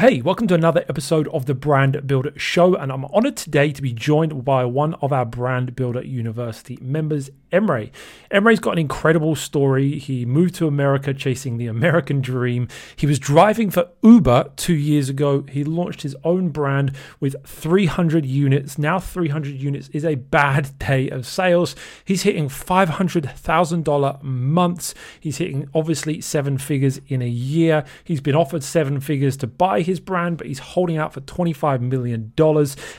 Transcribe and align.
Hey, 0.00 0.22
welcome 0.22 0.46
to 0.46 0.54
another 0.54 0.82
episode 0.88 1.28
of 1.28 1.44
the 1.44 1.52
Brand 1.52 2.06
Builder 2.06 2.32
Show, 2.34 2.74
and 2.74 2.90
I'm 2.90 3.04
honored 3.04 3.36
today 3.36 3.70
to 3.70 3.82
be 3.82 3.92
joined 3.92 4.46
by 4.46 4.64
one 4.64 4.94
of 5.02 5.12
our 5.12 5.26
Brand 5.26 5.76
Builder 5.76 6.02
University 6.02 6.78
members, 6.80 7.28
Emre. 7.52 7.90
Emre's 8.30 8.60
got 8.60 8.72
an 8.72 8.78
incredible 8.78 9.34
story. 9.34 9.98
He 9.98 10.24
moved 10.24 10.54
to 10.56 10.66
America 10.66 11.12
chasing 11.12 11.56
the 11.56 11.66
American 11.66 12.20
dream. 12.20 12.68
He 12.94 13.06
was 13.06 13.18
driving 13.18 13.70
for 13.70 13.88
Uber 14.02 14.52
two 14.56 14.74
years 14.74 15.08
ago. 15.08 15.44
He 15.50 15.64
launched 15.64 16.02
his 16.02 16.16
own 16.22 16.50
brand 16.50 16.92
with 17.18 17.34
300 17.44 18.24
units. 18.24 18.78
Now, 18.78 18.98
300 18.98 19.54
units 19.54 19.88
is 19.88 20.04
a 20.04 20.14
bad 20.14 20.78
day 20.78 21.08
of 21.10 21.26
sales. 21.26 21.74
He's 22.04 22.22
hitting 22.22 22.48
$500,000 22.48 24.22
months. 24.22 24.94
He's 25.18 25.38
hitting 25.38 25.68
obviously 25.74 26.20
seven 26.20 26.58
figures 26.58 27.00
in 27.08 27.22
a 27.22 27.28
year. 27.28 27.84
He's 28.04 28.20
been 28.20 28.36
offered 28.36 28.62
seven 28.62 29.00
figures 29.00 29.36
to 29.38 29.46
buy 29.46 29.80
his 29.82 29.98
brand, 29.98 30.38
but 30.38 30.46
he's 30.46 30.60
holding 30.60 30.96
out 30.96 31.12
for 31.12 31.20
$25 31.20 31.80
million. 31.80 32.32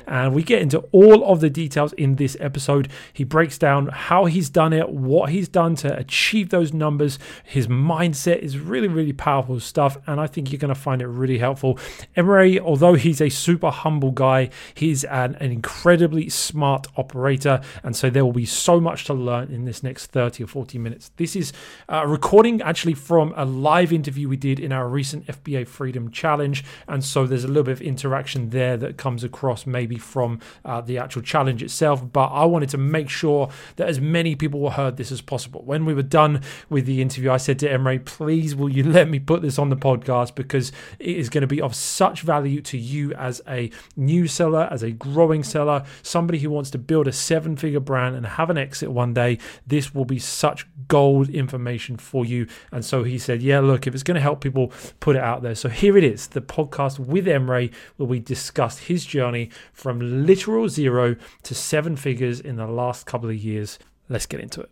And 0.07 0.33
we 0.33 0.43
get 0.43 0.61
into 0.61 0.79
all 0.91 1.23
of 1.25 1.39
the 1.39 1.49
details 1.49 1.93
in 1.93 2.15
this 2.15 2.35
episode. 2.39 2.89
He 3.13 3.23
breaks 3.23 3.57
down 3.57 3.87
how 3.87 4.25
he's 4.41 4.49
done 4.49 4.73
it, 4.73 4.89
what 4.89 5.29
he's 5.29 5.47
done 5.47 5.75
to 5.75 5.95
achieve 5.95 6.49
those 6.49 6.73
numbers. 6.73 7.19
His 7.43 7.67
mindset 7.67 8.39
is 8.39 8.57
really, 8.57 8.87
really 8.87 9.13
powerful 9.13 9.59
stuff. 9.59 9.99
And 10.07 10.19
I 10.19 10.25
think 10.25 10.51
you're 10.51 10.57
going 10.57 10.73
to 10.73 10.79
find 10.79 10.99
it 10.99 11.05
really 11.05 11.37
helpful. 11.37 11.77
Emre, 12.17 12.59
although 12.59 12.95
he's 12.95 13.21
a 13.21 13.29
super 13.29 13.69
humble 13.69 14.09
guy, 14.09 14.49
he's 14.73 15.03
an, 15.03 15.35
an 15.35 15.51
incredibly 15.51 16.27
smart 16.27 16.87
operator. 16.97 17.61
And 17.83 17.95
so 17.95 18.09
there 18.09 18.25
will 18.25 18.33
be 18.33 18.47
so 18.47 18.81
much 18.81 19.05
to 19.05 19.13
learn 19.13 19.51
in 19.51 19.65
this 19.65 19.83
next 19.83 20.07
30 20.07 20.45
or 20.45 20.47
40 20.47 20.79
minutes. 20.79 21.11
This 21.17 21.35
is 21.35 21.53
a 21.87 22.07
recording 22.07 22.63
actually 22.63 22.95
from 22.95 23.35
a 23.37 23.45
live 23.45 23.93
interview 23.93 24.27
we 24.27 24.37
did 24.37 24.59
in 24.59 24.71
our 24.71 24.87
recent 24.87 25.27
FBA 25.27 25.67
Freedom 25.67 26.09
Challenge. 26.09 26.63
And 26.87 27.03
so 27.03 27.27
there's 27.27 27.43
a 27.43 27.47
little 27.47 27.61
bit 27.61 27.73
of 27.73 27.81
interaction 27.81 28.49
there 28.49 28.75
that 28.77 28.97
comes 28.97 29.23
across 29.23 29.67
maybe 29.67 29.99
from 29.99 30.39
uh, 30.65 30.81
the 30.81 30.97
actual 30.97 31.21
challenge 31.21 31.61
itself. 31.61 32.11
But 32.11 32.29
I 32.29 32.45
wanted 32.45 32.69
to 32.69 32.79
make 32.79 33.07
sure 33.07 33.51
that 33.75 33.87
as 33.87 34.01
many 34.01 34.30
people 34.35 34.59
will 34.59 34.71
heard 34.71 34.97
this 34.97 35.11
as 35.11 35.21
possible. 35.21 35.61
When 35.63 35.85
we 35.85 35.93
were 35.93 36.01
done 36.01 36.41
with 36.69 36.85
the 36.85 37.01
interview, 37.01 37.31
I 37.31 37.37
said 37.37 37.59
to 37.59 37.69
Emre, 37.69 38.03
please, 38.03 38.55
will 38.55 38.69
you 38.69 38.83
let 38.83 39.09
me 39.09 39.19
put 39.19 39.41
this 39.41 39.59
on 39.59 39.69
the 39.69 39.75
podcast 39.75 40.35
because 40.35 40.71
it 40.99 41.17
is 41.17 41.29
going 41.29 41.41
to 41.41 41.47
be 41.47 41.61
of 41.61 41.75
such 41.75 42.21
value 42.21 42.61
to 42.61 42.77
you 42.77 43.13
as 43.13 43.41
a 43.47 43.71
new 43.95 44.27
seller, 44.27 44.67
as 44.71 44.83
a 44.83 44.91
growing 44.91 45.43
seller, 45.43 45.83
somebody 46.03 46.39
who 46.39 46.49
wants 46.49 46.69
to 46.71 46.77
build 46.77 47.07
a 47.07 47.11
seven 47.11 47.55
figure 47.55 47.79
brand 47.79 48.15
and 48.15 48.25
have 48.25 48.49
an 48.49 48.57
exit 48.57 48.91
one 48.91 49.13
day. 49.13 49.37
This 49.65 49.93
will 49.93 50.05
be 50.05 50.19
such 50.19 50.67
gold 50.87 51.29
information 51.29 51.97
for 51.97 52.25
you. 52.25 52.47
And 52.71 52.83
so 52.83 53.03
he 53.03 53.17
said, 53.17 53.41
yeah, 53.41 53.59
look, 53.59 53.87
if 53.87 53.93
it's 53.93 54.03
going 54.03 54.15
to 54.15 54.21
help 54.21 54.41
people, 54.41 54.71
put 54.99 55.15
it 55.15 55.21
out 55.21 55.41
there. 55.41 55.55
So 55.55 55.69
here 55.69 55.97
it 55.97 56.03
is 56.03 56.27
the 56.27 56.41
podcast 56.41 56.99
with 56.99 57.25
Emre, 57.25 57.73
where 57.97 58.07
we 58.07 58.19
discussed 58.19 58.79
his 58.79 59.05
journey 59.05 59.49
from 59.73 60.25
literal 60.25 60.69
zero 60.69 61.15
to 61.43 61.55
seven 61.55 61.95
figures 61.95 62.39
in 62.39 62.55
the 62.57 62.67
last 62.67 63.05
couple 63.05 63.29
of 63.29 63.35
years. 63.35 63.79
Let's 64.09 64.25
get 64.25 64.39
into 64.39 64.61
it. 64.61 64.69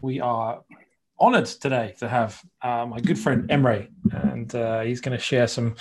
We 0.00 0.20
are 0.20 0.62
honored 1.18 1.46
today 1.46 1.94
to 1.98 2.08
have 2.08 2.42
uh, 2.62 2.86
my 2.86 3.00
good 3.00 3.18
friend 3.18 3.48
Emre, 3.50 3.88
and 4.10 4.54
uh, 4.54 4.80
he's 4.80 5.00
going 5.00 5.16
to 5.16 5.22
share 5.22 5.46
some 5.46 5.76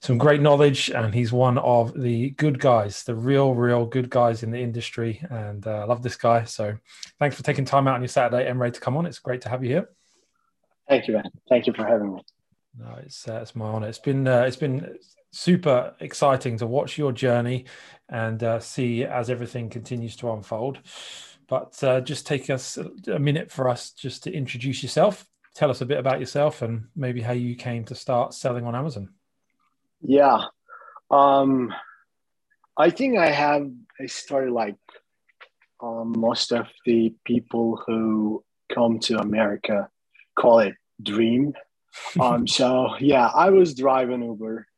some 0.00 0.16
great 0.16 0.40
knowledge. 0.40 0.90
And 0.90 1.14
he's 1.14 1.32
one 1.32 1.58
of 1.58 2.00
the 2.00 2.30
good 2.30 2.58
guys, 2.58 3.02
the 3.04 3.14
real, 3.14 3.54
real 3.54 3.84
good 3.84 4.08
guys 4.08 4.42
in 4.42 4.50
the 4.50 4.58
industry. 4.58 5.20
And 5.30 5.66
uh, 5.66 5.80
I 5.80 5.84
love 5.84 6.02
this 6.02 6.16
guy. 6.16 6.44
So 6.44 6.76
thanks 7.18 7.36
for 7.36 7.42
taking 7.42 7.66
time 7.66 7.86
out 7.86 7.94
on 7.94 8.00
your 8.00 8.08
Saturday, 8.08 8.50
Emre, 8.50 8.72
to 8.72 8.80
come 8.80 8.96
on. 8.96 9.06
It's 9.06 9.18
great 9.18 9.42
to 9.42 9.48
have 9.50 9.62
you 9.62 9.70
here. 9.70 9.88
Thank 10.88 11.06
you, 11.06 11.14
man. 11.14 11.30
Thank 11.48 11.66
you 11.66 11.72
for 11.72 11.86
having 11.86 12.14
me. 12.14 12.22
No, 12.78 12.98
it's 13.02 13.28
uh, 13.28 13.40
it's 13.42 13.54
my 13.54 13.66
honor. 13.66 13.88
It's 13.88 13.98
been 13.98 14.26
uh, 14.26 14.42
it's 14.42 14.56
been 14.56 14.96
super 15.32 15.94
exciting 16.00 16.58
to 16.58 16.66
watch 16.66 16.98
your 16.98 17.12
journey 17.12 17.66
and 18.08 18.42
uh, 18.42 18.58
see 18.58 19.04
as 19.04 19.30
everything 19.30 19.68
continues 19.70 20.16
to 20.16 20.32
unfold. 20.32 20.78
But 21.50 21.82
uh, 21.82 22.00
just 22.00 22.28
take 22.28 22.48
us 22.48 22.78
a 23.08 23.18
minute 23.18 23.50
for 23.50 23.68
us 23.68 23.90
just 23.90 24.22
to 24.22 24.32
introduce 24.32 24.84
yourself. 24.84 25.26
Tell 25.56 25.68
us 25.68 25.80
a 25.80 25.86
bit 25.86 25.98
about 25.98 26.20
yourself 26.20 26.62
and 26.62 26.84
maybe 26.94 27.20
how 27.20 27.32
you 27.32 27.56
came 27.56 27.84
to 27.86 27.96
start 27.96 28.34
selling 28.34 28.64
on 28.66 28.76
Amazon. 28.76 29.08
Yeah. 30.00 30.44
Um, 31.10 31.74
I 32.76 32.90
think 32.90 33.18
I 33.18 33.32
have 33.32 33.68
a 34.00 34.06
story 34.06 34.48
like 34.48 34.76
um, 35.82 36.14
most 36.16 36.52
of 36.52 36.68
the 36.86 37.12
people 37.24 37.82
who 37.84 38.44
come 38.72 39.00
to 39.00 39.18
America 39.18 39.88
call 40.38 40.60
it 40.60 40.76
dream. 41.02 41.54
um, 42.20 42.46
so 42.46 42.94
yeah, 43.00 43.26
I 43.26 43.50
was 43.50 43.74
driving 43.74 44.22
Uber 44.22 44.68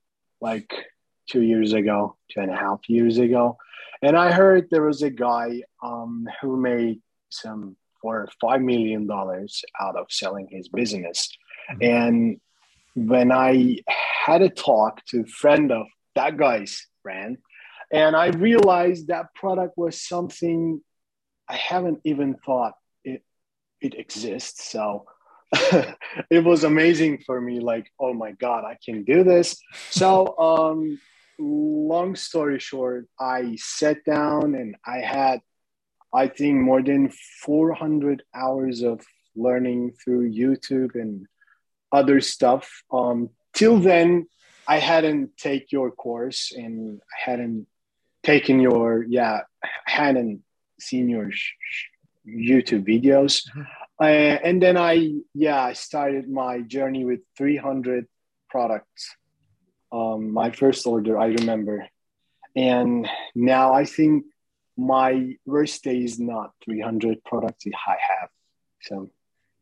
like 0.41 0.73
two 1.29 1.43
years 1.43 1.73
ago, 1.73 2.17
two 2.31 2.41
and 2.41 2.51
a 2.51 2.57
half 2.57 2.81
years 2.89 3.19
ago, 3.19 3.57
and 4.03 4.17
I 4.17 4.33
heard 4.33 4.69
there 4.71 4.85
was 4.85 5.03
a 5.03 5.11
guy 5.11 5.63
um, 5.83 6.29
who 6.41 6.57
made 6.57 7.01
some 7.31 7.77
four 8.01 8.23
or 8.23 8.29
five 8.41 8.61
million 8.61 9.07
dollars 9.07 9.63
out 9.81 9.97
of 9.97 10.07
selling 10.11 10.49
his 10.51 10.69
business. 10.69 11.31
Mm-hmm. 11.71 11.83
And 11.85 12.41
when 12.95 13.31
I 13.31 13.79
had 13.87 14.43
a 14.43 14.49
talk 14.49 15.05
to 15.07 15.21
a 15.21 15.27
friend 15.27 15.71
of 15.71 15.87
that 16.17 16.37
guy's 16.37 16.87
friend, 17.03 17.39
and 17.93 18.17
I 18.17 18.29
realized 18.29 19.09
that 19.09 19.35
product 19.35 19.79
was 19.79 20.01
something 20.01 20.81
I 21.49 21.57
haven't 21.57 22.01
even 22.05 22.35
thought 22.35 22.75
it 23.05 23.23
it 23.81 23.99
exists. 23.99 24.71
So 24.71 25.07
it 26.31 26.45
was 26.45 26.65
amazing 26.65 27.23
for 27.25 27.41
me. 27.41 27.61
Like, 27.61 27.87
oh 28.01 28.15
my 28.15 28.33
god, 28.33 28.65
I 28.65 28.79
can 28.85 29.05
do 29.05 29.23
this. 29.23 29.61
So 29.91 30.37
um, 30.39 30.99
long 31.43 32.17
story 32.17 32.59
short, 32.59 33.09
I 33.19 33.57
sat 33.57 34.05
down 34.05 34.55
and 34.55 34.77
I 34.87 34.99
had, 34.99 35.41
I 36.13 36.29
think, 36.29 36.61
more 36.61 36.83
than 36.83 37.11
400 37.43 38.23
hours 38.35 38.83
of 38.83 39.05
learning 39.35 39.95
through 40.03 40.31
YouTube 40.31 40.95
and 40.95 41.27
other 41.91 42.21
stuff. 42.21 42.83
Um, 42.93 43.31
till 43.55 43.79
then, 43.79 44.27
I 44.67 44.79
hadn't 44.79 45.37
take 45.37 45.73
your 45.73 45.91
course 45.91 46.53
and 46.55 47.01
I 47.13 47.31
hadn't 47.31 47.67
taken 48.23 48.61
your, 48.61 49.05
yeah, 49.05 49.41
hadn't 49.87 50.43
seen 50.81 51.09
your 51.09 51.31
sh- 51.33 51.55
YouTube 52.27 52.87
videos. 52.87 53.43
Mm-hmm. 53.49 53.63
Uh, 54.01 54.39
and 54.49 54.63
then 54.63 54.77
I, 54.77 55.21
yeah, 55.35 55.63
I 55.63 55.75
started 55.75 56.29
my 56.29 56.61
journey 56.61 57.05
with 57.05 57.21
300 57.37 58.07
products 58.49 59.17
um, 59.93 60.33
my 60.33 60.51
first 60.51 60.87
order, 60.87 61.19
I 61.19 61.27
remember. 61.27 61.87
And 62.57 63.09
now 63.35 63.75
I 63.75 63.85
think 63.85 64.25
my 64.77 65.37
worst 65.45 65.85
day 65.85 66.03
is 66.03 66.19
not 66.19 66.53
300 66.65 67.23
products. 67.25 67.67
I 67.67 67.97
have 68.21 68.31
some 68.83 69.11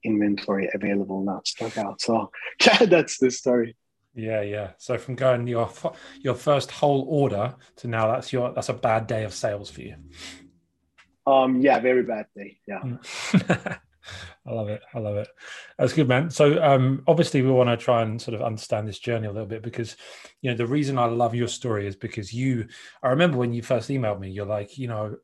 inventory 0.04 0.70
available, 0.72 1.22
not 1.22 1.46
stuck 1.46 1.76
out. 1.76 2.00
So 2.00 2.30
yeah, 2.64 2.86
that's 2.86 3.18
the 3.18 3.30
story. 3.30 3.76
Yeah, 4.14 4.42
yeah. 4.42 4.70
So 4.78 4.98
from 4.98 5.14
going 5.14 5.46
your 5.46 5.70
your 6.20 6.34
first 6.34 6.70
whole 6.70 7.06
order 7.08 7.54
to 7.76 7.88
now, 7.88 8.12
that's 8.12 8.32
your 8.32 8.52
that's 8.52 8.68
a 8.68 8.74
bad 8.74 9.06
day 9.06 9.24
of 9.24 9.32
sales 9.32 9.70
for 9.70 9.82
you. 9.82 9.96
Um, 11.26 11.60
yeah, 11.60 11.78
very 11.78 12.02
bad 12.02 12.26
day. 12.36 12.58
Yeah. 12.66 13.76
I 14.46 14.52
love 14.52 14.68
it. 14.68 14.82
I 14.94 14.98
love 14.98 15.16
it. 15.16 15.28
That's 15.78 15.92
good, 15.92 16.08
man. 16.08 16.30
So, 16.30 16.62
um, 16.62 17.02
obviously, 17.06 17.42
we 17.42 17.50
want 17.50 17.68
to 17.68 17.76
try 17.76 18.02
and 18.02 18.20
sort 18.20 18.34
of 18.34 18.42
understand 18.42 18.88
this 18.88 18.98
journey 18.98 19.26
a 19.26 19.32
little 19.32 19.46
bit 19.46 19.62
because, 19.62 19.96
you 20.42 20.50
know, 20.50 20.56
the 20.56 20.66
reason 20.66 20.98
I 20.98 21.06
love 21.06 21.34
your 21.34 21.48
story 21.48 21.86
is 21.86 21.96
because 21.96 22.32
you. 22.32 22.66
I 23.02 23.08
remember 23.08 23.38
when 23.38 23.52
you 23.52 23.62
first 23.62 23.88
emailed 23.88 24.20
me, 24.20 24.30
you're 24.30 24.46
like, 24.46 24.78
you 24.78 24.88
know, 24.88 25.16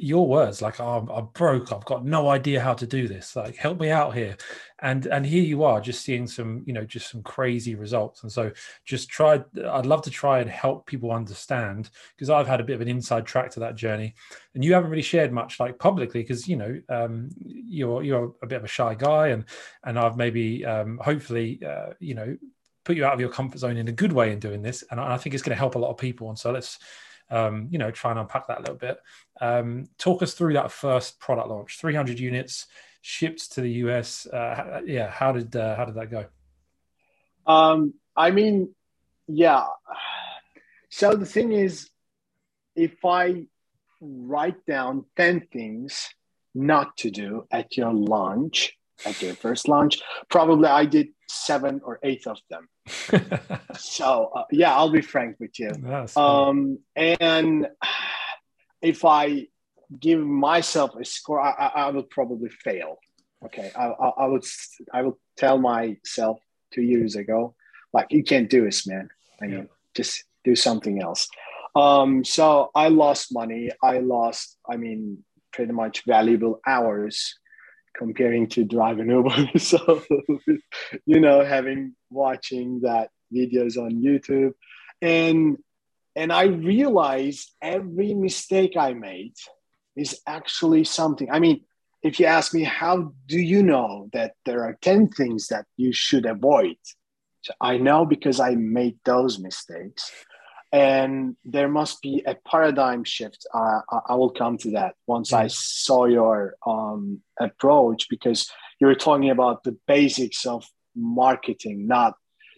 your 0.00 0.26
words 0.26 0.62
like 0.62 0.80
oh, 0.80 0.98
I'm, 0.98 1.08
I'm, 1.10 1.26
broke 1.34 1.72
i've 1.72 1.84
got 1.84 2.04
no 2.04 2.28
idea 2.28 2.60
how 2.60 2.72
to 2.72 2.86
do 2.86 3.06
this 3.06 3.36
like 3.36 3.56
help 3.56 3.80
me 3.80 3.90
out 3.90 4.14
here. 4.14 4.36
And 4.80 5.06
and 5.06 5.26
here 5.26 5.42
you 5.42 5.64
are 5.64 5.80
just 5.80 6.02
seeing 6.02 6.26
some 6.26 6.62
you 6.64 6.72
know 6.72 6.84
just 6.84 7.10
some 7.10 7.22
crazy 7.22 7.74
results. 7.74 8.22
And 8.22 8.30
so 8.30 8.52
just 8.84 9.08
try 9.08 9.42
i'd 9.72 9.86
love 9.86 10.02
to 10.02 10.10
try 10.10 10.40
and 10.40 10.48
help 10.48 10.86
people 10.86 11.10
understand 11.10 11.90
because 12.14 12.30
i've 12.30 12.46
had 12.46 12.60
a 12.60 12.64
bit 12.64 12.74
of 12.74 12.80
an 12.80 12.88
inside 12.88 13.26
track 13.26 13.50
to 13.52 13.60
that 13.60 13.76
journey. 13.76 14.14
And 14.54 14.64
you 14.64 14.72
haven't 14.72 14.90
really 14.90 15.02
shared 15.02 15.32
much 15.32 15.60
like 15.60 15.78
publicly 15.78 16.22
because 16.22 16.48
you 16.48 16.56
know 16.56 16.80
um, 16.88 17.28
you're 17.40 18.02
you're 18.02 18.34
a 18.42 18.46
bit 18.46 18.56
of 18.58 18.64
a 18.64 18.68
shy 18.68 18.94
guy 18.94 19.28
and 19.28 19.44
and 19.84 19.98
i've 19.98 20.16
maybe 20.16 20.64
um, 20.64 20.98
hopefully 21.02 21.60
uh, 21.64 21.90
you 21.98 22.14
know 22.14 22.36
put 22.84 22.96
you 22.96 23.04
out 23.04 23.12
of 23.12 23.20
your 23.20 23.28
comfort 23.28 23.58
zone 23.58 23.76
in 23.76 23.88
a 23.88 23.92
good 23.92 24.12
way 24.12 24.32
in 24.32 24.38
doing 24.38 24.62
this. 24.62 24.82
And 24.90 24.98
i 24.98 25.18
think 25.18 25.34
it's 25.34 25.42
going 25.42 25.54
to 25.54 25.58
help 25.58 25.74
a 25.74 25.78
lot 25.78 25.90
of 25.90 25.98
people. 25.98 26.30
And 26.30 26.38
so 26.38 26.50
let's 26.50 26.78
um, 27.30 27.68
you 27.70 27.78
know, 27.78 27.90
try 27.90 28.10
and 28.10 28.20
unpack 28.20 28.46
that 28.48 28.58
a 28.58 28.60
little 28.60 28.76
bit. 28.76 28.98
Um, 29.40 29.86
talk 29.98 30.22
us 30.22 30.34
through 30.34 30.54
that 30.54 30.72
first 30.72 31.20
product 31.20 31.48
launch, 31.48 31.78
300 31.78 32.18
units 32.18 32.66
shipped 33.00 33.52
to 33.52 33.60
the 33.60 33.70
US. 33.84 34.26
Uh, 34.26 34.80
yeah, 34.84 35.10
how 35.10 35.32
did 35.32 35.54
uh, 35.54 35.76
how 35.76 35.84
did 35.84 35.94
that 35.96 36.10
go? 36.10 36.26
Um, 37.46 37.94
I 38.16 38.30
mean, 38.30 38.74
yeah. 39.26 39.66
So 40.90 41.14
the 41.14 41.26
thing 41.26 41.52
is, 41.52 41.90
if 42.74 43.04
I 43.04 43.46
write 44.00 44.64
down 44.66 45.04
10 45.16 45.48
things 45.52 46.08
not 46.54 46.96
to 46.98 47.10
do 47.10 47.46
at 47.50 47.76
your 47.76 47.92
launch, 47.92 48.77
at 49.04 49.16
their 49.16 49.34
first 49.34 49.68
launch. 49.68 50.00
Probably 50.28 50.68
I 50.68 50.84
did 50.84 51.08
seven 51.28 51.80
or 51.84 51.98
eight 52.02 52.26
of 52.26 52.38
them. 52.50 52.68
so 53.78 54.32
uh, 54.34 54.44
yeah, 54.50 54.74
I'll 54.74 54.90
be 54.90 55.02
frank 55.02 55.36
with 55.38 55.58
you. 55.58 55.70
Um, 56.16 56.78
and 56.96 57.68
if 58.82 59.04
I 59.04 59.46
give 59.98 60.20
myself 60.20 60.94
a 60.96 61.04
score, 61.04 61.40
I, 61.40 61.50
I, 61.50 61.66
I 61.66 61.90
would 61.90 62.10
probably 62.10 62.48
fail. 62.48 62.98
Okay, 63.44 63.70
I, 63.76 63.86
I, 63.86 64.08
I 64.08 64.26
would 64.26 64.44
I 64.92 65.02
would 65.02 65.14
tell 65.36 65.58
myself 65.58 66.40
two 66.72 66.82
years 66.82 67.14
ago, 67.14 67.54
like 67.92 68.08
you 68.10 68.24
can't 68.24 68.50
do 68.50 68.64
this, 68.64 68.86
man. 68.86 69.08
I 69.40 69.46
mean, 69.46 69.58
yeah. 69.58 69.64
just 69.94 70.24
do 70.44 70.56
something 70.56 71.00
else. 71.00 71.28
Um, 71.76 72.24
so 72.24 72.70
I 72.74 72.88
lost 72.88 73.32
money. 73.32 73.70
I 73.82 73.98
lost, 73.98 74.56
I 74.68 74.76
mean, 74.76 75.24
pretty 75.52 75.72
much 75.72 76.04
valuable 76.06 76.60
hours 76.66 77.34
comparing 77.98 78.48
to 78.48 78.64
driving 78.64 79.10
Uber. 79.10 79.50
so, 79.58 80.02
you 81.04 81.20
know, 81.20 81.44
having 81.44 81.94
watching 82.10 82.80
that 82.80 83.10
videos 83.34 83.76
on 83.76 84.02
YouTube, 84.02 84.52
and 85.02 85.58
and 86.16 86.32
I 86.32 86.44
realized 86.44 87.54
every 87.60 88.14
mistake 88.14 88.76
I 88.76 88.92
made 88.94 89.34
is 89.96 90.20
actually 90.26 90.84
something. 90.84 91.30
I 91.30 91.38
mean, 91.38 91.64
if 92.02 92.18
you 92.18 92.26
ask 92.26 92.54
me, 92.54 92.62
how 92.62 93.12
do 93.26 93.38
you 93.38 93.62
know 93.62 94.08
that 94.12 94.34
there 94.46 94.64
are 94.64 94.78
ten 94.80 95.08
things 95.08 95.48
that 95.48 95.66
you 95.76 95.92
should 95.92 96.26
avoid? 96.26 96.76
So 97.42 97.52
I 97.60 97.78
know 97.78 98.04
because 98.04 98.40
I 98.40 98.54
made 98.54 98.98
those 99.04 99.38
mistakes 99.38 100.10
and 100.72 101.36
there 101.44 101.68
must 101.68 102.02
be 102.02 102.22
a 102.26 102.34
paradigm 102.34 103.04
shift. 103.04 103.46
Uh, 103.54 103.80
I 104.06 104.14
will 104.14 104.30
come 104.30 104.58
to 104.58 104.72
that 104.72 104.94
once 105.06 105.32
I 105.32 105.46
saw 105.46 106.04
your 106.04 106.56
um, 106.66 107.22
approach 107.40 108.08
because 108.10 108.50
you 108.80 108.86
were 108.86 108.94
talking 108.94 109.30
about 109.30 109.64
the 109.64 109.76
basics 109.86 110.44
of 110.44 110.64
marketing, 110.94 111.86
not 111.86 112.14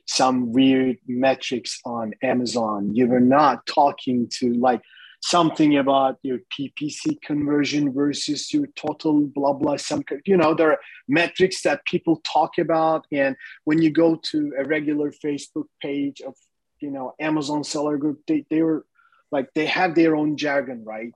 some 0.07 0.53
weird 0.53 0.97
metrics 1.07 1.81
on 1.85 2.13
Amazon. 2.23 2.95
You 2.95 3.07
were 3.07 3.21
not 3.21 3.65
talking 3.67 4.29
to 4.39 4.55
like 4.55 4.83
something 5.23 5.77
about 5.77 6.17
your 6.23 6.39
PPC 6.53 7.21
conversion 7.23 7.93
versus 7.93 8.53
your 8.53 8.67
total 8.75 9.21
blah 9.21 9.53
blah. 9.53 9.77
Some 9.77 10.03
you 10.25 10.37
know 10.37 10.55
there 10.55 10.73
are 10.73 10.81
metrics 11.07 11.63
that 11.63 11.85
people 11.85 12.21
talk 12.25 12.59
about, 12.59 13.07
and 13.13 13.37
when 13.65 13.81
you 13.81 13.91
go 13.91 14.19
to 14.31 14.53
a 14.59 14.65
regular 14.65 15.13
Facebook 15.13 15.67
page 15.81 16.21
of 16.23 16.35
you 16.81 16.91
know 16.91 17.15
amazon 17.21 17.65
seller 17.65 17.97
group 17.97 18.21
they, 18.27 18.45
they 18.51 18.63
were 18.63 18.85
like 19.31 19.49
they 19.55 19.67
have 19.67 19.95
their 19.95 20.17
own 20.17 20.37
jargon 20.37 20.85
right? 20.85 21.15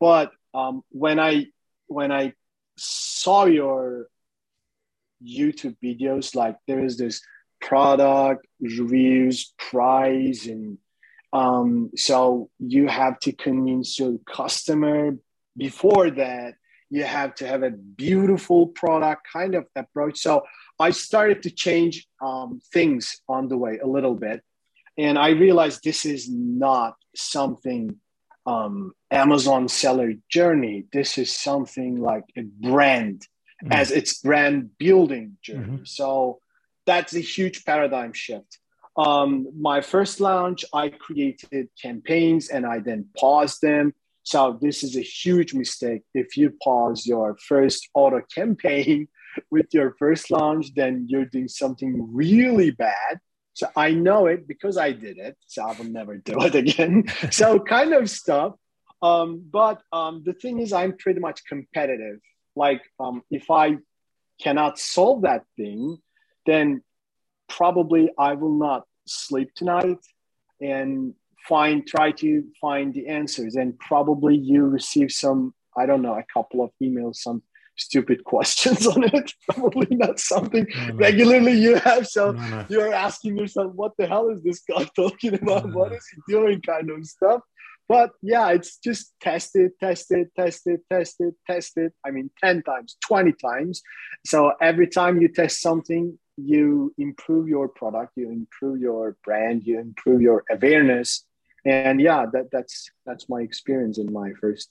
But 0.00 0.32
um, 0.52 0.82
when 0.90 1.18
i 1.20 1.46
when 1.86 2.10
i 2.10 2.32
saw 2.76 3.44
your 3.44 4.08
youtube 5.24 5.76
videos 5.82 6.34
like 6.34 6.56
there 6.66 6.84
is 6.84 6.96
this 6.96 7.22
product 7.60 8.46
reviews 8.60 9.54
price 9.56 10.46
and 10.46 10.78
um, 11.32 11.90
so 11.96 12.50
you 12.58 12.88
have 12.88 13.18
to 13.20 13.32
convince 13.32 13.98
your 13.98 14.18
customer. 14.26 15.16
Before 15.56 16.10
that 16.10 16.54
you 16.90 17.04
have 17.04 17.34
to 17.36 17.46
have 17.46 17.62
a 17.62 17.70
beautiful 17.70 18.66
product 18.66 19.26
kind 19.32 19.54
of 19.54 19.66
approach. 19.76 20.18
So 20.18 20.42
i 20.78 20.90
started 20.90 21.42
to 21.42 21.50
change 21.50 22.06
um, 22.20 22.60
things 22.72 23.20
on 23.28 23.48
the 23.48 23.56
way 23.56 23.78
a 23.78 23.86
little 23.86 24.14
bit 24.14 24.42
and 24.98 25.18
I 25.18 25.30
realized 25.30 25.82
this 25.82 26.04
is 26.04 26.28
not 26.30 26.96
something 27.14 27.96
um, 28.46 28.92
Amazon 29.10 29.68
seller 29.68 30.14
journey. 30.28 30.84
This 30.92 31.18
is 31.18 31.34
something 31.34 32.00
like 32.00 32.24
a 32.36 32.42
brand 32.42 33.26
mm-hmm. 33.62 33.72
as 33.72 33.90
its 33.90 34.18
brand 34.20 34.70
building 34.78 35.38
journey. 35.42 35.64
Mm-hmm. 35.64 35.84
So 35.84 36.40
that's 36.86 37.14
a 37.14 37.20
huge 37.20 37.64
paradigm 37.64 38.12
shift. 38.12 38.58
Um, 38.96 39.48
my 39.58 39.80
first 39.80 40.20
launch, 40.20 40.64
I 40.74 40.90
created 40.90 41.68
campaigns 41.80 42.50
and 42.50 42.66
I 42.66 42.80
then 42.80 43.06
paused 43.16 43.62
them. 43.62 43.94
So 44.24 44.58
this 44.60 44.82
is 44.82 44.96
a 44.96 45.00
huge 45.00 45.54
mistake. 45.54 46.02
If 46.14 46.36
you 46.36 46.52
pause 46.62 47.06
your 47.06 47.36
first 47.38 47.88
auto 47.94 48.20
campaign 48.34 49.08
with 49.50 49.72
your 49.72 49.94
first 49.98 50.30
launch, 50.30 50.74
then 50.74 51.06
you're 51.08 51.24
doing 51.24 51.48
something 51.48 52.08
really 52.12 52.70
bad 52.70 53.20
so 53.54 53.68
I 53.76 53.90
know 53.92 54.26
it 54.26 54.48
because 54.48 54.76
I 54.76 54.92
did 54.92 55.18
it. 55.18 55.36
So 55.46 55.62
I 55.62 55.72
will 55.74 55.84
never 55.84 56.16
do 56.16 56.40
it 56.40 56.54
again. 56.54 57.04
so 57.30 57.58
kind 57.58 57.92
of 57.92 58.08
stuff. 58.08 58.54
Um, 59.02 59.44
but 59.50 59.82
um, 59.92 60.22
the 60.24 60.32
thing 60.32 60.60
is, 60.60 60.72
I'm 60.72 60.96
pretty 60.96 61.20
much 61.20 61.44
competitive. 61.44 62.20
Like 62.54 62.82
um, 63.00 63.22
if 63.30 63.50
I 63.50 63.78
cannot 64.40 64.78
solve 64.78 65.22
that 65.22 65.44
thing, 65.56 65.98
then 66.46 66.82
probably 67.48 68.10
I 68.18 68.34
will 68.34 68.58
not 68.58 68.84
sleep 69.06 69.50
tonight 69.54 69.98
and 70.60 71.14
find 71.48 71.86
try 71.86 72.12
to 72.12 72.44
find 72.60 72.94
the 72.94 73.08
answers. 73.08 73.56
And 73.56 73.78
probably 73.78 74.36
you 74.36 74.64
receive 74.64 75.10
some 75.10 75.54
I 75.76 75.86
don't 75.86 76.02
know 76.02 76.14
a 76.14 76.24
couple 76.32 76.62
of 76.62 76.70
emails, 76.82 77.16
some 77.16 77.42
stupid 77.84 78.24
questions 78.24 78.86
on 78.86 79.04
it. 79.04 79.32
Probably 79.48 79.94
not 79.96 80.18
something 80.18 80.66
no, 80.74 80.86
no. 80.86 80.94
regularly 80.94 81.52
you 81.52 81.76
have. 81.76 82.06
So 82.06 82.32
no, 82.32 82.66
you're 82.68 82.92
asking 82.92 83.36
yourself, 83.36 83.72
what 83.74 83.92
the 83.98 84.06
hell 84.06 84.30
is 84.30 84.42
this 84.42 84.60
guy 84.60 84.84
talking 84.96 85.34
about? 85.34 85.72
What 85.72 85.92
is 85.92 86.06
he 86.14 86.32
doing? 86.32 86.60
Kind 86.62 86.90
of 86.90 87.04
stuff. 87.06 87.42
But 87.88 88.12
yeah, 88.22 88.50
it's 88.50 88.78
just 88.78 89.12
test 89.20 89.50
it, 89.54 89.72
test 89.78 90.12
it, 90.12 90.28
test 90.34 90.62
it, 90.66 90.80
test 90.90 91.16
it, 91.20 91.34
test 91.46 91.76
it. 91.76 91.92
I 92.06 92.10
mean, 92.10 92.30
10 92.42 92.62
times, 92.62 92.96
20 93.04 93.32
times. 93.32 93.82
So 94.24 94.52
every 94.60 94.86
time 94.86 95.20
you 95.20 95.28
test 95.28 95.60
something, 95.60 96.18
you 96.36 96.94
improve 96.96 97.48
your 97.48 97.68
product, 97.68 98.12
you 98.16 98.30
improve 98.30 98.80
your 98.80 99.16
brand, 99.24 99.64
you 99.64 99.78
improve 99.78 100.22
your 100.22 100.44
awareness. 100.50 101.24
And 101.64 102.00
yeah, 102.00 102.26
that, 102.32 102.50
that's 102.50 102.90
that's 103.06 103.28
my 103.28 103.40
experience 103.42 103.98
in 103.98 104.12
my 104.12 104.32
first 104.40 104.70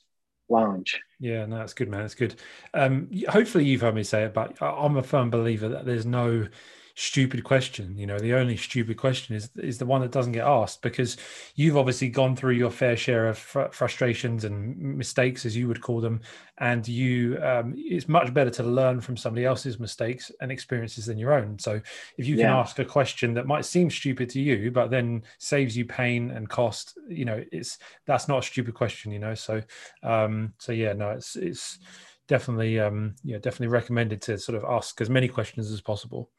lounge. 0.51 0.99
Yeah, 1.19 1.45
no, 1.45 1.57
that's 1.57 1.73
good, 1.73 1.89
man. 1.89 2.05
It's 2.05 2.15
good. 2.15 2.35
Um, 2.73 3.09
hopefully, 3.29 3.65
you've 3.65 3.81
heard 3.81 3.95
me 3.95 4.03
say 4.03 4.23
it, 4.23 4.33
but 4.33 4.61
I'm 4.61 4.97
a 4.97 5.03
firm 5.03 5.29
believer 5.29 5.69
that 5.69 5.85
there's 5.85 6.05
no 6.05 6.47
stupid 6.95 7.43
question. 7.43 7.97
You 7.97 8.07
know, 8.07 8.19
the 8.19 8.33
only 8.33 8.57
stupid 8.57 8.97
question 8.97 9.35
is 9.35 9.49
is 9.57 9.77
the 9.77 9.85
one 9.85 10.01
that 10.01 10.11
doesn't 10.11 10.33
get 10.33 10.45
asked 10.45 10.81
because 10.81 11.17
you've 11.55 11.77
obviously 11.77 12.09
gone 12.09 12.35
through 12.35 12.53
your 12.53 12.71
fair 12.71 12.95
share 12.95 13.27
of 13.27 13.37
fr- 13.37 13.71
frustrations 13.71 14.43
and 14.43 14.77
mistakes, 14.77 15.45
as 15.45 15.55
you 15.55 15.67
would 15.67 15.81
call 15.81 16.01
them, 16.01 16.21
and 16.57 16.87
you 16.87 17.39
um, 17.43 17.73
it's 17.77 18.07
much 18.07 18.33
better 18.33 18.49
to 18.51 18.63
learn 18.63 19.01
from 19.01 19.17
somebody 19.17 19.45
else's 19.45 19.79
mistakes 19.79 20.31
and 20.41 20.51
experiences 20.51 21.05
than 21.05 21.17
your 21.17 21.33
own. 21.33 21.57
So 21.59 21.81
if 22.17 22.27
you 22.27 22.35
can 22.35 22.45
yeah. 22.45 22.57
ask 22.57 22.79
a 22.79 22.85
question 22.85 23.33
that 23.35 23.47
might 23.47 23.65
seem 23.65 23.89
stupid 23.89 24.29
to 24.29 24.41
you, 24.41 24.71
but 24.71 24.91
then 24.91 25.23
saves 25.37 25.75
you 25.75 25.85
pain 25.85 26.31
and 26.31 26.49
cost, 26.49 26.97
you 27.07 27.25
know, 27.25 27.43
it's 27.51 27.77
that's 28.05 28.27
not 28.27 28.39
a 28.39 28.47
stupid 28.47 28.73
question. 28.73 29.11
You 29.11 29.19
know, 29.19 29.35
so 29.35 29.61
um, 30.03 30.53
so 30.57 30.71
yeah, 30.71 30.93
no, 30.93 31.11
it's 31.11 31.35
it's 31.35 31.79
definitely 32.27 32.79
um 32.79 33.13
yeah 33.25 33.37
definitely 33.37 33.67
recommended 33.67 34.21
to 34.21 34.37
sort 34.37 34.57
of 34.57 34.63
ask 34.63 35.01
as 35.01 35.09
many 35.09 35.27
questions 35.27 35.69
as 35.69 35.81
possible 35.81 36.29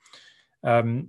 um, 0.64 1.08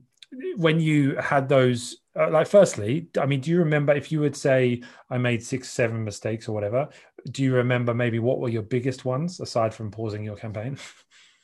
when 0.55 0.79
you 0.79 1.15
had 1.15 1.47
those 1.47 1.97
uh, 2.19 2.29
like 2.29 2.47
firstly 2.47 3.07
i 3.19 3.25
mean 3.25 3.39
do 3.39 3.51
you 3.51 3.59
remember 3.59 3.93
if 3.93 4.11
you 4.11 4.19
would 4.19 4.35
say 4.35 4.81
i 5.09 5.17
made 5.17 5.43
six 5.43 5.69
seven 5.69 6.03
mistakes 6.03 6.47
or 6.47 6.53
whatever 6.53 6.89
do 7.31 7.43
you 7.43 7.53
remember 7.53 7.93
maybe 7.93 8.19
what 8.19 8.39
were 8.39 8.49
your 8.49 8.61
biggest 8.61 9.05
ones 9.05 9.39
aside 9.39 9.73
from 9.73 9.91
pausing 9.91 10.23
your 10.23 10.35
campaign 10.35 10.77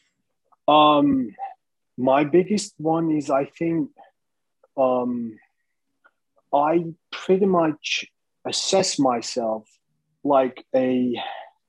um 0.68 1.30
my 1.98 2.24
biggest 2.24 2.74
one 2.78 3.12
is 3.12 3.30
i 3.30 3.46
think 3.46 3.90
um 4.78 5.38
i 6.54 6.86
pretty 7.12 7.46
much 7.46 8.06
assess 8.46 8.98
myself 8.98 9.68
like 10.24 10.66
a 10.76 11.14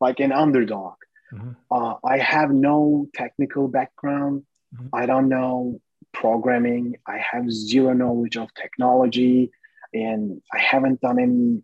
like 0.01 0.21
an 0.21 0.33
underdog 0.33 0.95
mm-hmm. 1.33 1.53
uh, 1.71 1.95
i 2.05 2.19
have 2.19 2.51
no 2.51 3.07
technical 3.15 3.69
background 3.69 4.43
mm-hmm. 4.75 4.89
i 4.93 5.07
don't 5.07 5.29
know 5.29 5.81
programming. 6.13 6.97
I 7.07 7.19
have 7.19 7.51
zero 7.51 7.93
knowledge 7.93 8.37
of 8.37 8.53
technology 8.55 9.51
and 9.93 10.41
I 10.53 10.59
haven't 10.59 11.01
done 11.01 11.19
any 11.19 11.63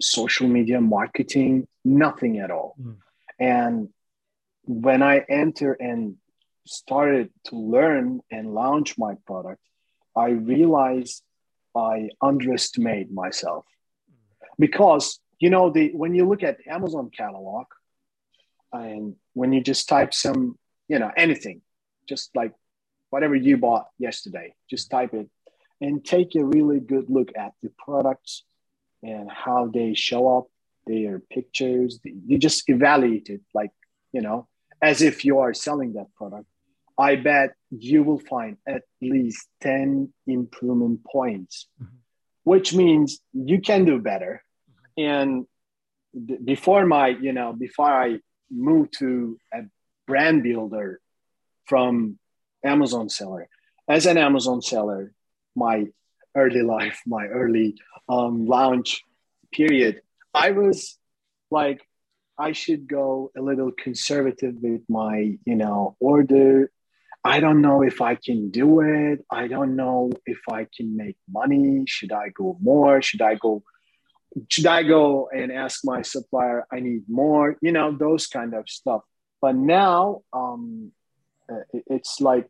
social 0.00 0.48
media 0.48 0.80
marketing, 0.80 1.68
nothing 1.84 2.38
at 2.38 2.50
all. 2.50 2.76
Mm. 2.80 2.96
And 3.38 3.88
when 4.64 5.02
I 5.02 5.18
enter 5.28 5.72
and 5.72 6.16
started 6.66 7.30
to 7.46 7.56
learn 7.56 8.20
and 8.30 8.54
launch 8.54 8.96
my 8.96 9.14
product, 9.26 9.60
I 10.16 10.28
realized 10.30 11.22
I 11.74 12.10
underestimate 12.20 13.10
myself 13.10 13.64
because 14.58 15.20
you 15.38 15.50
know 15.50 15.70
the 15.70 15.90
when 15.94 16.14
you 16.14 16.28
look 16.28 16.42
at 16.42 16.58
Amazon 16.66 17.10
catalog 17.16 17.66
and 18.72 19.16
when 19.32 19.52
you 19.52 19.62
just 19.62 19.88
type 19.88 20.12
some 20.12 20.58
you 20.88 20.98
know 20.98 21.10
anything 21.16 21.62
just 22.06 22.30
like 22.36 22.52
whatever 23.12 23.34
you 23.34 23.58
bought 23.58 23.88
yesterday, 23.98 24.54
just 24.70 24.90
type 24.90 25.12
it 25.12 25.28
and 25.82 26.02
take 26.02 26.34
a 26.34 26.42
really 26.42 26.80
good 26.80 27.10
look 27.10 27.30
at 27.36 27.52
the 27.62 27.70
products 27.76 28.44
and 29.02 29.30
how 29.30 29.66
they 29.66 29.92
show 29.92 30.38
up, 30.38 30.46
their 30.86 31.18
pictures. 31.18 32.00
You 32.02 32.38
just 32.38 32.66
evaluate 32.70 33.28
it 33.28 33.42
like, 33.52 33.70
you 34.12 34.22
know, 34.22 34.48
as 34.80 35.02
if 35.02 35.26
you 35.26 35.40
are 35.40 35.52
selling 35.52 35.92
that 35.92 36.06
product. 36.14 36.46
I 36.98 37.16
bet 37.16 37.50
you 37.70 38.02
will 38.02 38.18
find 38.18 38.56
at 38.66 38.82
least 39.02 39.46
10 39.60 40.10
improvement 40.26 41.04
points, 41.04 41.66
mm-hmm. 41.82 41.96
which 42.44 42.72
means 42.72 43.20
you 43.34 43.60
can 43.60 43.84
do 43.84 43.98
better. 43.98 44.42
Mm-hmm. 44.70 45.46
And 46.16 46.44
before 46.44 46.86
my, 46.86 47.08
you 47.08 47.32
know, 47.32 47.52
before 47.52 47.92
I 47.92 48.20
moved 48.50 48.94
to 49.00 49.36
a 49.52 49.62
brand 50.06 50.42
builder 50.42 51.00
from 51.66 52.18
Amazon 52.64 53.08
seller, 53.08 53.48
as 53.88 54.06
an 54.06 54.18
Amazon 54.18 54.62
seller, 54.62 55.12
my 55.54 55.86
early 56.34 56.62
life, 56.62 57.00
my 57.06 57.26
early 57.26 57.76
um, 58.08 58.46
launch 58.46 59.02
period, 59.52 60.02
I 60.34 60.52
was 60.52 60.98
like, 61.50 61.82
I 62.38 62.52
should 62.52 62.88
go 62.88 63.30
a 63.36 63.42
little 63.42 63.70
conservative 63.72 64.54
with 64.60 64.82
my, 64.88 65.38
you 65.44 65.56
know, 65.56 65.96
order. 66.00 66.70
I 67.24 67.40
don't 67.40 67.60
know 67.60 67.82
if 67.82 68.00
I 68.00 68.16
can 68.16 68.50
do 68.50 68.80
it. 68.80 69.24
I 69.30 69.46
don't 69.46 69.76
know 69.76 70.10
if 70.26 70.40
I 70.50 70.66
can 70.74 70.96
make 70.96 71.16
money. 71.30 71.84
Should 71.86 72.10
I 72.10 72.30
go 72.30 72.56
more? 72.60 73.00
Should 73.02 73.22
I 73.22 73.34
go? 73.36 73.62
Should 74.48 74.66
I 74.66 74.82
go 74.82 75.28
and 75.28 75.52
ask 75.52 75.84
my 75.84 76.02
supplier? 76.02 76.66
I 76.72 76.80
need 76.80 77.02
more. 77.08 77.56
You 77.60 77.72
know, 77.72 77.92
those 77.96 78.26
kind 78.26 78.54
of 78.54 78.68
stuff. 78.68 79.02
But 79.40 79.54
now, 79.54 80.22
um, 80.32 80.92
it's 81.72 82.20
like 82.20 82.48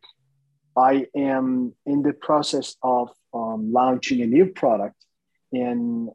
I 0.77 1.07
am 1.15 1.73
in 1.85 2.01
the 2.01 2.13
process 2.13 2.75
of 2.81 3.09
um, 3.33 3.71
launching 3.71 4.21
a 4.21 4.25
new 4.25 4.47
product, 4.47 4.95
and 5.51 6.09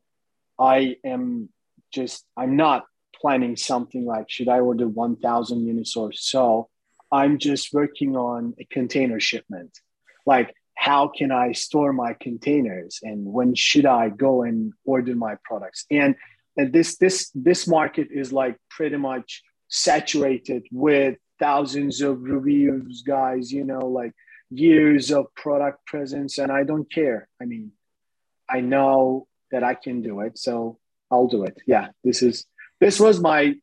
I 0.58 0.96
am 1.04 1.48
just 1.92 2.24
I'm 2.36 2.56
not 2.56 2.84
planning 3.20 3.56
something 3.56 4.04
like 4.04 4.30
should 4.30 4.48
I 4.48 4.60
order 4.60 4.86
1,000 4.86 5.66
units 5.66 5.96
or 5.96 6.12
so. 6.12 6.68
I'm 7.10 7.38
just 7.38 7.72
working 7.72 8.16
on 8.16 8.54
a 8.60 8.64
container 8.66 9.18
shipment, 9.18 9.78
like 10.26 10.54
how 10.78 11.08
can 11.08 11.32
I 11.32 11.52
store 11.52 11.92
my 11.92 12.14
containers 12.20 13.00
and 13.02 13.24
when 13.26 13.54
should 13.56 13.84
I 13.84 14.10
go 14.10 14.42
and 14.42 14.72
order 14.84 15.16
my 15.16 15.34
products 15.44 15.84
and, 15.90 16.14
and 16.56 16.72
this 16.72 16.96
this 16.98 17.30
this 17.34 17.66
market 17.66 18.08
is 18.12 18.32
like 18.32 18.56
pretty 18.70 18.96
much 18.96 19.42
saturated 19.68 20.66
with 20.70 21.16
thousands 21.38 22.00
of 22.00 22.22
reviews 22.22 23.02
guys 23.02 23.52
you 23.52 23.64
know 23.64 23.86
like 23.86 24.12
years 24.50 25.10
of 25.10 25.34
product 25.34 25.84
presence 25.86 26.38
and 26.38 26.50
I 26.50 26.64
don't 26.64 26.90
care. 26.90 27.28
I 27.40 27.44
mean, 27.44 27.72
I 28.48 28.60
know 28.60 29.26
that 29.50 29.62
I 29.62 29.74
can 29.74 30.02
do 30.02 30.20
it, 30.20 30.38
so 30.38 30.78
I'll 31.10 31.26
do 31.26 31.44
it. 31.44 31.58
Yeah, 31.66 31.88
this 32.04 32.22
is 32.22 32.46
this 32.80 33.00
was 33.00 33.20
my 33.20 33.54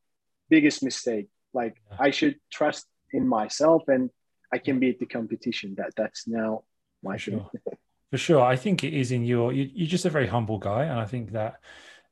biggest 0.50 0.84
mistake. 0.84 1.27
Like. 1.53 1.75
I 1.98 2.12
should 2.12 2.36
trust 2.51 2.86
in 3.13 3.27
myself 3.27 3.84
and 3.88 4.10
I 4.51 4.58
can 4.58 4.79
beat 4.79 5.00
the 5.00 5.05
competition. 5.05 5.75
That 5.77 5.91
that's 5.96 6.27
now 6.27 6.63
my 7.01 7.13
For 7.13 7.20
sure. 7.20 7.51
For 8.12 8.17
sure. 8.17 8.41
I 8.41 8.55
think 8.55 8.84
it 8.84 8.94
is 8.94 9.12
in 9.12 9.24
your 9.25 9.53
you, 9.53 9.70
you're 9.74 9.88
just 9.88 10.05
a 10.05 10.10
very 10.10 10.27
humble 10.27 10.60
guy 10.60 10.84
and 10.84 11.00
I 11.00 11.05
think 11.05 11.32
that 11.32 11.55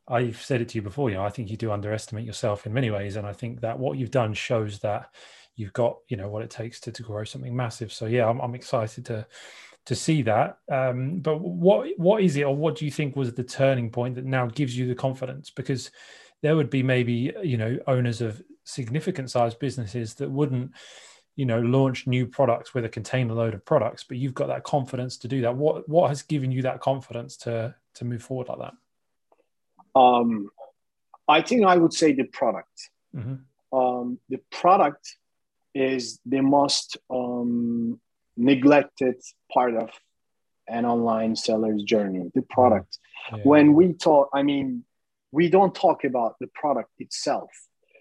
I've 0.07 0.41
said 0.41 0.61
it 0.61 0.69
to 0.69 0.77
you 0.77 0.81
before, 0.81 1.09
you 1.09 1.15
know, 1.15 1.23
I 1.23 1.29
think 1.29 1.49
you 1.49 1.57
do 1.57 1.71
underestimate 1.71 2.25
yourself 2.25 2.65
in 2.65 2.73
many 2.73 2.91
ways. 2.91 3.15
And 3.15 3.25
I 3.25 3.33
think 3.33 3.61
that 3.61 3.79
what 3.79 3.97
you've 3.97 4.11
done 4.11 4.33
shows 4.33 4.79
that 4.79 5.09
you've 5.55 5.73
got 5.73 5.97
you 6.07 6.17
know 6.17 6.29
what 6.29 6.43
it 6.43 6.49
takes 6.49 6.79
to, 6.81 6.91
to 6.91 7.03
grow 7.03 7.23
something 7.23 7.55
massive. 7.55 7.93
So 7.93 8.05
yeah 8.05 8.27
i'm, 8.27 8.39
I'm 8.41 8.55
excited 8.55 9.05
to 9.05 9.25
to 9.85 9.95
see 9.95 10.21
that. 10.21 10.59
Um, 10.71 11.19
but 11.19 11.39
what 11.39 11.87
what 11.97 12.23
is 12.23 12.37
it 12.37 12.43
or 12.43 12.55
what 12.55 12.77
do 12.77 12.85
you 12.85 12.91
think 12.91 13.15
was 13.15 13.33
the 13.33 13.43
turning 13.43 13.89
point 13.89 14.15
that 14.15 14.25
now 14.25 14.47
gives 14.47 14.77
you 14.77 14.87
the 14.87 14.95
confidence? 14.95 15.49
Because 15.49 15.91
there 16.41 16.55
would 16.55 16.69
be 16.69 16.83
maybe 16.83 17.33
you 17.43 17.57
know 17.57 17.77
owners 17.87 18.21
of 18.21 18.41
significant 18.63 19.29
sized 19.29 19.59
businesses 19.59 20.13
that 20.15 20.31
wouldn't 20.31 20.71
you 21.35 21.45
know 21.45 21.59
launch 21.59 22.07
new 22.07 22.25
products 22.25 22.73
with 22.73 22.85
a 22.85 22.89
container 22.89 23.33
load 23.33 23.53
of 23.53 23.65
products 23.65 24.03
but 24.03 24.17
you've 24.17 24.35
got 24.35 24.47
that 24.47 24.63
confidence 24.63 25.17
to 25.17 25.27
do 25.27 25.41
that. 25.41 25.55
What 25.55 25.87
what 25.89 26.09
has 26.09 26.21
given 26.21 26.51
you 26.51 26.61
that 26.61 26.79
confidence 26.79 27.35
to 27.37 27.75
to 27.95 28.05
move 28.05 28.23
forward 28.23 28.47
like 28.47 28.59
that 28.59 28.73
um 29.95 30.49
i 31.27 31.41
think 31.41 31.65
i 31.65 31.77
would 31.77 31.93
say 31.93 32.13
the 32.13 32.23
product 32.23 32.89
mm-hmm. 33.15 33.77
um 33.77 34.19
the 34.29 34.39
product 34.51 35.17
is 35.75 36.19
the 36.25 36.41
most 36.41 36.97
um, 37.09 37.99
neglected 38.37 39.15
part 39.51 39.75
of 39.75 39.89
an 40.67 40.85
online 40.85 41.35
seller's 41.35 41.83
journey 41.83 42.31
the 42.35 42.41
product 42.43 42.97
yeah. 43.31 43.39
when 43.43 43.73
we 43.73 43.93
talk 43.93 44.29
i 44.33 44.41
mean 44.41 44.83
we 45.31 45.49
don't 45.49 45.75
talk 45.75 46.03
about 46.03 46.35
the 46.39 46.47
product 46.53 46.91
itself 46.99 47.49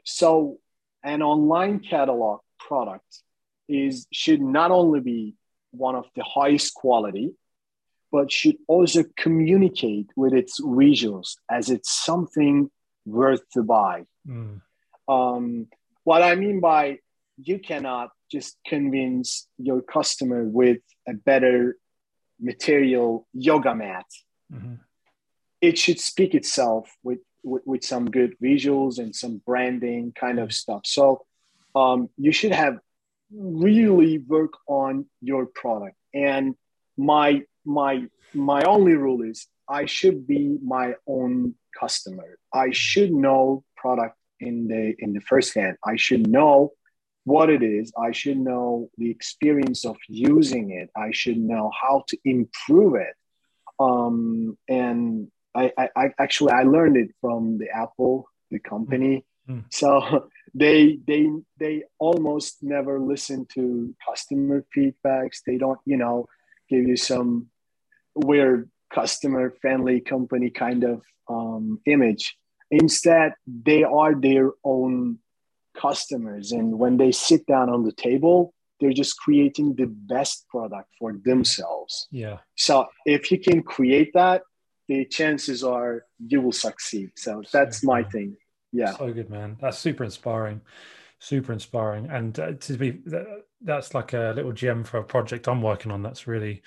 so 0.05 0.59
an 1.03 1.23
online 1.23 1.81
catalog 1.81 2.41
product 2.59 3.23
is 3.69 4.07
should 4.13 4.41
not 4.41 4.71
only 4.71 5.01
be 5.01 5.35
one 5.73 5.95
of 5.95 6.07
the 6.15 6.23
highest 6.23 6.75
quality 6.75 7.33
but 8.13 8.31
should 8.31 8.57
also 8.69 9.03
communicate 9.17 10.09
with 10.17 10.35
its 10.35 10.61
visuals 10.61 11.37
as 11.51 11.71
it's 11.71 11.91
something 11.91 12.71
worth 13.07 13.43
to 13.51 13.63
buy 13.63 14.05
mm. 14.29 14.61
um, 15.09 15.67
what 16.05 16.23
i 16.23 16.35
mean 16.35 16.61
by 16.61 16.99
you 17.37 17.59
cannot 17.59 18.11
just 18.31 18.57
convince 18.67 19.47
your 19.59 19.83
customer 19.83 20.45
with 20.45 20.79
a 21.09 21.15
better 21.15 21.77
material 22.41 23.27
yoga 23.33 23.75
mat. 23.75 24.07
Mm-hmm. 24.53 24.75
It 25.61 25.79
should 25.79 26.01
speak 26.01 26.35
itself 26.35 26.91
with, 27.03 27.21
with, 27.43 27.63
with 27.65 27.85
some 27.85 28.11
good 28.11 28.35
visuals 28.43 28.99
and 28.99 29.15
some 29.15 29.41
branding 29.47 30.13
kind 30.13 30.39
of 30.41 30.53
stuff. 30.53 30.83
So 30.85 31.25
um, 31.75 32.09
you 32.17 32.33
should 32.33 32.53
have 32.53 32.79
really 33.33 34.19
work 34.19 34.55
on 34.67 35.07
your 35.21 35.47
product. 35.47 35.97
And 36.13 36.55
my 36.97 37.43
my 37.65 38.07
my 38.35 38.63
only 38.63 38.95
rule 38.95 39.23
is 39.23 39.47
I 39.69 39.87
should 39.87 40.27
be 40.27 40.59
my 40.63 40.95
own 41.07 41.55
customer. 41.79 42.39
I 42.53 42.71
should 42.73 43.13
know 43.13 43.65
product 43.77 44.17
in 44.41 44.69
the 44.69 44.95
in 44.99 45.13
the 45.13 45.21
first 45.21 45.55
hand. 45.55 45.77
I 45.85 45.97
should 45.97 46.29
know 46.29 46.73
what 47.25 47.51
it 47.51 47.63
is. 47.63 47.93
I 47.97 48.13
should 48.13 48.39
know 48.39 48.91
the 48.99 49.11
experience 49.11 49.85
of 49.85 49.97
using 50.09 50.71
it. 50.71 50.91
I 50.97 51.13
should 51.13 51.39
know 51.39 51.71
how 51.81 52.05
to 52.09 52.19
improve 52.25 52.97
it. 52.97 53.15
Um, 53.79 54.59
and 54.69 55.31
I, 55.55 55.73
I, 55.79 55.89
I, 55.97 56.11
actually 56.19 56.53
I 56.53 56.63
learned 56.63 56.97
it 56.97 57.11
from 57.21 57.59
the 57.59 57.69
Apple, 57.71 58.29
the 58.51 58.59
company. 58.59 59.25
Mm-hmm. 59.49 59.61
So 59.71 60.29
they 60.55 60.99
they 61.07 61.29
they 61.59 61.85
almost 61.99 62.63
never 62.63 62.99
listen 62.99 63.47
to 63.55 63.95
customer 64.07 64.65
feedbacks. 64.77 65.39
They 65.47 65.59
don't, 65.59 65.79
you 65.85 65.97
know, 65.97 66.27
give 66.69 66.87
you 66.87 66.97
some 66.97 67.49
weird 68.15 68.71
customer 68.93 69.53
friendly 69.61 70.01
company 70.01 70.51
kind 70.51 70.85
of 70.85 71.03
um, 71.29 71.81
image. 71.87 72.37
Instead, 72.71 73.35
they 73.47 73.85
are 73.85 74.15
their 74.15 74.51
own 74.65 75.19
customers. 75.77 76.53
And 76.53 76.79
when 76.79 76.97
they 76.97 77.13
sit 77.13 77.47
down 77.47 77.71
on 77.71 77.85
the 77.85 77.93
table 77.93 78.55
they're 78.83 78.93
just 78.93 79.17
creating 79.17 79.77
the 79.77 79.87
best 79.87 80.47
product 80.49 80.89
for 80.99 81.15
themselves. 81.25 82.09
Yeah. 82.11 82.39
So 82.57 82.89
if 83.07 83.31
you 83.31 83.39
can 83.39 83.63
create 83.63 84.11
that 84.15 84.43
the 84.89 85.05
chances 85.05 85.63
are 85.63 86.05
you 86.19 86.41
will 86.41 86.53
succeed. 86.53 87.13
So 87.17 87.43
that's 87.53 87.81
so 87.81 87.87
my 87.87 88.03
thing. 88.03 88.37
Yeah. 88.73 88.97
So 88.97 89.13
good 89.13 89.31
man. 89.31 89.57
That's 89.61 89.79
super 89.79 90.03
inspiring. 90.03 90.61
Super 91.21 91.53
inspiring. 91.53 92.11
And 92.11 92.39
uh, 92.39 92.53
to 92.53 92.77
be 92.77 92.99
that's 93.61 93.95
like 93.95 94.13
a 94.13 94.33
little 94.35 94.53
gem 94.53 94.83
for 94.83 94.99
a 94.99 95.05
project 95.05 95.47
i'm 95.47 95.63
working 95.63 95.93
on 95.93 96.03
that's 96.03 96.27
really 96.27 96.63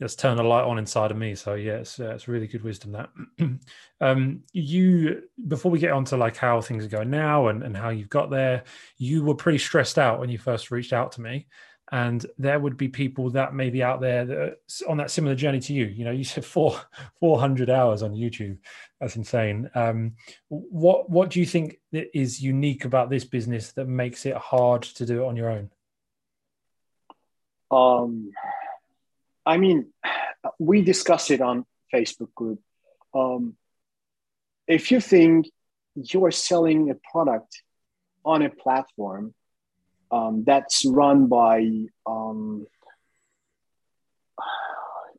it's 0.00 0.14
turned 0.14 0.38
a 0.38 0.42
light 0.42 0.64
on 0.64 0.78
inside 0.78 1.10
of 1.10 1.16
me. 1.16 1.34
So 1.34 1.54
yeah, 1.54 1.74
it's, 1.74 1.98
it's 1.98 2.28
really 2.28 2.46
good 2.46 2.62
wisdom 2.62 2.92
that. 2.92 3.10
um, 4.00 4.42
you 4.52 5.22
before 5.48 5.72
we 5.72 5.80
get 5.80 5.92
on 5.92 6.04
to 6.06 6.16
like 6.16 6.36
how 6.36 6.60
things 6.60 6.84
are 6.84 6.88
going 6.88 7.10
now 7.10 7.48
and, 7.48 7.62
and 7.64 7.76
how 7.76 7.88
you've 7.88 8.08
got 8.08 8.30
there, 8.30 8.62
you 8.96 9.24
were 9.24 9.34
pretty 9.34 9.58
stressed 9.58 9.98
out 9.98 10.20
when 10.20 10.30
you 10.30 10.38
first 10.38 10.70
reached 10.70 10.92
out 10.92 11.12
to 11.12 11.20
me. 11.20 11.46
And 11.90 12.24
there 12.36 12.60
would 12.60 12.76
be 12.76 12.88
people 12.88 13.30
that 13.30 13.54
may 13.54 13.70
be 13.70 13.82
out 13.82 14.00
there 14.00 14.26
that 14.26 14.58
on 14.86 14.98
that 14.98 15.10
similar 15.10 15.34
journey 15.34 15.58
to 15.60 15.72
you. 15.72 15.86
You 15.86 16.04
know, 16.04 16.10
you 16.10 16.22
said 16.22 16.44
four 16.44 16.80
four 17.18 17.40
hundred 17.40 17.70
hours 17.70 18.02
on 18.02 18.12
YouTube. 18.12 18.58
That's 19.00 19.16
insane. 19.16 19.70
Um, 19.74 20.12
what 20.48 21.10
what 21.10 21.30
do 21.30 21.40
you 21.40 21.46
think 21.46 21.80
is 21.90 22.40
unique 22.40 22.84
about 22.84 23.10
this 23.10 23.24
business 23.24 23.72
that 23.72 23.88
makes 23.88 24.26
it 24.26 24.36
hard 24.36 24.82
to 24.82 25.06
do 25.06 25.22
it 25.22 25.26
on 25.26 25.36
your 25.36 25.50
own? 25.50 25.70
Um 27.70 28.32
I 29.48 29.56
mean, 29.56 29.86
we 30.58 30.82
discussed 30.82 31.30
it 31.30 31.40
on 31.40 31.64
Facebook 31.92 32.34
group. 32.34 32.60
Um, 33.14 33.56
if 34.66 34.90
you 34.90 35.00
think 35.00 35.50
you 35.94 36.22
are 36.26 36.30
selling 36.30 36.90
a 36.90 36.96
product 37.10 37.62
on 38.26 38.42
a 38.42 38.50
platform 38.50 39.34
um, 40.10 40.44
that's 40.46 40.84
run 40.84 41.28
by 41.28 41.66
um, 42.04 42.66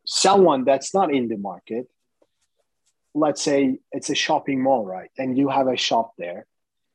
someone 0.05 0.63
that's 0.63 0.93
not 0.93 1.11
in 1.11 1.27
the 1.27 1.37
market, 1.37 1.87
let's 3.15 3.41
say 3.41 3.79
it's 3.91 4.11
a 4.11 4.15
shopping 4.15 4.61
mall, 4.61 4.85
right? 4.85 5.09
And 5.17 5.35
you 5.39 5.49
have 5.49 5.67
a 5.67 5.75
shop 5.75 6.13
there, 6.19 6.45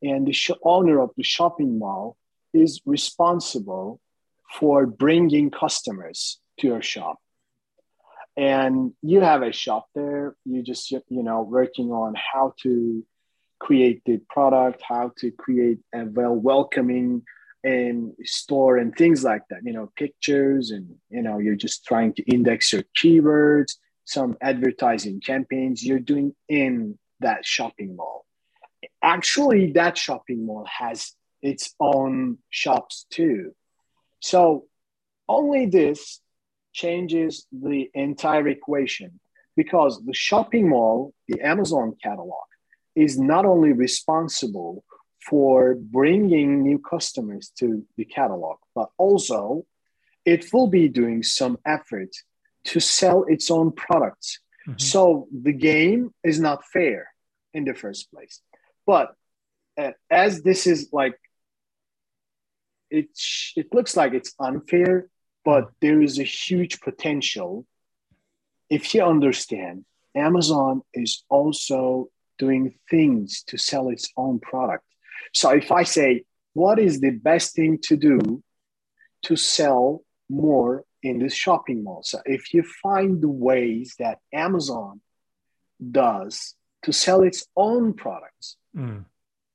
and 0.01 0.25
the 0.25 0.31
sh- 0.31 0.61
owner 0.63 1.01
of 1.01 1.11
the 1.17 1.23
shopping 1.23 1.79
mall 1.79 2.15
is 2.53 2.79
responsible 2.85 3.99
for 4.57 4.85
bringing 4.85 5.51
customers 5.51 6.39
to 6.59 6.67
your 6.67 6.81
shop 6.81 7.19
and 8.37 8.93
you 9.01 9.21
have 9.21 9.41
a 9.41 9.51
shop 9.51 9.87
there. 9.95 10.35
You 10.45 10.61
just 10.61 10.91
you 10.91 11.03
know 11.09 11.41
working 11.41 11.91
on 11.91 12.15
how 12.15 12.53
to 12.63 13.05
create 13.57 14.01
the 14.05 14.17
product 14.29 14.81
how 14.87 15.13
to 15.17 15.31
create 15.31 15.79
a 15.93 16.03
well 16.03 16.35
welcoming 16.35 17.23
and 17.63 18.11
store 18.23 18.77
and 18.77 18.93
things 18.95 19.23
like 19.23 19.41
that 19.49 19.61
you 19.63 19.71
know 19.71 19.89
pictures 19.95 20.71
and 20.71 20.93
you 21.09 21.21
know 21.21 21.39
you're 21.39 21.55
just 21.55 21.85
trying 21.85 22.13
to 22.13 22.21
index 22.23 22.73
your 22.73 22.83
keywords 23.01 23.75
some 24.05 24.37
advertising 24.41 25.19
campaigns. 25.19 25.83
You're 25.83 25.99
doing 25.99 26.33
in 26.47 26.97
that 27.19 27.45
shopping 27.45 27.95
mall. 27.95 28.25
Actually 29.03 29.71
that 29.73 29.97
shopping 29.97 30.45
mall 30.45 30.65
has 30.65 31.11
its 31.41 31.73
own 31.79 32.37
shops 32.49 33.05
too. 33.09 33.53
So 34.21 34.65
only 35.27 35.65
this 35.65 36.21
changes 36.75 37.47
the 37.51 37.89
entire 37.93 38.47
equation 38.49 39.19
because 39.55 40.03
the 40.05 40.13
shopping 40.13 40.69
mall, 40.69 41.13
the 41.29 41.39
Amazon 41.41 41.95
catalog, 42.03 42.47
is 42.95 43.17
not 43.17 43.45
only 43.45 43.71
responsible 43.71 44.83
for 45.27 45.75
bringing 45.75 46.61
new 46.61 46.77
customers 46.77 47.51
to 47.59 47.85
the 47.97 48.05
catalog, 48.05 48.57
but 48.75 48.89
also 48.97 49.65
it 50.25 50.51
will 50.51 50.67
be 50.67 50.87
doing 50.89 51.23
some 51.23 51.57
effort 51.65 52.09
to 52.65 52.79
sell 52.79 53.23
its 53.23 53.49
own 53.49 53.71
products. 53.71 54.39
Mm-hmm. 54.67 54.79
So 54.79 55.27
the 55.31 55.53
game 55.53 56.13
is 56.23 56.39
not 56.39 56.65
fair 56.65 57.07
in 57.53 57.63
the 57.63 57.73
first 57.73 58.11
place. 58.11 58.41
But 58.85 59.13
uh, 59.77 59.91
as 60.09 60.41
this 60.43 60.67
is 60.67 60.89
like, 60.91 61.17
it, 62.89 63.09
it 63.55 63.73
looks 63.73 63.95
like 63.95 64.13
it's 64.13 64.33
unfair 64.39 65.07
but 65.45 65.69
there 65.79 66.01
is 66.01 66.19
a 66.19 66.23
huge 66.23 66.81
potential 66.81 67.65
if 68.69 68.93
you 68.93 69.03
understand 69.03 69.85
amazon 70.15 70.81
is 70.93 71.23
also 71.29 72.09
doing 72.37 72.73
things 72.89 73.43
to 73.43 73.57
sell 73.57 73.89
its 73.89 74.11
own 74.17 74.39
product 74.39 74.83
so 75.33 75.49
if 75.51 75.71
i 75.71 75.83
say 75.83 76.23
what 76.53 76.79
is 76.79 76.99
the 76.99 77.11
best 77.11 77.55
thing 77.55 77.77
to 77.81 77.95
do 77.95 78.43
to 79.21 79.35
sell 79.35 80.01
more 80.29 80.83
in 81.03 81.19
this 81.19 81.33
shopping 81.33 81.83
mall 81.83 82.01
so 82.03 82.19
if 82.25 82.53
you 82.53 82.63
find 82.81 83.21
the 83.21 83.29
ways 83.29 83.95
that 83.99 84.19
amazon 84.33 84.99
does 85.91 86.55
to 86.81 86.91
sell 86.91 87.21
its 87.21 87.45
own 87.55 87.93
products 87.93 88.57
mm. 88.75 89.03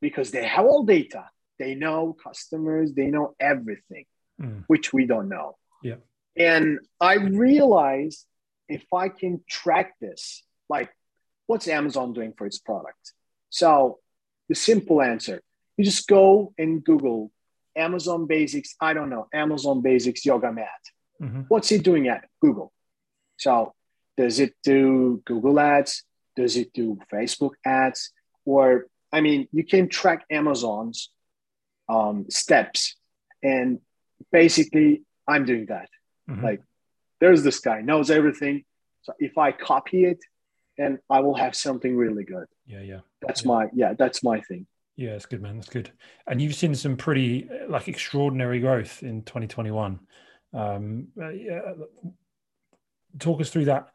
because 0.00 0.30
they 0.30 0.44
have 0.44 0.66
all 0.66 0.85
data 0.85 1.25
they 1.59 1.75
know 1.75 2.16
customers 2.23 2.92
they 2.92 3.06
know 3.06 3.35
everything 3.40 4.04
mm. 4.40 4.62
which 4.66 4.92
we 4.92 5.06
don't 5.06 5.28
know 5.28 5.56
yeah. 5.83 5.97
And 6.37 6.79
I 7.01 7.15
realized 7.15 8.27
if 8.69 8.85
I 8.95 9.09
can 9.09 9.43
track 9.49 9.95
this, 10.01 10.43
like 10.69 10.91
what's 11.47 11.69
Amazon 11.69 12.13
doing 12.13 12.33
for 12.37 12.47
its 12.47 12.59
product? 12.59 13.13
So 13.51 13.99
the 14.49 14.55
simple 14.55 15.03
answer, 15.03 15.43
you 15.77 15.85
just 15.85 16.07
go 16.07 16.55
and 16.57 16.83
Google 16.85 17.33
Amazon 17.77 18.27
Basics, 18.27 18.75
I 18.81 18.95
don't 18.95 19.11
know, 19.11 19.29
Amazon 19.33 19.81
Basics 19.81 20.25
yoga 20.25 20.53
mat. 20.53 20.69
Mm-hmm. 21.21 21.43
What's 21.49 21.73
it 21.73 21.83
doing 21.83 22.09
at 22.09 22.29
Google? 22.41 22.73
So 23.37 23.75
does 24.17 24.41
it 24.41 24.55
do 24.63 25.23
Google 25.25 25.59
ads? 25.59 26.05
Does 26.37 26.57
it 26.57 26.73
do 26.73 26.99
Facebook 27.13 27.53
ads? 27.65 28.13
Or, 28.45 28.87
I 29.13 29.21
mean, 29.21 29.49
you 29.53 29.65
can 29.65 29.89
track 29.89 30.25
Amazon's 30.31 31.11
um, 31.89 32.27
steps. 32.31 32.97
And 33.43 33.81
basically, 34.31 35.03
I'm 35.31 35.45
doing 35.45 35.67
that. 35.67 35.89
Mm-hmm. 36.29 36.45
Like, 36.45 36.61
there's 37.21 37.43
this 37.43 37.61
guy 37.61 37.81
knows 37.81 38.11
everything. 38.11 38.65
So 39.03 39.13
if 39.19 39.39
I 39.39 39.53
copy 39.53 40.05
it, 40.05 40.19
and 40.79 40.99
I 41.11 41.21
will 41.21 41.35
have 41.35 41.55
something 41.55 41.97
really 41.97 42.25
good. 42.25 42.47
Yeah, 42.67 42.81
yeah. 42.81 43.01
That's 43.21 43.43
yeah. 43.43 43.49
my 43.49 43.67
yeah. 43.75 43.95
That's 43.95 44.25
my 44.25 44.41
thing. 44.41 44.67
Yeah, 44.97 45.11
it's 45.11 45.27
good, 45.27 45.43
man. 45.43 45.57
That's 45.57 45.69
good. 45.69 45.93
And 46.27 46.40
you've 46.40 46.55
seen 46.55 46.75
some 46.75 46.97
pretty 46.97 47.49
like 47.69 47.88
extraordinary 47.88 48.61
growth 48.61 49.03
in 49.03 49.23
2021. 49.23 50.01
Um, 50.53 51.09
uh, 51.21 51.29
yeah, 51.29 51.61
talk 53.19 53.40
us 53.40 53.51
through 53.51 53.66
that 53.66 53.90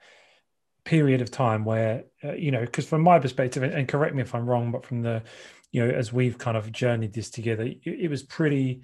period 0.84 1.22
of 1.22 1.32
time 1.32 1.66
where 1.66 2.04
uh, 2.24 2.34
you 2.34 2.52
know, 2.52 2.62
because 2.62 2.88
from 2.88 3.02
my 3.02 3.20
perspective, 3.20 3.64
and 3.64 3.88
correct 3.88 4.16
me 4.16 4.22
if 4.22 4.36
I'm 4.36 4.46
wrong, 4.46 4.72
but 4.72 4.86
from 4.86 5.02
the 5.02 5.24
you 5.72 5.86
know, 5.86 5.94
as 5.94 6.14
we've 6.14 6.38
kind 6.38 6.56
of 6.56 6.72
journeyed 6.72 7.14
this 7.14 7.30
together, 7.30 7.64
it, 7.64 7.80
it 7.84 8.10
was 8.10 8.24
pretty 8.24 8.82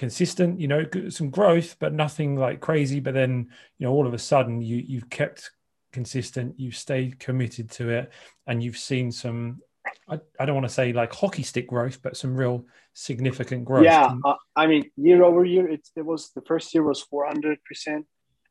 consistent, 0.00 0.58
you 0.58 0.68
know, 0.72 0.82
some 1.10 1.30
growth, 1.30 1.76
but 1.78 1.92
nothing 1.92 2.30
like 2.44 2.58
crazy. 2.60 3.00
But 3.00 3.14
then, 3.14 3.32
you 3.78 3.84
know, 3.84 3.92
all 3.92 4.06
of 4.06 4.14
a 4.14 4.18
sudden 4.18 4.62
you 4.62 4.78
you've 4.92 5.10
kept 5.10 5.50
consistent, 5.92 6.58
you've 6.62 6.80
stayed 6.86 7.20
committed 7.26 7.66
to 7.78 7.84
it, 7.98 8.06
and 8.46 8.62
you've 8.62 8.80
seen 8.90 9.12
some. 9.12 9.60
I, 10.08 10.16
I 10.38 10.44
don't 10.44 10.58
want 10.60 10.68
to 10.68 10.78
say 10.80 10.92
like 10.92 11.12
hockey 11.12 11.42
stick 11.42 11.66
growth, 11.68 11.98
but 12.02 12.16
some 12.16 12.36
real 12.36 12.64
significant 12.94 13.62
growth. 13.64 13.84
Yeah, 13.84 14.08
uh, 14.24 14.40
I 14.62 14.66
mean, 14.66 14.82
year 14.96 15.20
over 15.28 15.44
year, 15.44 15.66
it's, 15.74 15.90
it 16.00 16.04
was 16.12 16.30
the 16.36 16.44
first 16.50 16.74
year 16.74 16.82
was 16.82 17.00
four 17.10 17.24
hundred 17.26 17.58
percent, 17.68 18.06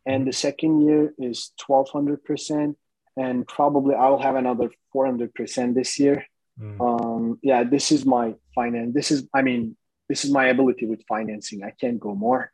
and 0.06 0.28
the 0.28 0.34
second 0.48 0.74
year 0.86 1.14
is 1.18 1.38
twelve 1.66 1.90
hundred 1.96 2.20
percent, 2.30 2.78
and 3.16 3.48
probably 3.48 3.96
I 4.04 4.10
will 4.10 4.22
have 4.28 4.38
another 4.38 4.70
four 4.92 5.06
hundred 5.10 5.32
percent 5.34 5.76
this 5.76 6.00
year. 6.04 6.18
Mm. 6.60 6.78
Um, 6.88 7.40
yeah, 7.42 7.64
this 7.64 7.92
is 7.92 8.06
my 8.06 8.36
finance. 8.54 8.92
This 8.94 9.12
is, 9.12 9.20
I 9.34 9.42
mean, 9.48 9.78
this 10.10 10.26
is 10.26 10.32
my 10.32 10.48
ability 10.48 10.86
with 10.88 11.04
financing. 11.08 11.64
I 11.64 11.72
can't 11.80 12.00
go 12.00 12.16
more. 12.16 12.52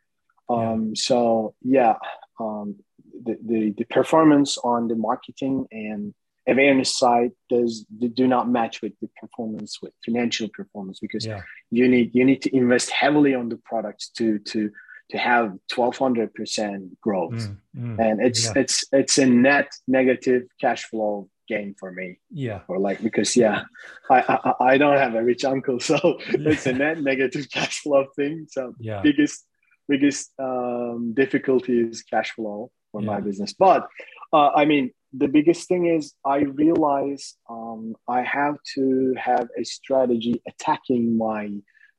Um, 0.48 0.88
yeah. 0.88 0.92
So 0.94 1.54
yeah, 1.62 1.94
um, 2.38 2.76
the, 3.24 3.38
the, 3.44 3.74
the 3.78 3.84
performance 3.84 4.58
on 4.58 4.88
the 4.88 4.94
marketing 4.94 5.66
and 5.72 6.14
awareness 6.46 6.96
side 6.96 7.32
does 7.48 7.84
do 8.14 8.26
not 8.26 8.48
match 8.48 8.82
with 8.82 8.92
the 9.00 9.08
performance 9.20 9.78
with 9.82 9.92
financial 10.04 10.48
performance 10.48 11.00
because 11.00 11.26
yeah. 11.26 11.42
you 11.70 11.88
need 11.88 12.14
you 12.14 12.24
need 12.24 12.42
to 12.42 12.54
invest 12.56 12.90
heavily 12.90 13.34
on 13.34 13.48
the 13.48 13.56
products 13.56 14.10
to 14.10 14.38
to 14.40 14.70
to 15.10 15.18
have 15.18 15.54
1200% 15.72 16.90
growth 17.00 17.32
mm, 17.32 17.56
mm, 17.76 17.98
and 18.00 18.20
it's 18.20 18.46
yeah. 18.46 18.52
it's 18.56 18.84
it's 18.92 19.18
a 19.18 19.26
net 19.26 19.68
negative 19.86 20.42
cash 20.60 20.84
flow 20.84 21.28
game 21.46 21.74
for 21.78 21.90
me. 21.92 22.18
Yeah. 22.30 22.60
Or 22.68 22.78
like 22.78 23.02
because 23.02 23.36
yeah, 23.36 23.62
I 24.10 24.20
I, 24.20 24.72
I 24.72 24.78
don't 24.78 24.96
have 24.96 25.14
a 25.14 25.22
rich 25.22 25.44
uncle, 25.44 25.80
so 25.90 25.96
yeah. 26.30 26.50
it's 26.50 26.66
a 26.66 26.72
net 26.72 27.00
negative 27.00 27.48
cash 27.50 27.80
flow 27.80 28.06
thing. 28.16 28.46
So 28.50 28.74
yeah. 28.78 29.02
biggest 29.02 29.44
biggest 29.88 30.32
um, 30.38 31.12
difficulty 31.14 31.80
is 31.80 32.02
cash 32.02 32.32
flow 32.32 32.70
for 32.92 33.00
yeah. 33.00 33.06
my 33.06 33.20
business. 33.20 33.52
But 33.52 33.86
uh, 34.32 34.50
I 34.50 34.64
mean, 34.64 34.90
the 35.12 35.28
biggest 35.28 35.68
thing 35.68 35.86
is 35.86 36.14
I 36.24 36.38
realize 36.38 37.36
um, 37.48 37.94
I 38.08 38.22
have 38.22 38.56
to 38.74 39.14
have 39.16 39.48
a 39.58 39.64
strategy 39.64 40.42
attacking 40.46 41.16
my 41.16 41.50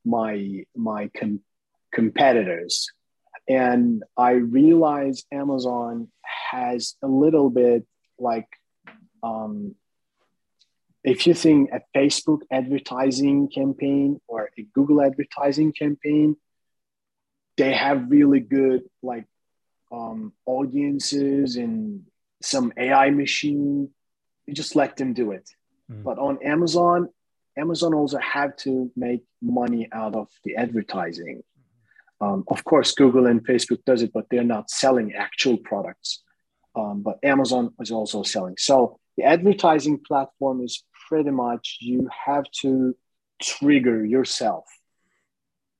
my 0.04 0.64
my 0.74 1.10
com- 1.16 1.42
competitors 1.92 2.88
and 3.48 4.02
i 4.16 4.32
realize 4.32 5.24
amazon 5.32 6.08
has 6.50 6.94
a 7.02 7.06
little 7.06 7.50
bit 7.50 7.84
like 8.18 8.48
um, 9.22 9.74
if 11.04 11.26
you 11.26 11.34
think 11.34 11.70
a 11.70 11.80
Facebook 11.96 12.40
advertising 12.50 13.48
campaign 13.48 14.20
or 14.26 14.50
a 14.58 14.62
Google 14.74 15.02
advertising 15.02 15.72
campaign, 15.72 16.36
they 17.56 17.72
have 17.72 18.10
really 18.10 18.40
good 18.40 18.82
like 19.02 19.26
um, 19.90 20.32
audiences 20.46 21.56
and 21.56 22.02
some 22.42 22.72
AI 22.76 23.10
machine. 23.10 23.90
You 24.46 24.54
just 24.54 24.76
let 24.76 24.96
them 24.96 25.14
do 25.14 25.32
it. 25.32 25.48
Mm. 25.90 26.04
But 26.04 26.18
on 26.18 26.38
Amazon, 26.44 27.08
Amazon 27.56 27.94
also 27.94 28.18
have 28.18 28.56
to 28.58 28.90
make 28.96 29.22
money 29.42 29.88
out 29.92 30.14
of 30.14 30.28
the 30.44 30.56
advertising. 30.56 31.42
Um, 32.20 32.44
of 32.48 32.64
course, 32.64 32.92
Google 32.92 33.26
and 33.26 33.44
Facebook 33.46 33.84
does 33.84 34.02
it, 34.02 34.12
but 34.12 34.26
they're 34.30 34.44
not 34.44 34.70
selling 34.70 35.14
actual 35.14 35.56
products. 35.56 36.22
Um, 36.74 37.02
but 37.02 37.18
Amazon 37.22 37.74
is 37.80 37.90
also 37.90 38.22
selling. 38.22 38.56
So 38.58 39.00
the 39.18 39.24
advertising 39.24 39.98
platform 39.98 40.62
is 40.62 40.84
pretty 41.08 41.30
much 41.30 41.78
you 41.80 42.08
have 42.26 42.44
to 42.62 42.94
trigger 43.42 44.06
yourself. 44.06 44.64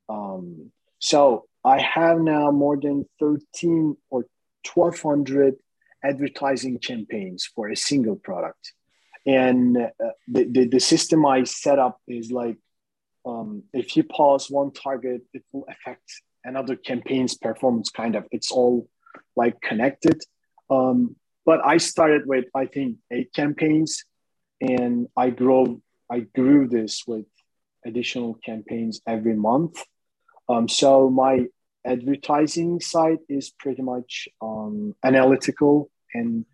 Um, 0.08 0.72
so 0.98 1.44
I 1.64 1.80
have 1.80 2.18
now 2.18 2.50
more 2.50 2.76
than 2.76 3.06
13 3.20 3.96
or 4.10 4.24
1200 4.74 5.54
advertising 6.02 6.80
campaigns 6.80 7.48
for 7.54 7.68
a 7.68 7.76
single 7.76 8.16
product. 8.16 8.72
And 9.24 9.76
uh, 9.76 10.10
the, 10.26 10.44
the, 10.44 10.64
the, 10.66 10.80
system 10.80 11.24
I 11.24 11.44
set 11.44 11.78
up 11.78 12.00
is 12.08 12.32
like 12.32 12.56
um, 13.24 13.62
if 13.72 13.96
you 13.96 14.02
pause 14.02 14.50
one 14.50 14.72
target, 14.72 15.22
it 15.32 15.44
will 15.52 15.66
affect 15.68 16.10
another 16.44 16.74
campaign's 16.74 17.36
performance, 17.36 17.90
kind 17.90 18.16
of. 18.16 18.26
It's 18.32 18.50
all 18.50 18.88
like 19.36 19.60
connected. 19.60 20.22
Um, 20.70 21.14
but 21.48 21.64
I 21.64 21.78
started 21.78 22.26
with 22.26 22.44
I 22.54 22.66
think 22.66 22.98
eight 23.10 23.32
campaigns, 23.32 24.04
and 24.60 25.08
I 25.16 25.30
grew 25.30 25.80
I 26.14 26.18
grew 26.38 26.68
this 26.68 27.04
with 27.06 27.24
additional 27.86 28.34
campaigns 28.48 29.00
every 29.06 29.34
month. 29.34 29.82
Um, 30.50 30.68
so 30.68 31.08
my 31.08 31.46
advertising 31.86 32.80
side 32.80 33.20
is 33.30 33.48
pretty 33.48 33.80
much 33.80 34.28
um, 34.42 34.94
analytical 35.02 35.90
and 36.12 36.44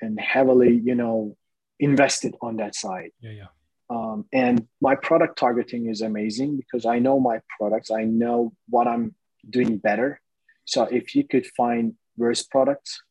and 0.00 0.18
heavily, 0.18 0.74
you 0.88 0.94
know, 0.94 1.36
invested 1.78 2.34
on 2.40 2.56
that 2.62 2.74
side. 2.74 3.10
Yeah, 3.20 3.34
yeah. 3.42 3.50
Um, 3.90 4.24
and 4.32 4.66
my 4.80 4.94
product 4.94 5.38
targeting 5.38 5.90
is 5.90 6.00
amazing 6.00 6.56
because 6.56 6.86
I 6.86 6.98
know 6.98 7.20
my 7.20 7.42
products. 7.58 7.90
I 7.90 8.04
know 8.04 8.54
what 8.70 8.86
I'm 8.88 9.14
doing 9.56 9.76
better. 9.76 10.18
So 10.64 10.84
if 10.84 11.14
you 11.14 11.24
could 11.24 11.46
find 11.58 11.92
worse 12.16 12.42
products 12.42 13.02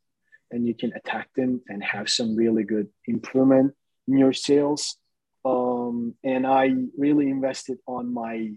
and 0.51 0.67
you 0.67 0.73
can 0.73 0.91
attack 0.95 1.29
them 1.35 1.61
and 1.67 1.83
have 1.83 2.09
some 2.09 2.35
really 2.35 2.63
good 2.63 2.87
improvement 3.05 3.73
in 4.07 4.17
your 4.17 4.33
sales. 4.33 4.97
Um, 5.45 6.15
and 6.23 6.45
I 6.45 6.73
really 6.97 7.29
invested 7.29 7.77
on 7.87 8.13
my 8.13 8.53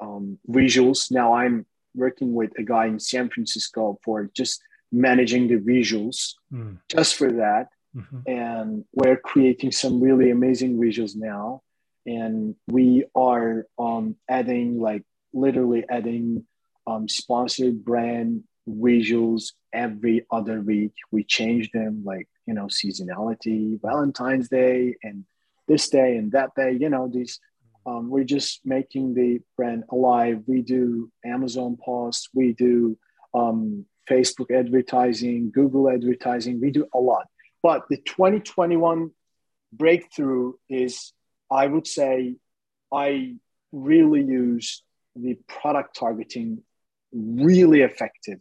um, 0.00 0.38
visuals. 0.48 1.10
Now 1.10 1.34
I'm 1.34 1.66
working 1.94 2.34
with 2.34 2.58
a 2.58 2.62
guy 2.62 2.86
in 2.86 2.98
San 2.98 3.28
Francisco 3.30 3.98
for 4.04 4.30
just 4.34 4.60
managing 4.90 5.48
the 5.48 5.58
visuals, 5.58 6.34
mm. 6.52 6.78
just 6.88 7.14
for 7.14 7.32
that. 7.32 7.68
Mm-hmm. 7.96 8.20
And 8.26 8.84
we're 8.92 9.16
creating 9.16 9.72
some 9.72 10.00
really 10.00 10.30
amazing 10.30 10.76
visuals 10.76 11.14
now. 11.14 11.62
And 12.06 12.56
we 12.66 13.04
are 13.14 13.66
um, 13.78 14.16
adding, 14.28 14.80
like, 14.80 15.04
literally 15.32 15.84
adding 15.88 16.46
um, 16.86 17.08
sponsored 17.08 17.84
brand 17.84 18.44
visuals 18.68 19.52
every 19.72 20.26
other 20.30 20.60
week. 20.60 20.92
We 21.10 21.24
change 21.24 21.70
them, 21.72 22.02
like, 22.04 22.28
you 22.46 22.54
know, 22.54 22.66
seasonality, 22.66 23.80
Valentine's 23.80 24.48
Day, 24.48 24.96
and 25.02 25.24
this 25.66 25.88
day 25.88 26.16
and 26.16 26.32
that 26.32 26.54
day, 26.54 26.72
you 26.72 26.90
know, 26.90 27.08
these 27.08 27.40
um, 27.86 28.08
we're 28.08 28.24
just 28.24 28.60
making 28.64 29.14
the 29.14 29.40
brand 29.56 29.84
alive. 29.90 30.42
We 30.46 30.62
do 30.62 31.10
Amazon 31.24 31.76
posts, 31.82 32.28
we 32.32 32.54
do 32.54 32.96
um, 33.34 33.84
Facebook 34.08 34.50
advertising, 34.50 35.50
Google 35.50 35.90
advertising, 35.90 36.60
we 36.60 36.70
do 36.70 36.86
a 36.94 36.98
lot. 36.98 37.26
But 37.62 37.84
the 37.90 37.98
2021 37.98 39.10
breakthrough 39.72 40.54
is, 40.68 41.12
I 41.50 41.66
would 41.66 41.86
say, 41.86 42.36
I 42.92 43.34
really 43.72 44.22
use 44.22 44.82
the 45.16 45.38
product 45.46 45.96
targeting 45.96 46.62
really 47.12 47.82
effective. 47.82 48.40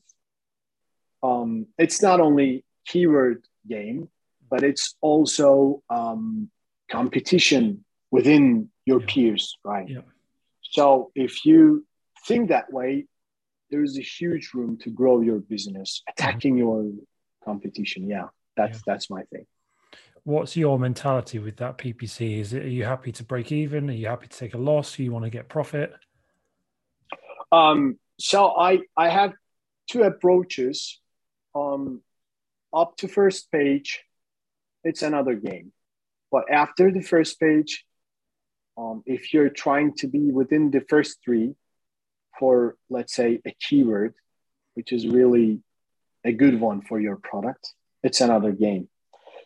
Um, 1.24 1.68
it's 1.78 2.02
not 2.02 2.20
only 2.20 2.66
keyword 2.86 3.46
game, 3.68 4.10
but 4.50 4.64
it's 4.64 4.96
also 5.02 5.82
um, 5.90 6.50
competition 6.92 7.84
within 8.12 8.70
your 8.86 9.00
yeah. 9.00 9.08
peers, 9.08 9.58
right? 9.64 9.90
Yeah. 9.90 10.02
So 10.62 11.12
if 11.16 11.46
you 11.46 11.86
think 12.28 12.50
that 12.50 12.72
way, 12.72 13.08
there 13.72 13.84
is 13.84 13.98
a 13.98 14.02
huge 14.02 14.52
room 14.54 14.78
to 14.84 14.90
grow 14.90 15.22
your 15.22 15.40
business, 15.40 16.04
attacking 16.08 16.58
your 16.58 16.92
competition. 17.44 18.08
Yeah, 18.08 18.28
that's 18.56 18.78
yeah. 18.78 18.84
that's 18.86 19.10
my 19.10 19.24
thing. 19.24 19.46
What's 20.26 20.56
your 20.56 20.80
mentality 20.80 21.40
with 21.40 21.58
that 21.58 21.78
PPC? 21.78 22.40
Is 22.40 22.54
it 22.54 22.64
are 22.64 22.68
you 22.68 22.86
happy 22.86 23.12
to 23.14 23.24
break 23.24 23.52
even? 23.52 23.90
Are 23.90 23.94
you 23.94 24.08
happy 24.08 24.28
to 24.28 24.38
take 24.38 24.54
a 24.54 24.58
loss? 24.58 24.96
Do 24.96 25.04
you 25.04 25.12
want 25.12 25.26
to 25.26 25.32
get 25.32 25.50
profit? 25.50 25.94
Um, 27.52 27.98
so 28.20 28.56
I 28.58 28.82
I 28.96 29.10
have 29.10 29.34
two 29.90 30.04
approaches. 30.04 31.00
Um, 31.56 32.02
up 32.74 32.98
to 32.98 33.08
first 33.08 33.52
page, 33.52 34.04
it's 34.84 35.02
another 35.02 35.36
game, 35.36 35.72
but 36.32 36.52
after 36.52 36.92
the 36.92 37.02
first 37.02 37.40
page, 37.40 37.86
um, 38.78 39.04
if 39.06 39.34
you're 39.34 39.50
trying 39.50 39.94
to 39.98 40.08
be 40.08 40.32
within 40.32 40.72
the 40.72 40.82
first 40.82 41.20
three 41.24 41.56
for, 42.40 42.76
let's 42.90 43.14
say, 43.14 43.40
a 43.46 43.56
keyword, 43.60 44.16
which 44.74 44.92
is 44.92 45.06
really 45.08 45.62
a 46.24 46.32
good 46.32 46.60
one 46.60 46.82
for 46.82 47.00
your 47.00 47.18
product, 47.18 47.74
it's 48.02 48.22
another 48.22 48.52
game. 48.52 48.90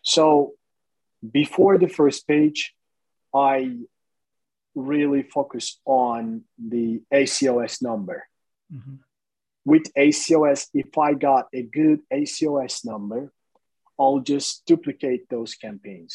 So 0.01 0.53
before 1.29 1.77
the 1.77 1.89
first 1.89 2.27
page, 2.27 2.73
I 3.33 3.77
really 4.75 5.23
focus 5.23 5.79
on 5.85 6.43
the 6.57 7.01
ACOS 7.13 7.81
number. 7.81 8.27
Mm-hmm. 8.73 8.95
With 9.71 9.85
ACOS, 10.05 10.61
if 10.73 10.97
I 10.97 11.13
got 11.13 11.43
a 11.53 11.63
good 11.79 11.99
ACOS 12.19 12.85
number, 12.85 13.21
I'll 13.99 14.21
just 14.33 14.65
duplicate 14.65 15.23
those 15.29 15.55
campaigns. 15.55 16.13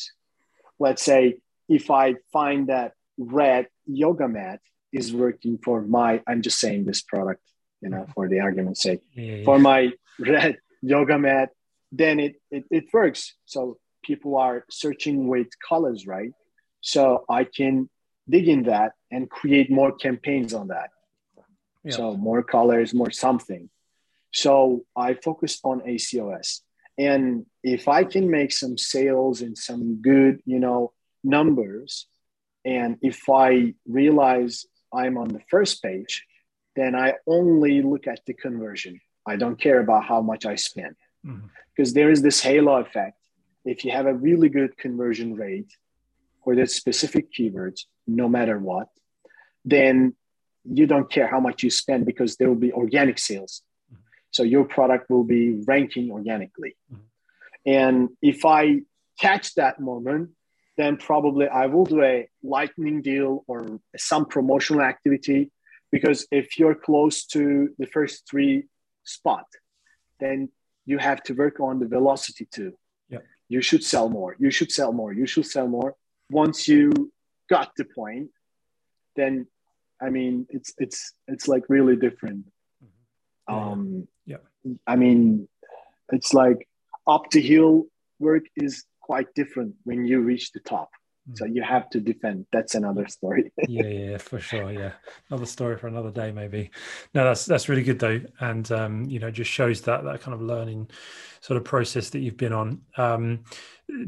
Let's 0.78 1.02
say 1.02 1.20
if 1.68 1.90
I 1.90 2.06
find 2.32 2.68
that 2.68 2.92
red 3.18 3.66
yoga 3.86 4.28
mat 4.28 4.60
is 4.92 5.12
working 5.12 5.58
for 5.58 5.82
my 5.82 6.22
i'm 6.26 6.42
just 6.42 6.58
saying 6.58 6.84
this 6.84 7.02
product 7.02 7.42
you 7.80 7.88
know 7.88 8.06
for 8.14 8.28
the 8.28 8.40
argument's 8.40 8.82
sake 8.82 9.00
yeah, 9.14 9.44
for 9.44 9.58
my 9.58 9.90
red 10.18 10.58
yoga 10.82 11.18
mat 11.18 11.50
then 11.94 12.18
it, 12.18 12.36
it 12.50 12.64
it 12.70 12.84
works. 12.92 13.34
So 13.44 13.78
people 14.02 14.38
are 14.38 14.64
searching 14.70 15.28
with 15.28 15.48
colors 15.68 16.06
right? 16.06 16.32
So 16.80 17.24
i 17.28 17.44
can 17.44 17.88
dig 18.28 18.48
in 18.48 18.62
that 18.64 18.92
and 19.10 19.28
create 19.28 19.70
more 19.70 19.92
campaigns 19.92 20.54
on 20.54 20.68
that 20.68 20.90
yeah. 21.84 21.92
so 21.94 22.16
more 22.16 22.42
colors 22.42 22.94
more 22.94 23.10
something 23.10 23.68
so 24.32 24.84
i 24.96 25.14
focused 25.14 25.60
on 25.64 25.80
acos 25.80 26.60
and 26.98 27.46
if 27.62 27.88
i 27.88 28.04
can 28.04 28.30
make 28.30 28.52
some 28.52 28.76
sales 28.78 29.40
and 29.40 29.56
some 29.56 30.00
good 30.02 30.40
you 30.44 30.58
know 30.58 30.92
numbers 31.24 32.06
and 32.64 32.98
if 33.02 33.28
I 33.28 33.74
realize 33.86 34.66
I'm 34.92 35.18
on 35.18 35.28
the 35.28 35.40
first 35.50 35.82
page, 35.82 36.24
then 36.76 36.94
I 36.94 37.14
only 37.26 37.82
look 37.82 38.06
at 38.06 38.20
the 38.26 38.34
conversion. 38.34 39.00
I 39.26 39.36
don't 39.36 39.60
care 39.60 39.80
about 39.80 40.04
how 40.04 40.20
much 40.20 40.46
I 40.46 40.54
spend 40.54 40.96
mm-hmm. 41.26 41.46
because 41.74 41.92
there 41.92 42.10
is 42.10 42.22
this 42.22 42.40
halo 42.40 42.76
effect. 42.76 43.18
If 43.64 43.84
you 43.84 43.92
have 43.92 44.06
a 44.06 44.14
really 44.14 44.48
good 44.48 44.76
conversion 44.76 45.34
rate 45.34 45.72
for 46.44 46.56
that 46.56 46.70
specific 46.70 47.32
keywords, 47.32 47.82
no 48.06 48.28
matter 48.28 48.58
what, 48.58 48.88
then 49.64 50.14
you 50.64 50.86
don't 50.86 51.10
care 51.10 51.26
how 51.26 51.40
much 51.40 51.62
you 51.62 51.70
spend 51.70 52.06
because 52.06 52.36
there 52.36 52.48
will 52.48 52.54
be 52.68 52.72
organic 52.72 53.18
sales. 53.18 53.62
Mm-hmm. 53.92 54.02
So 54.30 54.42
your 54.42 54.64
product 54.64 55.10
will 55.10 55.24
be 55.24 55.62
ranking 55.66 56.10
organically. 56.10 56.76
Mm-hmm. 56.92 57.02
And 57.66 58.08
if 58.20 58.44
I 58.44 58.80
catch 59.20 59.54
that 59.54 59.80
moment, 59.80 60.30
then 60.76 60.96
probably 60.96 61.48
I 61.48 61.66
will 61.66 61.84
do 61.84 62.02
a 62.02 62.28
lightning 62.42 63.02
deal 63.02 63.44
or 63.46 63.80
some 63.96 64.24
promotional 64.26 64.82
activity 64.82 65.50
because 65.90 66.26
if 66.30 66.58
you're 66.58 66.74
close 66.74 67.26
to 67.26 67.68
the 67.78 67.86
first 67.86 68.26
three 68.28 68.64
spot, 69.04 69.44
then 70.18 70.48
you 70.86 70.98
have 70.98 71.22
to 71.24 71.34
work 71.34 71.60
on 71.60 71.78
the 71.78 71.86
velocity 71.86 72.48
too. 72.50 72.72
Yeah. 73.10 73.18
You 73.48 73.60
should 73.60 73.84
sell 73.84 74.08
more. 74.08 74.34
You 74.38 74.50
should 74.50 74.72
sell 74.72 74.92
more. 74.92 75.12
You 75.12 75.26
should 75.26 75.46
sell 75.46 75.68
more. 75.68 75.94
Once 76.30 76.66
you 76.66 77.12
got 77.50 77.72
the 77.76 77.84
point, 77.84 78.30
then 79.14 79.46
I 80.02 80.10
mean 80.10 80.46
it's 80.50 80.72
it's 80.78 81.14
it's 81.28 81.48
like 81.48 81.64
really 81.68 81.96
different. 81.96 82.46
Mm-hmm. 82.82 83.54
Um 83.54 84.08
yeah. 84.26 84.38
I 84.86 84.96
mean 84.96 85.48
it's 86.10 86.34
like 86.34 86.68
up 87.06 87.30
the 87.30 87.40
hill 87.40 87.86
work 88.18 88.44
is 88.56 88.84
quite 89.00 89.34
different 89.34 89.74
when 89.84 90.04
you 90.04 90.20
reach 90.20 90.52
the 90.52 90.60
top. 90.60 90.90
Mm. 91.30 91.38
So 91.38 91.44
you 91.44 91.62
have 91.62 91.88
to 91.90 92.00
defend. 92.00 92.46
That's 92.52 92.74
another 92.74 93.06
story. 93.06 93.52
yeah, 93.68 93.86
yeah, 93.86 94.18
for 94.18 94.40
sure. 94.40 94.72
Yeah, 94.72 94.92
another 95.30 95.46
story 95.46 95.76
for 95.76 95.86
another 95.86 96.10
day, 96.10 96.32
maybe. 96.32 96.70
No, 97.14 97.24
that's 97.24 97.46
that's 97.46 97.68
really 97.68 97.84
good 97.84 97.98
though, 97.98 98.20
and 98.40 98.70
um, 98.72 99.04
you 99.04 99.20
know, 99.20 99.30
just 99.30 99.50
shows 99.50 99.82
that 99.82 100.02
that 100.04 100.20
kind 100.20 100.34
of 100.34 100.42
learning 100.42 100.90
sort 101.40 101.56
of 101.56 101.64
process 101.64 102.10
that 102.10 102.20
you've 102.20 102.36
been 102.36 102.52
on. 102.52 102.80
Um, 102.96 103.44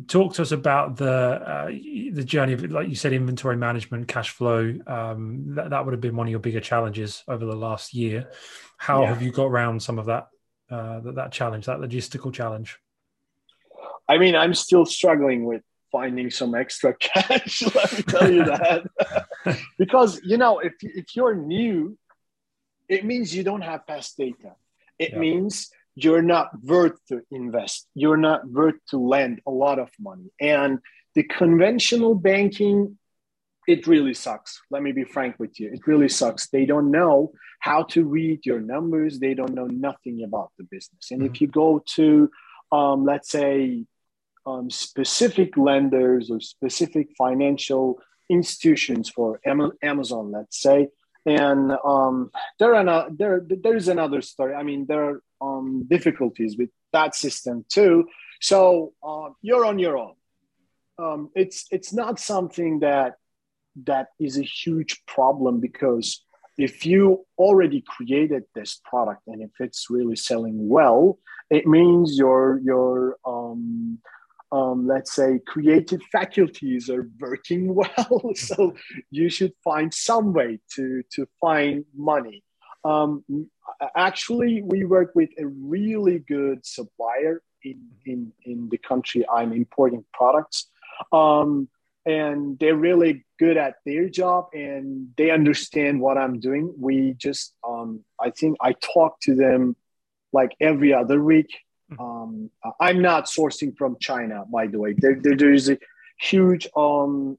talk 0.07 0.35
to 0.35 0.43
us 0.43 0.53
about 0.53 0.97
the 0.97 1.11
uh, 1.11 1.67
the 1.67 2.25
journey 2.25 2.53
of, 2.53 2.71
like 2.71 2.89
you 2.89 2.95
said, 2.95 3.13
inventory 3.13 3.57
management, 3.57 4.09
cash 4.09 4.31
flow. 4.31 4.79
Um, 4.87 5.55
that 5.55 5.71
that 5.71 5.85
would 5.85 5.93
have 5.93 6.01
been 6.01 6.17
one 6.17 6.27
of 6.27 6.31
your 6.31 6.41
bigger 6.41 6.61
challenges 6.61 7.23
over 7.29 7.45
the 7.45 7.57
last 7.57 7.95
year. 7.95 8.31
How 8.77 9.03
yeah. 9.03 9.09
have 9.09 9.23
you 9.23 9.31
got 9.31 9.47
around 9.47 9.83
some 9.83 9.99
of 9.99 10.07
that 10.07 10.29
uh, 10.71 11.01
that 11.01 11.15
that 11.17 11.33
challenge, 11.33 11.67
that 11.67 11.79
logistical 11.79 12.33
challenge? 12.33 12.79
I 14.09 14.19
mean, 14.19 14.37
I'm 14.37 14.55
still 14.55 14.85
struggling 14.85 15.45
with 15.45 15.63
finding 15.91 16.29
some 16.29 16.55
extra 16.55 16.95
cash. 16.99 17.63
let 17.75 17.93
me 17.93 18.03
tell 18.03 18.33
you 18.33 18.45
that. 18.53 18.85
because, 19.79 20.21
you 20.25 20.37
know, 20.37 20.59
if, 20.59 20.73
if 20.81 21.15
you're 21.15 21.35
new, 21.35 21.97
it 22.89 23.05
means 23.05 23.35
you 23.35 23.45
don't 23.45 23.63
have 23.63 23.87
past 23.87 24.17
data. 24.17 24.57
It 24.99 25.13
yeah. 25.13 25.19
means 25.19 25.71
you're 25.97 26.23
not 26.23 26.51
worth 26.63 26.99
to 27.09 27.23
invest. 27.31 27.87
You're 27.95 28.17
not 28.17 28.49
worth 28.49 28.75
to 28.91 28.99
lend 28.99 29.41
a 29.47 29.51
lot 29.51 29.79
of 29.79 29.91
money. 29.99 30.31
And 30.41 30.81
the 31.15 31.23
conventional 31.23 32.15
banking, 32.15 32.99
it 33.69 33.87
really 33.87 34.15
sucks. 34.15 34.61
Let 34.71 34.83
me 34.83 34.93
be 34.93 35.05
frank 35.05 35.37
with 35.39 35.61
you. 35.61 35.71
It 35.73 35.87
really 35.87 36.09
sucks. 36.09 36.49
They 36.49 36.67
don't 36.67 36.91
know 36.91 37.33
how 37.61 37.85
to 37.85 38.05
read 38.05 38.45
your 38.45 38.61
numbers. 38.61 39.19
They 39.19 39.35
don't 39.35 39.55
know 39.55 39.67
nothing 39.67 40.23
about 40.25 40.51
the 40.59 40.65
business. 40.65 41.11
And 41.11 41.21
mm-hmm. 41.21 41.35
if 41.35 41.41
you 41.41 41.47
go 41.47 41.83
to, 41.95 42.31
um, 42.73 43.05
let's 43.05 43.31
say, 43.31 43.85
um, 44.47 44.71
specific 44.71 45.57
lenders 45.57 46.31
or 46.31 46.41
specific 46.41 47.09
financial 47.17 48.01
institutions 48.29 49.09
for 49.09 49.41
Amazon, 49.47 50.33
let's 50.33 50.61
say, 50.61 50.89
and 51.27 51.73
um, 51.85 52.31
there 52.59 52.75
are 52.75 53.09
there 53.11 53.43
there's 53.47 53.89
another 53.89 54.21
story. 54.23 54.55
I 54.55 54.63
mean, 54.63 54.87
there 54.87 55.05
are 55.05 55.23
um, 55.41 55.87
difficulties 55.89 56.57
with 56.57 56.71
that 56.93 57.15
system 57.15 57.65
too. 57.69 58.09
So 58.41 58.93
uh, 59.03 59.31
you're 59.43 59.65
on 59.65 59.79
your 59.79 59.97
own. 59.97 60.15
Um, 60.99 61.31
it's 61.35 61.67
it's 61.71 61.93
not 61.93 62.21
something 62.21 62.81
that 62.81 63.15
that 63.85 64.09
is 64.21 64.39
a 64.39 64.43
huge 64.43 65.05
problem 65.07 65.61
because 65.61 66.25
if 66.57 66.87
you 66.87 67.27
already 67.37 67.81
created 67.81 68.45
this 68.55 68.81
product 68.85 69.23
and 69.27 69.43
if 69.43 69.51
it's 69.59 69.91
really 69.91 70.15
selling 70.15 70.69
well, 70.69 71.19
it 71.51 71.67
means 71.67 72.17
your 72.17 72.61
your 72.63 73.17
um, 73.27 73.99
um, 74.55 74.87
let's 74.87 75.13
say 75.13 75.41
creative 75.45 76.01
faculties 76.13 76.89
are 76.89 77.09
working 77.19 77.75
well 77.81 78.33
so 78.35 78.73
you 79.11 79.29
should 79.29 79.53
find 79.65 79.93
some 79.93 80.33
way 80.33 80.61
to 80.77 81.03
to 81.13 81.27
find 81.41 81.85
money. 81.97 82.43
Um, 82.85 83.25
actually 83.97 84.63
we 84.63 84.85
work 84.85 85.11
with 85.15 85.31
a 85.39 85.47
really 85.47 86.19
good 86.21 86.65
supplier 86.65 87.43
in 87.65 87.79
in 88.07 88.33
in 88.45 88.69
the 88.69 88.79
country 88.79 89.25
i'm 89.29 89.53
importing 89.53 90.05
products. 90.13 90.71
Um, 91.13 91.69
and 92.07 92.59
they're 92.59 92.77
really 92.77 93.25
good 93.39 93.57
at 93.57 93.77
their 93.87 94.11
job 94.11 94.49
and 94.53 95.09
they 95.17 95.31
understand 95.31 96.01
what 96.01 96.17
i'm 96.17 96.39
doing. 96.39 96.73
We 96.79 97.15
just 97.15 97.55
um, 97.67 98.05
i 98.21 98.31
think 98.31 98.57
i 98.61 98.75
talk 98.95 99.21
to 99.23 99.35
them 99.35 99.75
like 100.33 100.53
every 100.61 100.93
other 100.93 101.23
week 101.23 101.51
um, 101.99 102.51
I'm 102.81 103.03
not 103.03 103.27
sourcing 103.27 103.77
from 103.77 103.97
China, 104.01 104.45
by 104.51 104.67
the 104.67 104.79
way. 104.79 104.95
There, 104.97 105.19
there, 105.21 105.37
there 105.37 105.53
is 105.53 105.69
a 105.69 105.79
huge 106.19 106.67
um, 106.77 107.39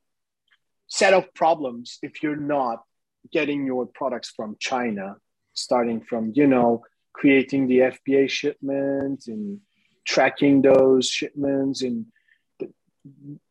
set 0.87 1.13
of 1.13 1.33
problems 1.33 1.99
if 2.01 2.21
you're 2.21 2.35
not 2.35 2.83
getting 3.31 3.65
your 3.65 3.85
products 3.85 4.31
from 4.35 4.55
China, 4.59 5.17
starting 5.53 6.01
from, 6.01 6.31
you 6.35 6.47
know, 6.47 6.83
creating 7.13 7.67
the 7.67 7.79
FBA 7.79 8.29
shipments 8.29 9.27
and 9.27 9.59
tracking 10.05 10.61
those 10.61 11.07
shipments. 11.07 11.81
And 11.81 12.05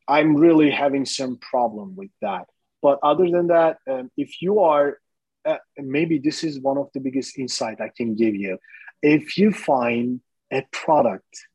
I'm 0.06 0.36
really 0.36 0.70
having 0.70 1.04
some 1.04 1.38
problem 1.38 1.96
with 1.96 2.10
that. 2.20 2.46
But 2.82 2.98
other 3.02 3.28
than 3.30 3.48
that, 3.48 3.78
um, 3.90 4.10
if 4.16 4.42
you 4.42 4.60
are, 4.60 4.98
uh, 5.44 5.56
maybe 5.78 6.18
this 6.18 6.44
is 6.44 6.60
one 6.60 6.78
of 6.78 6.88
the 6.92 7.00
biggest 7.00 7.38
insight 7.38 7.80
I 7.80 7.90
can 7.96 8.14
give 8.14 8.34
you. 8.34 8.58
If 9.02 9.36
you 9.38 9.52
find 9.52 10.20
a 10.52 10.66
product 10.72 11.46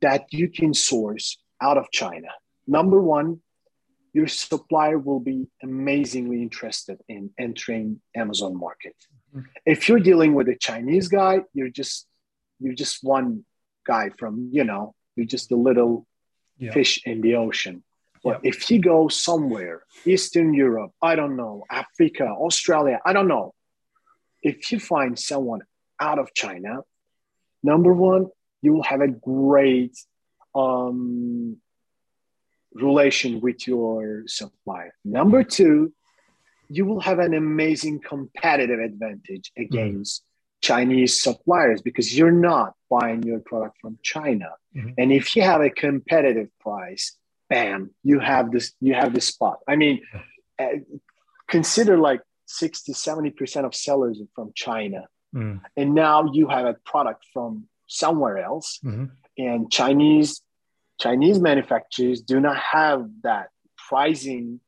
that 0.00 0.32
you 0.32 0.48
can 0.48 0.74
source 0.74 1.38
out 1.60 1.76
of 1.76 1.90
China. 1.90 2.28
Number 2.66 3.00
one, 3.00 3.40
your 4.12 4.26
supplier 4.26 4.98
will 4.98 5.20
be 5.20 5.46
amazingly 5.62 6.42
interested 6.42 6.98
in 7.08 7.30
entering 7.38 8.00
Amazon 8.16 8.58
market. 8.58 8.96
Mm-hmm. 9.34 9.46
If 9.66 9.88
you're 9.88 10.00
dealing 10.00 10.34
with 10.34 10.48
a 10.48 10.56
Chinese 10.56 11.08
guy, 11.08 11.40
you're 11.52 11.68
just 11.68 12.06
you're 12.58 12.74
just 12.74 13.02
one 13.02 13.44
guy 13.86 14.10
from, 14.18 14.50
you 14.52 14.64
know, 14.64 14.94
you're 15.16 15.26
just 15.26 15.50
a 15.52 15.56
little 15.56 16.06
yeah. 16.58 16.72
fish 16.72 17.00
in 17.06 17.20
the 17.20 17.36
ocean. 17.36 17.82
But 18.22 18.40
yeah. 18.42 18.50
if 18.50 18.70
you 18.70 18.80
go 18.80 19.08
somewhere, 19.08 19.84
Eastern 20.04 20.52
Europe, 20.52 20.92
I 21.00 21.14
don't 21.16 21.36
know, 21.36 21.64
Africa, 21.70 22.24
Australia, 22.24 23.00
I 23.04 23.12
don't 23.14 23.28
know. 23.28 23.54
If 24.42 24.70
you 24.70 24.78
find 24.78 25.18
someone 25.18 25.62
out 25.98 26.18
of 26.18 26.34
China 26.34 26.80
Number 27.62 27.92
one, 27.92 28.28
you 28.62 28.72
will 28.74 28.82
have 28.82 29.00
a 29.00 29.08
great 29.08 29.96
um, 30.54 31.56
relation 32.72 33.40
with 33.40 33.66
your 33.66 34.24
supplier. 34.26 34.94
Number 35.04 35.44
two, 35.44 35.92
you 36.68 36.84
will 36.84 37.00
have 37.00 37.18
an 37.18 37.34
amazing 37.34 38.00
competitive 38.00 38.78
advantage 38.78 39.50
against 39.56 40.22
mm-hmm. 40.22 40.66
Chinese 40.74 41.20
suppliers 41.20 41.82
because 41.82 42.16
you're 42.16 42.30
not 42.30 42.74
buying 42.88 43.22
your 43.22 43.40
product 43.40 43.78
from 43.80 43.98
China. 44.02 44.50
Mm-hmm. 44.76 44.90
And 44.98 45.12
if 45.12 45.34
you 45.34 45.42
have 45.42 45.60
a 45.62 45.70
competitive 45.70 46.48
price, 46.60 47.16
bam, 47.48 47.90
you 48.04 48.20
have 48.20 48.52
this, 48.52 48.72
you 48.80 48.94
have 48.94 49.12
this 49.12 49.26
spot. 49.26 49.58
I 49.66 49.76
mean, 49.76 50.02
uh, 50.58 50.78
consider 51.48 51.98
like 51.98 52.20
60, 52.46 52.92
70% 52.92 53.64
of 53.64 53.74
sellers 53.74 54.20
are 54.20 54.28
from 54.34 54.52
China. 54.54 55.06
Mm. 55.34 55.60
And 55.76 55.94
now 55.94 56.30
you 56.32 56.48
have 56.48 56.66
a 56.66 56.74
product 56.74 57.24
from 57.32 57.66
somewhere 57.86 58.38
else. 58.38 58.78
Mm-hmm. 58.84 59.04
And 59.38 59.70
Chinese 59.70 60.42
Chinese 61.00 61.40
manufacturers 61.40 62.20
do 62.20 62.40
not 62.40 62.58
have 62.58 63.08
that 63.22 63.48
pricing 63.88 64.60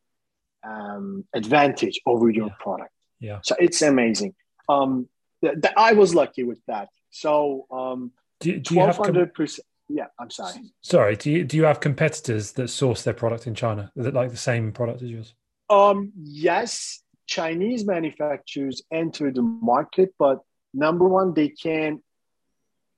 um, 0.64 1.24
advantage 1.34 2.00
over 2.06 2.30
your 2.30 2.46
yeah. 2.46 2.54
product. 2.58 2.92
Yeah. 3.20 3.38
So 3.42 3.54
it's 3.58 3.82
amazing. 3.82 4.34
Um, 4.68 5.08
th- 5.42 5.60
th- 5.62 5.74
I 5.76 5.92
was 5.92 6.14
lucky 6.14 6.42
with 6.44 6.60
that. 6.66 6.88
So 7.10 7.66
um, 7.70 8.12
do, 8.40 8.58
do 8.58 8.74
you 8.74 8.80
have 8.80 8.96
com- 8.96 9.30
percent? 9.34 9.66
Yeah, 9.88 10.06
I'm 10.18 10.30
sorry. 10.30 10.54
Sorry. 10.80 11.16
Do 11.16 11.30
you 11.30 11.44
do 11.44 11.56
you 11.56 11.64
have 11.64 11.80
competitors 11.80 12.52
that 12.52 12.68
source 12.68 13.02
their 13.02 13.14
product 13.14 13.46
in 13.46 13.54
China? 13.54 13.92
that 13.96 14.14
like 14.14 14.30
the 14.30 14.36
same 14.36 14.72
product 14.72 15.02
as 15.02 15.10
yours? 15.10 15.34
Um, 15.68 16.12
yes, 16.16 17.02
Chinese 17.26 17.84
manufacturers 17.84 18.82
enter 18.90 19.30
the 19.30 19.42
market, 19.42 20.14
but 20.18 20.40
number 20.74 21.08
one, 21.08 21.34
they 21.34 21.48
can 21.48 22.02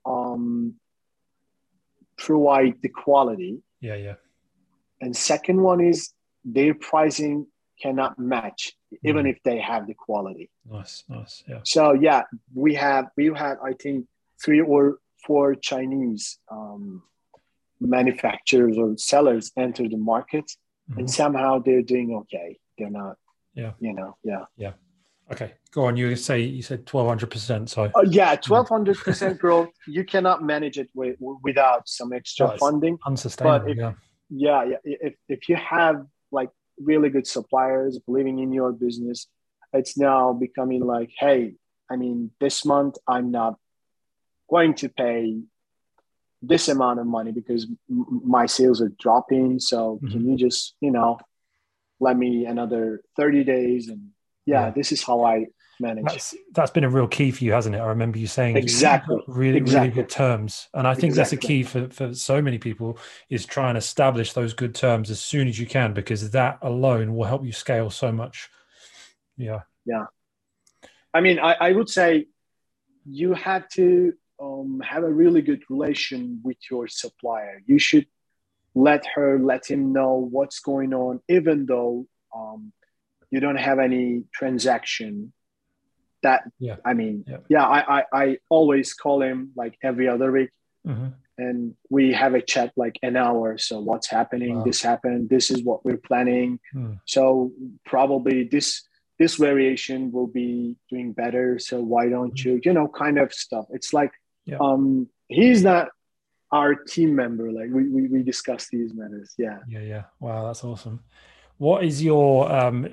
um, 0.05 0.75
provide 2.17 2.75
the 2.81 2.89
quality. 2.89 3.61
Yeah, 3.81 3.95
yeah. 3.95 4.15
And 5.01 5.15
second 5.15 5.61
one 5.61 5.81
is 5.81 6.13
their 6.43 6.73
pricing 6.73 7.47
cannot 7.81 8.17
match 8.17 8.73
even 9.03 9.25
mm. 9.25 9.31
if 9.31 9.43
they 9.43 9.59
have 9.59 9.87
the 9.87 9.93
quality. 9.93 10.49
Nice, 10.69 11.03
nice. 11.09 11.43
Yeah. 11.47 11.59
So 11.63 11.93
yeah, 11.93 12.23
we 12.53 12.75
have 12.75 13.07
we 13.17 13.25
had 13.35 13.57
I 13.63 13.73
think 13.73 14.05
three 14.43 14.61
or 14.61 14.99
four 15.25 15.55
Chinese 15.55 16.39
um, 16.49 17.03
manufacturers 17.79 18.77
or 18.77 18.97
sellers 18.97 19.51
enter 19.57 19.89
the 19.89 19.97
market, 19.97 20.45
mm-hmm. 20.89 20.99
and 20.99 21.11
somehow 21.11 21.59
they're 21.59 21.81
doing 21.81 22.15
okay. 22.21 22.57
They're 22.77 22.89
not. 22.89 23.17
Yeah. 23.53 23.71
You 23.79 23.93
know. 23.93 24.17
Yeah. 24.23 24.45
Yeah. 24.57 24.73
Okay, 25.31 25.53
go 25.71 25.85
on. 25.85 25.97
You 25.97 26.15
say 26.15 26.41
you 26.41 26.61
said 26.61 26.85
twelve 26.85 27.07
hundred 27.07 27.31
percent. 27.31 27.69
So 27.69 27.91
uh, 27.95 28.03
yeah, 28.07 28.35
twelve 28.35 28.69
hundred 28.69 28.97
percent 28.97 29.39
growth. 29.39 29.69
You 29.87 30.03
cannot 30.03 30.43
manage 30.43 30.77
it 30.77 30.89
with, 30.93 31.15
without 31.19 31.89
some 31.89 32.13
extra 32.13 32.55
funding. 32.57 32.99
Unsustainable. 33.05 33.59
But 33.59 33.71
if, 33.71 33.77
yeah. 33.77 33.93
yeah, 34.29 34.63
yeah. 34.63 34.77
If 34.83 35.15
if 35.27 35.49
you 35.49 35.55
have 35.55 36.05
like 36.31 36.49
really 36.77 37.09
good 37.09 37.25
suppliers 37.25 37.97
believing 38.05 38.37
in 38.39 38.53
your 38.53 38.71
business, 38.71 39.27
it's 39.73 39.97
now 39.97 40.31
becoming 40.33 40.81
like, 40.81 41.09
hey, 41.17 41.55
I 41.89 41.95
mean, 41.95 42.29
this 42.39 42.63
month 42.63 42.97
I'm 43.07 43.31
not 43.31 43.57
going 44.47 44.75
to 44.75 44.89
pay 44.89 45.41
this 46.43 46.67
amount 46.67 46.99
of 46.99 47.07
money 47.07 47.31
because 47.31 47.65
m- 47.89 48.21
my 48.23 48.45
sales 48.45 48.79
are 48.79 48.93
dropping. 48.99 49.59
So 49.59 49.95
mm-hmm. 49.95 50.11
can 50.11 50.29
you 50.29 50.37
just 50.37 50.75
you 50.81 50.91
know 50.91 51.17
let 51.99 52.15
me 52.15 52.45
another 52.45 53.01
thirty 53.17 53.43
days 53.43 53.89
and 53.89 54.11
yeah, 54.45 54.65
yeah, 54.65 54.69
this 54.71 54.91
is 54.91 55.03
how 55.03 55.23
I 55.23 55.47
manage. 55.79 56.05
That's, 56.05 56.35
that's 56.53 56.71
been 56.71 56.83
a 56.83 56.89
real 56.89 57.07
key 57.07 57.31
for 57.31 57.43
you, 57.43 57.51
hasn't 57.51 57.75
it? 57.75 57.79
I 57.79 57.87
remember 57.87 58.17
you 58.17 58.27
saying 58.27 58.57
exactly 58.57 59.17
really, 59.27 59.57
exactly. 59.57 59.89
really 59.89 60.01
good 60.01 60.09
terms. 60.09 60.69
And 60.73 60.87
I 60.87 60.93
think 60.93 61.11
exactly. 61.11 61.35
that's 61.37 61.45
a 61.45 61.47
key 61.47 61.63
for, 61.63 61.89
for 61.89 62.13
so 62.13 62.41
many 62.41 62.57
people 62.57 62.97
is 63.29 63.45
try 63.45 63.69
and 63.69 63.77
establish 63.77 64.33
those 64.33 64.53
good 64.53 64.73
terms 64.73 65.09
as 65.09 65.19
soon 65.19 65.47
as 65.47 65.59
you 65.59 65.65
can, 65.65 65.93
because 65.93 66.31
that 66.31 66.59
alone 66.61 67.15
will 67.15 67.25
help 67.25 67.45
you 67.45 67.51
scale 67.51 67.89
so 67.89 68.11
much. 68.11 68.49
Yeah. 69.37 69.61
Yeah. 69.85 70.05
I 71.13 71.21
mean, 71.21 71.39
I, 71.39 71.53
I 71.59 71.71
would 71.71 71.89
say 71.89 72.27
you 73.05 73.33
have 73.33 73.67
to 73.69 74.13
um, 74.41 74.81
have 74.83 75.03
a 75.03 75.11
really 75.11 75.41
good 75.41 75.63
relation 75.69 76.41
with 76.43 76.57
your 76.69 76.87
supplier. 76.87 77.61
You 77.65 77.79
should 77.79 78.07
let 78.73 79.05
her, 79.15 79.39
let 79.39 79.65
him 79.69 79.93
know 79.93 80.27
what's 80.29 80.59
going 80.59 80.93
on, 80.93 81.21
even 81.29 81.65
though 81.65 82.07
um, 82.35 82.73
you 83.31 83.39
don't 83.39 83.57
have 83.57 83.79
any 83.79 84.23
transaction 84.33 85.33
that 86.25 86.43
yeah. 86.59 86.77
I 86.83 86.93
mean 86.93 87.23
yeah, 87.27 87.37
yeah 87.49 87.65
I, 87.65 87.99
I, 87.99 88.03
I 88.23 88.37
always 88.49 88.93
call 88.93 89.21
him 89.21 89.51
like 89.55 89.77
every 89.81 90.07
other 90.07 90.31
week. 90.31 90.49
Mm-hmm. 90.85 91.07
and 91.39 91.73
we 91.89 92.13
have 92.13 92.35
a 92.35 92.41
chat 92.41 92.71
like 92.75 92.99
an 93.01 93.17
hour. 93.17 93.57
So 93.57 93.79
what's 93.79 94.07
happening? 94.07 94.57
Wow. 94.57 94.65
this 94.65 94.83
happened. 94.83 95.29
This 95.29 95.49
is 95.49 95.63
what 95.63 95.83
we're 95.83 96.03
planning. 96.09 96.59
Mm. 96.75 96.99
so 97.05 97.51
probably 97.85 98.43
this 98.43 98.67
this 99.17 99.35
variation 99.35 100.11
will 100.11 100.27
be 100.27 100.75
doing 100.91 101.13
better. 101.13 101.57
So 101.57 101.79
why 101.79 102.09
don't 102.09 102.35
mm. 102.35 102.45
you 102.45 102.61
you 102.63 102.73
know 102.73 102.87
kind 102.87 103.17
of 103.17 103.33
stuff. 103.33 103.65
It's 103.71 103.93
like 103.93 104.11
yeah. 104.45 104.57
um 104.61 105.07
he's 105.27 105.63
not 105.63 105.89
our 106.51 106.75
team 106.75 107.15
member. 107.15 107.51
Like 107.51 107.69
we, 107.71 107.83
we 107.89 108.01
we 108.13 108.19
discuss 108.21 108.67
these 108.69 108.93
matters. 108.93 109.33
Yeah. 109.37 109.59
Yeah 109.67 109.85
yeah. 109.93 110.03
Wow 110.19 110.45
that's 110.45 110.63
awesome 110.63 110.99
what 111.57 111.83
is 111.83 112.03
your? 112.03 112.51
Um, 112.51 112.87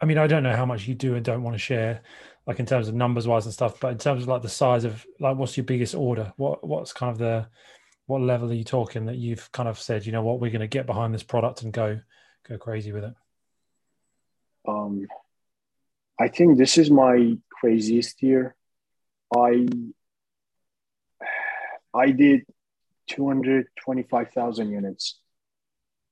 I 0.00 0.06
mean, 0.06 0.18
I 0.18 0.26
don't 0.26 0.42
know 0.42 0.56
how 0.56 0.66
much 0.66 0.86
you 0.86 0.94
do 0.94 1.14
and 1.14 1.24
don't 1.24 1.42
want 1.42 1.54
to 1.54 1.58
share, 1.58 2.02
like 2.46 2.60
in 2.60 2.66
terms 2.66 2.88
of 2.88 2.94
numbers 2.94 3.26
wise 3.26 3.46
and 3.46 3.54
stuff. 3.54 3.80
But 3.80 3.92
in 3.92 3.98
terms 3.98 4.22
of 4.22 4.28
like 4.28 4.42
the 4.42 4.48
size 4.48 4.84
of, 4.84 5.04
like, 5.20 5.36
what's 5.36 5.56
your 5.56 5.64
biggest 5.64 5.94
order? 5.94 6.32
What 6.36 6.66
What's 6.66 6.92
kind 6.92 7.10
of 7.10 7.18
the, 7.18 7.48
what 8.06 8.20
level 8.20 8.50
are 8.50 8.54
you 8.54 8.64
talking 8.64 9.06
that 9.06 9.16
you've 9.16 9.50
kind 9.52 9.68
of 9.68 9.78
said, 9.78 10.04
you 10.04 10.12
know, 10.12 10.22
what 10.22 10.40
we're 10.40 10.50
going 10.50 10.60
to 10.60 10.66
get 10.66 10.86
behind 10.86 11.14
this 11.14 11.22
product 11.22 11.62
and 11.62 11.72
go, 11.72 12.00
go 12.46 12.58
crazy 12.58 12.92
with 12.92 13.04
it. 13.04 13.14
Um, 14.68 15.06
I 16.20 16.28
think 16.28 16.58
this 16.58 16.78
is 16.78 16.90
my 16.90 17.38
craziest 17.50 18.22
year. 18.22 18.54
I 19.34 19.66
I 21.94 22.10
did 22.10 22.42
225,000 23.08 24.70
units 24.70 25.20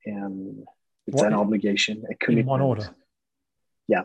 and 0.05 0.65
it's 1.13 1.23
what, 1.23 1.33
an 1.33 1.39
obligation, 1.39 2.05
a 2.11 2.15
commitment. 2.15 2.41
In 2.41 2.47
one 2.47 2.61
order. 2.63 2.89
Yeah. 3.87 4.05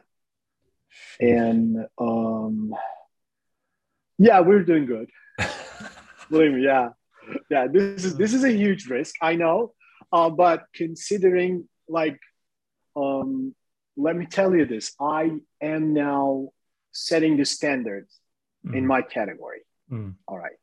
And 1.19 1.87
um 1.97 2.73
yeah, 4.17 4.41
we're 4.41 4.63
doing 4.63 4.85
good. 4.85 5.09
Believe 6.29 6.53
me, 6.53 6.63
yeah. 6.63 6.89
Yeah, 7.49 7.67
this 7.67 8.03
is 8.03 8.17
this 8.17 8.33
is 8.33 8.43
a 8.43 8.51
huge 8.51 8.87
risk, 8.87 9.15
I 9.21 9.35
know. 9.35 9.73
Uh, 10.11 10.29
but 10.29 10.65
considering 10.73 11.67
like 11.87 12.19
um 12.95 13.55
let 13.95 14.15
me 14.15 14.25
tell 14.25 14.53
you 14.53 14.65
this, 14.65 14.93
I 14.99 15.31
am 15.61 15.93
now 15.93 16.49
setting 16.91 17.37
the 17.37 17.45
standards 17.45 18.19
mm. 18.65 18.75
in 18.75 18.85
my 18.85 19.01
category. 19.01 19.61
Mm. 19.89 20.15
All 20.27 20.37
right. 20.37 20.57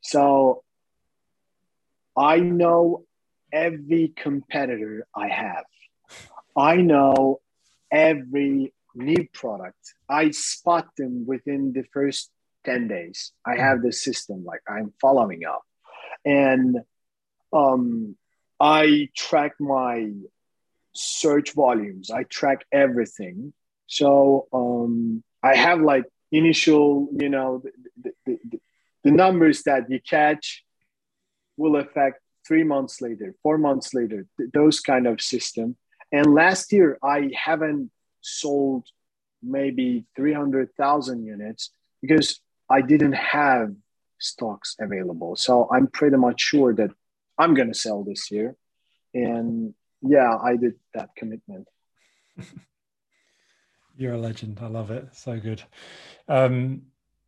So 0.00 0.64
I 2.16 2.40
know 2.40 3.04
every 3.52 4.12
competitor 4.16 5.06
I 5.14 5.28
have. 5.28 5.64
I 6.56 6.76
know 6.76 7.40
every 7.90 8.72
new 8.94 9.28
product. 9.32 9.94
I 10.08 10.30
spot 10.30 10.88
them 10.96 11.26
within 11.26 11.72
the 11.72 11.84
first 11.92 12.30
10 12.64 12.88
days. 12.88 13.32
I 13.46 13.56
have 13.56 13.82
the 13.82 13.92
system, 13.92 14.44
like 14.44 14.60
I'm 14.68 14.92
following 15.00 15.44
up. 15.44 15.62
And 16.24 16.78
um, 17.52 18.16
I 18.60 19.08
track 19.16 19.52
my 19.58 20.10
search 20.94 21.54
volumes, 21.54 22.10
I 22.10 22.24
track 22.24 22.64
everything. 22.70 23.52
So 23.86 24.46
um, 24.52 25.22
I 25.42 25.56
have 25.56 25.80
like 25.80 26.04
initial, 26.30 27.08
you 27.18 27.28
know, 27.28 27.62
the, 28.02 28.12
the, 28.24 28.38
the, 28.50 28.60
the 29.04 29.10
numbers 29.10 29.62
that 29.64 29.90
you 29.90 30.00
catch 30.00 30.64
will 31.56 31.76
affect 31.76 32.20
three 32.46 32.64
months 32.64 33.00
later, 33.00 33.34
four 33.42 33.58
months 33.58 33.94
later, 33.94 34.26
th- 34.36 34.50
those 34.52 34.80
kind 34.80 35.06
of 35.06 35.20
system. 35.20 35.76
And 36.12 36.34
last 36.34 36.72
year, 36.72 36.98
I 37.02 37.30
haven't 37.34 37.90
sold 38.20 38.84
maybe 39.42 40.04
300,000 40.14 41.24
units 41.24 41.70
because 42.00 42.40
I 42.70 42.82
didn't 42.82 43.14
have 43.14 43.74
stocks 44.18 44.76
available. 44.78 45.36
So 45.36 45.68
I'm 45.72 45.86
pretty 45.88 46.16
much 46.16 46.40
sure 46.40 46.74
that 46.74 46.90
I'm 47.38 47.54
going 47.54 47.68
to 47.68 47.74
sell 47.74 48.04
this 48.04 48.30
year. 48.30 48.56
And 49.14 49.74
yeah, 50.02 50.36
I 50.36 50.56
did 50.56 50.74
that 50.94 51.10
commitment. 51.16 51.68
You're 53.96 54.14
a 54.14 54.18
legend. 54.18 54.58
I 54.62 54.68
love 54.68 54.90
it. 54.90 55.08
So 55.12 55.38
good. 55.38 55.62
Um, 56.28 56.82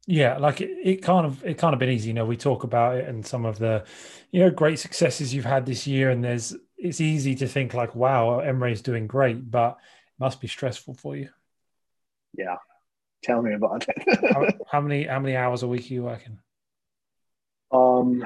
yeah, 0.06 0.36
like 0.38 0.60
it, 0.60 0.70
it 0.82 0.96
kind 1.02 1.26
of 1.26 1.44
it 1.44 1.56
kind 1.58 1.72
of 1.72 1.78
been 1.78 1.90
easy. 1.90 2.08
You 2.08 2.14
know, 2.14 2.26
we 2.26 2.36
talk 2.36 2.64
about 2.64 2.96
it 2.96 3.08
and 3.08 3.24
some 3.24 3.44
of 3.44 3.58
the, 3.58 3.84
you 4.30 4.40
know, 4.40 4.50
great 4.50 4.78
successes 4.78 5.34
you've 5.34 5.44
had 5.44 5.66
this 5.66 5.86
year, 5.86 6.10
and 6.10 6.22
there's 6.22 6.54
it's 6.76 7.00
easy 7.00 7.34
to 7.36 7.48
think 7.48 7.74
like, 7.74 7.94
wow, 7.94 8.40
Emre's 8.40 8.82
doing 8.82 9.06
great, 9.06 9.50
but 9.50 9.70
it 9.70 10.20
must 10.20 10.40
be 10.40 10.48
stressful 10.48 10.94
for 10.94 11.16
you. 11.16 11.28
Yeah, 12.36 12.56
tell 13.22 13.42
me 13.42 13.54
about 13.54 13.86
it. 13.88 14.32
how, 14.32 14.48
how, 14.70 14.80
many 14.80 15.04
how 15.04 15.20
many 15.20 15.36
hours 15.36 15.62
a 15.62 15.68
week 15.68 15.90
are 15.90 15.94
you 15.94 16.02
working? 16.04 16.38
Um, 17.72 18.24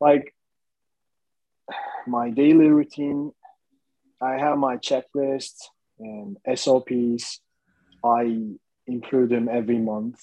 like 0.00 0.34
my 2.06 2.30
daily 2.30 2.68
routine. 2.68 3.32
I 4.22 4.32
have 4.38 4.58
my 4.58 4.76
checklist 4.76 5.54
and 5.98 6.36
SOPs. 6.54 7.40
I 8.04 8.54
improve 8.86 9.30
them 9.30 9.48
every 9.50 9.78
month. 9.78 10.20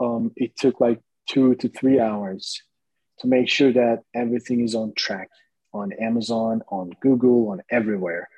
Um, 0.00 0.32
it 0.36 0.56
took 0.56 0.80
like 0.80 1.00
two 1.28 1.54
to 1.56 1.68
three 1.68 1.98
hours 1.98 2.62
to 3.20 3.28
make 3.28 3.48
sure 3.48 3.72
that 3.72 4.02
everything 4.14 4.60
is 4.60 4.74
on 4.74 4.92
track 4.94 5.30
on 5.76 5.92
Amazon, 5.92 6.62
on 6.68 6.90
Google, 7.00 7.50
on 7.50 7.62
everywhere. 7.70 8.28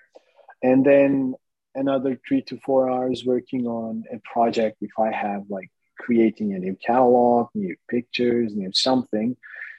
And 0.62 0.84
then 0.84 1.34
another 1.74 2.18
three 2.26 2.42
to 2.42 2.58
four 2.64 2.90
hours 2.90 3.24
working 3.24 3.66
on 3.66 4.04
a 4.12 4.18
project 4.18 4.78
if 4.80 4.90
I 4.98 5.12
have 5.12 5.44
like 5.48 5.70
creating 5.98 6.54
a 6.54 6.58
new 6.58 6.76
catalog, 6.76 7.48
new 7.54 7.76
pictures, 7.88 8.54
new 8.54 8.72
something. 8.72 9.36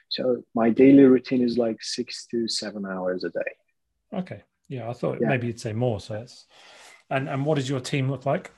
So 0.08 0.42
my 0.54 0.70
daily 0.70 1.04
routine 1.04 1.42
is 1.42 1.56
like 1.56 1.82
six 1.82 2.26
to 2.30 2.48
seven 2.48 2.84
hours 2.84 3.24
a 3.24 3.30
day. 3.30 3.52
Okay. 4.12 4.42
Yeah, 4.68 4.88
I 4.88 4.92
thought 4.92 5.18
yeah. 5.20 5.28
maybe 5.28 5.48
you'd 5.48 5.60
say 5.60 5.72
more. 5.72 6.00
So 6.00 6.14
it's 6.14 6.46
and 7.10 7.28
and 7.28 7.44
what 7.44 7.56
does 7.56 7.68
your 7.68 7.80
team 7.80 8.10
look 8.10 8.24
like? 8.24 8.52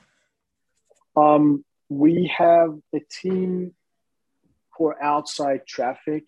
Um, 1.15 1.63
we 1.89 2.31
have 2.35 2.77
a 2.93 2.99
team 3.21 3.73
for 4.77 5.01
outside 5.03 5.61
traffic, 5.67 6.25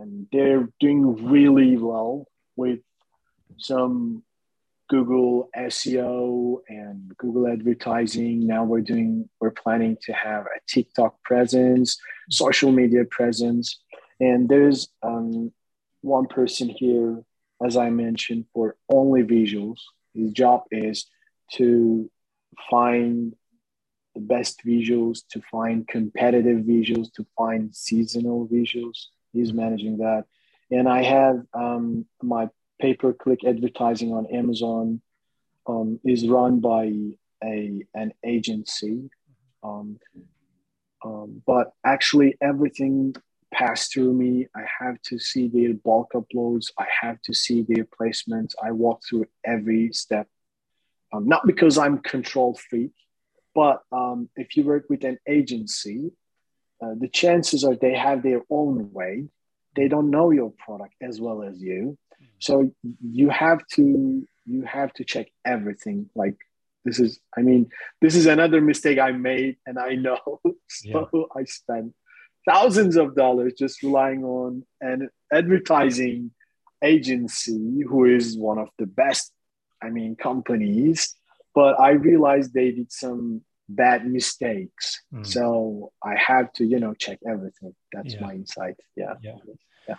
and 0.00 0.26
they're 0.32 0.68
doing 0.80 1.26
really 1.26 1.76
well 1.76 2.26
with 2.56 2.80
some 3.58 4.22
Google 4.88 5.48
SEO 5.56 6.58
and 6.68 7.16
Google 7.16 7.48
advertising. 7.48 8.46
Now 8.46 8.64
we're 8.64 8.82
doing, 8.82 9.28
we're 9.40 9.50
planning 9.50 9.96
to 10.02 10.12
have 10.12 10.44
a 10.44 10.60
TikTok 10.68 11.22
presence, 11.22 11.98
social 12.30 12.70
media 12.70 13.04
presence. 13.04 13.80
And 14.20 14.48
there's 14.48 14.88
um, 15.02 15.52
one 16.02 16.26
person 16.26 16.68
here, 16.68 17.22
as 17.64 17.76
I 17.76 17.90
mentioned, 17.90 18.46
for 18.54 18.76
only 18.88 19.22
visuals. 19.22 19.78
His 20.14 20.30
job 20.30 20.64
is 20.70 21.06
to 21.54 22.10
find 22.70 23.34
the 24.14 24.20
best 24.20 24.62
visuals, 24.64 25.20
to 25.30 25.42
find 25.50 25.86
competitive 25.86 26.64
visuals, 26.64 27.12
to 27.14 27.26
find 27.36 27.74
seasonal 27.74 28.48
visuals. 28.48 29.06
He's 29.36 29.52
managing 29.52 29.98
that. 29.98 30.24
And 30.70 30.88
I 30.88 31.02
have 31.02 31.42
um, 31.54 32.06
my 32.22 32.48
pay 32.80 32.94
per 32.94 33.12
click 33.12 33.44
advertising 33.44 34.12
on 34.12 34.26
Amazon 34.26 35.00
um, 35.66 36.00
is 36.04 36.28
run 36.28 36.60
by 36.60 36.92
a 37.44 37.82
an 37.94 38.12
agency. 38.24 39.10
Um, 39.62 39.98
um, 41.04 41.42
but 41.46 41.72
actually, 41.84 42.36
everything 42.40 43.14
passed 43.52 43.92
through 43.92 44.12
me. 44.12 44.46
I 44.54 44.64
have 44.80 45.00
to 45.02 45.18
see 45.18 45.48
their 45.48 45.74
bulk 45.74 46.12
uploads. 46.14 46.72
I 46.78 46.86
have 47.00 47.20
to 47.22 47.34
see 47.34 47.62
their 47.62 47.84
placements. 47.84 48.54
I 48.62 48.72
walk 48.72 49.02
through 49.08 49.26
every 49.44 49.92
step. 49.92 50.26
Um, 51.12 51.28
not 51.28 51.46
because 51.46 51.78
I'm 51.78 51.98
control 51.98 52.58
freak, 52.68 52.92
but 53.54 53.82
um, 53.92 54.28
if 54.36 54.56
you 54.56 54.64
work 54.64 54.86
with 54.90 55.04
an 55.04 55.18
agency, 55.28 56.10
uh, 56.82 56.94
the 56.98 57.08
chances 57.08 57.64
are 57.64 57.74
they 57.74 57.94
have 57.94 58.22
their 58.22 58.42
own 58.50 58.92
way. 58.92 59.24
They 59.74 59.88
don't 59.88 60.10
know 60.10 60.30
your 60.30 60.52
product 60.64 60.94
as 61.02 61.20
well 61.20 61.42
as 61.42 61.60
you, 61.60 61.98
so 62.38 62.70
you 63.02 63.28
have 63.28 63.60
to 63.74 64.26
you 64.44 64.62
have 64.62 64.92
to 64.94 65.04
check 65.04 65.28
everything. 65.44 66.08
Like 66.14 66.36
this 66.84 67.00
is, 67.00 67.18
I 67.36 67.42
mean, 67.42 67.70
this 68.00 68.14
is 68.14 68.26
another 68.26 68.60
mistake 68.60 68.98
I 68.98 69.12
made, 69.12 69.56
and 69.66 69.78
I 69.78 69.94
know. 69.94 70.18
so 70.68 71.08
yeah. 71.12 71.22
I 71.34 71.44
spent 71.44 71.94
thousands 72.48 72.96
of 72.96 73.16
dollars 73.16 73.54
just 73.58 73.82
relying 73.82 74.24
on 74.24 74.64
an 74.80 75.08
advertising 75.32 76.30
agency 76.82 77.82
who 77.88 78.04
is 78.04 78.38
one 78.38 78.58
of 78.58 78.68
the 78.78 78.86
best, 78.86 79.32
I 79.82 79.90
mean, 79.90 80.14
companies 80.16 81.16
but 81.56 81.80
I 81.80 81.92
realized 81.92 82.52
they 82.52 82.70
did 82.70 82.92
some 82.92 83.40
bad 83.68 84.06
mistakes. 84.06 85.02
Mm. 85.12 85.26
So 85.26 85.92
I 86.02 86.14
have 86.16 86.52
to, 86.54 86.64
you 86.64 86.78
know, 86.78 86.94
check 86.94 87.18
everything. 87.28 87.74
That's 87.92 88.14
yeah. 88.14 88.20
my 88.20 88.32
insight. 88.32 88.76
Yeah. 88.96 89.14
Yeah. 89.22 89.36
Yeah. 89.88 89.94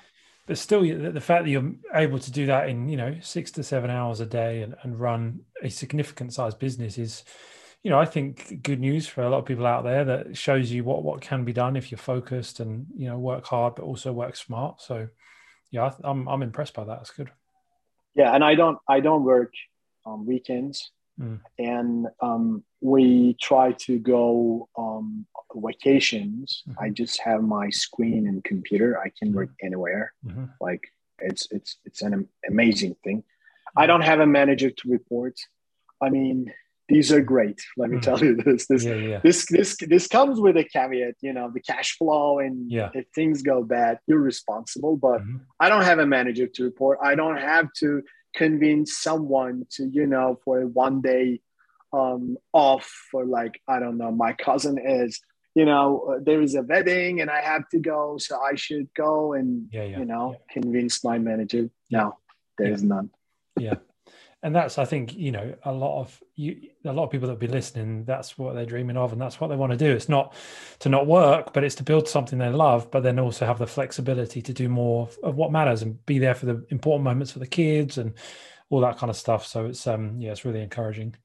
But 0.45 0.57
still, 0.57 0.81
the 0.81 1.21
fact 1.21 1.43
that 1.43 1.49
you're 1.49 1.73
able 1.93 2.19
to 2.19 2.31
do 2.31 2.45
that 2.45 2.69
in, 2.69 2.87
you 2.87 2.97
know, 2.97 3.17
six 3.21 3.51
to 3.51 3.63
seven 3.63 3.89
hours 3.89 4.21
a 4.21 4.25
day 4.25 4.61
and, 4.61 4.75
and 4.83 4.99
run 4.99 5.41
a 5.61 5.69
significant 5.69 6.33
size 6.33 6.55
business 6.55 6.97
is, 6.97 7.25
you 7.83 7.91
know, 7.91 7.99
I 7.99 8.05
think 8.05 8.63
good 8.63 8.79
news 8.79 9.07
for 9.07 9.23
a 9.23 9.29
lot 9.29 9.39
of 9.39 9.45
people 9.45 9.65
out 9.65 9.83
there 9.83 10.05
that 10.05 10.37
shows 10.37 10.71
you 10.71 10.83
what 10.83 11.03
what 11.03 11.21
can 11.21 11.43
be 11.43 11.53
done 11.53 11.75
if 11.75 11.91
you're 11.91 11.97
focused 11.97 12.59
and 12.59 12.87
you 12.97 13.07
know 13.07 13.19
work 13.19 13.45
hard, 13.45 13.75
but 13.75 13.83
also 13.83 14.11
work 14.13 14.35
smart. 14.35 14.81
So, 14.81 15.07
yeah, 15.69 15.91
I'm 16.03 16.27
I'm 16.27 16.41
impressed 16.41 16.73
by 16.73 16.85
that. 16.85 17.01
It's 17.01 17.11
good. 17.11 17.29
Yeah, 18.15 18.33
and 18.33 18.43
I 18.43 18.55
don't 18.55 18.79
I 18.87 18.99
don't 18.99 19.23
work 19.23 19.53
on 20.05 20.25
weekends. 20.25 20.91
Mm. 21.19 21.39
And 21.57 22.07
um, 22.21 22.63
we 22.81 23.35
try 23.41 23.71
to 23.73 23.99
go 23.99 24.69
um, 24.77 25.25
vacations. 25.55 26.63
Mm-hmm. 26.67 26.83
I 26.83 26.89
just 26.89 27.19
have 27.21 27.41
my 27.41 27.69
screen 27.69 28.27
and 28.27 28.43
computer. 28.43 28.99
I 28.99 29.11
can 29.17 29.33
work 29.33 29.49
mm-hmm. 29.49 29.67
anywhere. 29.67 30.13
Mm-hmm. 30.25 30.45
Like 30.61 30.83
it's 31.19 31.47
it's 31.51 31.77
it's 31.85 32.01
an 32.01 32.27
amazing 32.47 32.95
thing. 33.03 33.23
I 33.75 33.81
mm-hmm. 33.81 33.87
don't 33.87 34.01
have 34.01 34.19
a 34.19 34.27
manager 34.27 34.69
to 34.69 34.89
report. 34.89 35.35
I 36.01 36.09
mean, 36.09 36.53
these 36.89 37.11
are 37.11 37.21
great. 37.21 37.59
Let 37.75 37.89
me 37.89 37.97
mm-hmm. 37.97 38.01
tell 38.01 38.23
you 38.23 38.35
this. 38.35 38.67
This, 38.67 38.85
yeah, 38.85 38.95
yeah. 38.95 39.19
this 39.23 39.45
this 39.47 39.77
this 39.87 40.07
comes 40.07 40.39
with 40.39 40.57
a 40.57 40.63
caveat. 40.63 41.15
You 41.21 41.33
know, 41.33 41.51
the 41.53 41.59
cash 41.59 41.97
flow, 41.97 42.39
and 42.39 42.71
yeah. 42.71 42.89
if 42.93 43.05
things 43.15 43.41
go 43.41 43.63
bad, 43.63 43.99
you're 44.07 44.19
responsible. 44.19 44.95
But 44.97 45.21
mm-hmm. 45.21 45.37
I 45.59 45.69
don't 45.69 45.83
have 45.83 45.99
a 45.99 46.05
manager 46.05 46.47
to 46.47 46.63
report. 46.63 46.99
I 47.03 47.15
don't 47.15 47.37
have 47.37 47.71
to 47.79 48.03
convince 48.43 48.89
someone 49.07 49.55
to, 49.75 49.81
you 49.97 50.05
know, 50.13 50.27
for 50.43 50.61
a 50.61 50.67
one 50.67 50.97
day 51.01 51.25
um, 51.99 52.37
off 52.53 52.85
for 53.11 53.21
like 53.25 53.55
I 53.73 53.79
don't 53.81 53.97
know. 54.01 54.11
My 54.11 54.33
cousin 54.47 54.75
is, 55.01 55.11
you 55.59 55.65
know, 55.65 55.87
uh, 56.09 56.19
there 56.27 56.41
is 56.47 56.53
a 56.55 56.61
wedding 56.71 57.13
and 57.21 57.29
I 57.39 57.41
have 57.51 57.65
to 57.73 57.79
go, 57.79 58.17
so 58.25 58.33
I 58.51 58.53
should 58.63 58.87
go 59.05 59.33
and 59.37 59.49
Yeah, 59.71 59.83
yeah, 59.91 59.99
you 59.99 60.05
know 60.05 60.25
yeah. 60.33 60.53
convince 60.57 60.95
my 61.09 61.17
manager. 61.29 61.63
No, 61.97 62.05
there 62.57 62.71
is 62.77 62.83
none. 62.83 63.09
yeah 63.67 63.79
and 64.47 64.55
that's 64.55 64.77
i 64.77 64.85
think 64.85 65.13
you 65.13 65.29
know 65.29 65.53
a 65.65 65.71
lot 65.73 65.99
of 65.99 66.23
you 66.35 66.69
a 66.85 66.93
lot 66.93 67.03
of 67.03 67.11
people 67.11 67.27
that 67.27 67.37
be 67.37 67.47
listening 67.47 68.05
that's 68.05 68.37
what 68.37 68.55
they're 68.55 68.65
dreaming 68.65 68.95
of 68.95 69.11
and 69.11 69.19
that's 69.19 69.41
what 69.41 69.49
they 69.49 69.57
want 69.57 69.71
to 69.73 69.77
do. 69.77 69.91
It's 69.91 70.07
not 70.07 70.33
to 70.79 70.87
not 70.89 71.05
work 71.05 71.51
but 71.51 71.65
it's 71.65 71.75
to 71.75 71.83
build 71.83 72.07
something 72.07 72.39
they 72.39 72.49
love 72.49 72.89
but 72.89 73.03
then 73.03 73.19
also 73.19 73.45
have 73.45 73.59
the 73.59 73.67
flexibility 73.67 74.41
to 74.41 74.53
do 74.53 74.69
more 74.69 75.09
of 75.21 75.35
what 75.35 75.51
matters 75.51 75.81
and 75.81 76.03
be 76.05 76.17
there 76.17 76.33
for 76.33 76.45
the 76.45 76.65
important 76.69 77.03
moments 77.03 77.33
for 77.33 77.39
the 77.39 77.47
kids 77.47 77.97
and 77.97 78.13
all 78.69 78.79
that 78.81 78.97
kind 78.97 79.09
of 79.09 79.17
stuff. 79.17 79.45
So 79.45 79.65
it's 79.65 79.85
um 79.85 80.21
yeah 80.21 80.31
it's 80.31 80.45
really 80.45 80.61
encouraging 80.61 81.15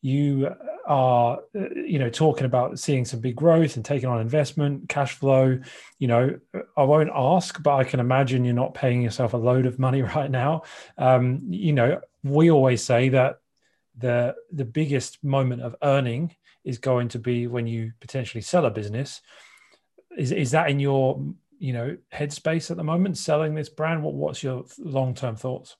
you 0.00 0.54
are 0.86 1.38
uh, 1.58 1.68
you 1.74 1.98
know 1.98 2.08
talking 2.08 2.44
about 2.44 2.78
seeing 2.78 3.04
some 3.04 3.20
big 3.20 3.36
growth 3.36 3.76
and 3.76 3.84
taking 3.84 4.08
on 4.08 4.20
investment 4.20 4.88
cash 4.88 5.14
flow 5.14 5.58
you 5.98 6.06
know 6.06 6.38
i 6.76 6.82
won't 6.82 7.10
ask 7.12 7.62
but 7.62 7.74
i 7.74 7.84
can 7.84 8.00
imagine 8.00 8.44
you're 8.44 8.54
not 8.54 8.74
paying 8.74 9.02
yourself 9.02 9.34
a 9.34 9.36
load 9.36 9.66
of 9.66 9.78
money 9.78 10.02
right 10.16 10.30
now. 10.30 10.62
Um 10.96 11.42
you 11.48 11.72
know 11.72 12.00
we 12.22 12.50
always 12.50 12.82
say 12.82 13.08
that 13.10 13.40
the 13.96 14.34
the 14.52 14.64
biggest 14.64 15.22
moment 15.24 15.62
of 15.62 15.74
earning 15.82 16.34
is 16.64 16.78
going 16.78 17.08
to 17.08 17.18
be 17.18 17.46
when 17.46 17.66
you 17.66 17.92
potentially 18.00 18.42
sell 18.42 18.66
a 18.66 18.70
business. 18.70 19.20
Is 20.16 20.32
is 20.32 20.52
that 20.52 20.70
in 20.70 20.80
your 20.80 21.22
you 21.58 21.72
know 21.72 21.96
headspace 22.12 22.70
at 22.70 22.76
the 22.76 22.84
moment 22.84 23.18
selling 23.18 23.54
this 23.54 23.68
brand? 23.68 24.02
What 24.02 24.14
what's 24.14 24.42
your 24.42 24.64
long-term 24.78 25.36
thoughts? 25.36 25.76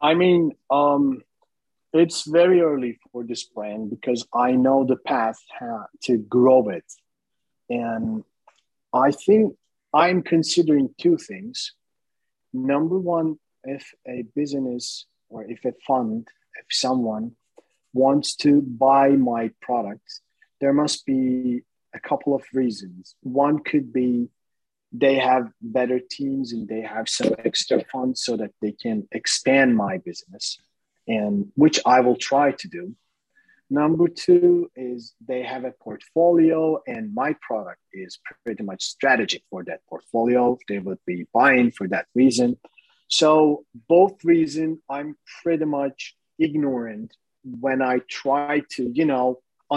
I 0.00 0.14
mean, 0.14 0.52
um, 0.70 1.20
it's 1.92 2.26
very 2.26 2.60
early 2.60 2.98
for 3.12 3.24
this 3.24 3.44
brand 3.44 3.90
because 3.90 4.26
I 4.34 4.52
know 4.52 4.84
the 4.84 4.96
path 4.96 5.38
to 6.04 6.18
grow 6.18 6.68
it. 6.68 6.84
And 7.68 8.24
I 8.92 9.10
think 9.10 9.56
I'm 9.92 10.22
considering 10.22 10.94
two 11.00 11.16
things. 11.16 11.72
Number 12.52 12.98
one, 12.98 13.38
if 13.64 13.92
a 14.06 14.24
business 14.34 15.06
or 15.28 15.44
if 15.44 15.64
a 15.64 15.72
fund, 15.86 16.28
if 16.58 16.66
someone 16.70 17.32
wants 17.92 18.36
to 18.36 18.62
buy 18.62 19.10
my 19.10 19.50
products, 19.60 20.20
there 20.60 20.72
must 20.72 21.06
be 21.06 21.62
a 21.92 22.00
couple 22.00 22.34
of 22.34 22.42
reasons. 22.52 23.16
One 23.22 23.58
could 23.60 23.92
be 23.92 24.28
they 24.92 25.16
have 25.16 25.52
better 25.60 26.00
teams 26.00 26.52
and 26.52 26.66
they 26.68 26.80
have 26.80 27.08
some 27.08 27.34
extra 27.44 27.84
funds 27.92 28.24
so 28.24 28.36
that 28.36 28.52
they 28.60 28.72
can 28.72 29.06
expand 29.12 29.76
my 29.76 29.98
business 29.98 30.58
and 31.16 31.32
which 31.62 31.78
i 31.94 31.98
will 32.04 32.20
try 32.30 32.46
to 32.52 32.68
do. 32.78 32.84
Number 33.82 34.06
two 34.08 34.70
is 34.74 35.14
they 35.30 35.42
have 35.52 35.64
a 35.64 35.76
portfolio 35.86 36.60
and 36.92 37.14
my 37.22 37.30
product 37.48 37.82
is 37.92 38.18
pretty 38.44 38.64
much 38.70 38.82
strategic 38.82 39.42
for 39.50 39.62
that 39.68 39.80
portfolio. 39.88 40.58
They 40.68 40.80
would 40.80 40.98
be 41.06 41.18
buying 41.32 41.70
for 41.70 41.86
that 41.88 42.06
reason. 42.20 42.58
So 43.20 43.64
both 43.88 44.24
reason 44.24 44.68
i'm 44.96 45.10
pretty 45.42 45.68
much 45.80 45.98
ignorant 46.46 47.08
when 47.66 47.80
i 47.92 47.96
try 48.22 48.62
to 48.74 48.82
you 48.98 49.06
know 49.12 49.26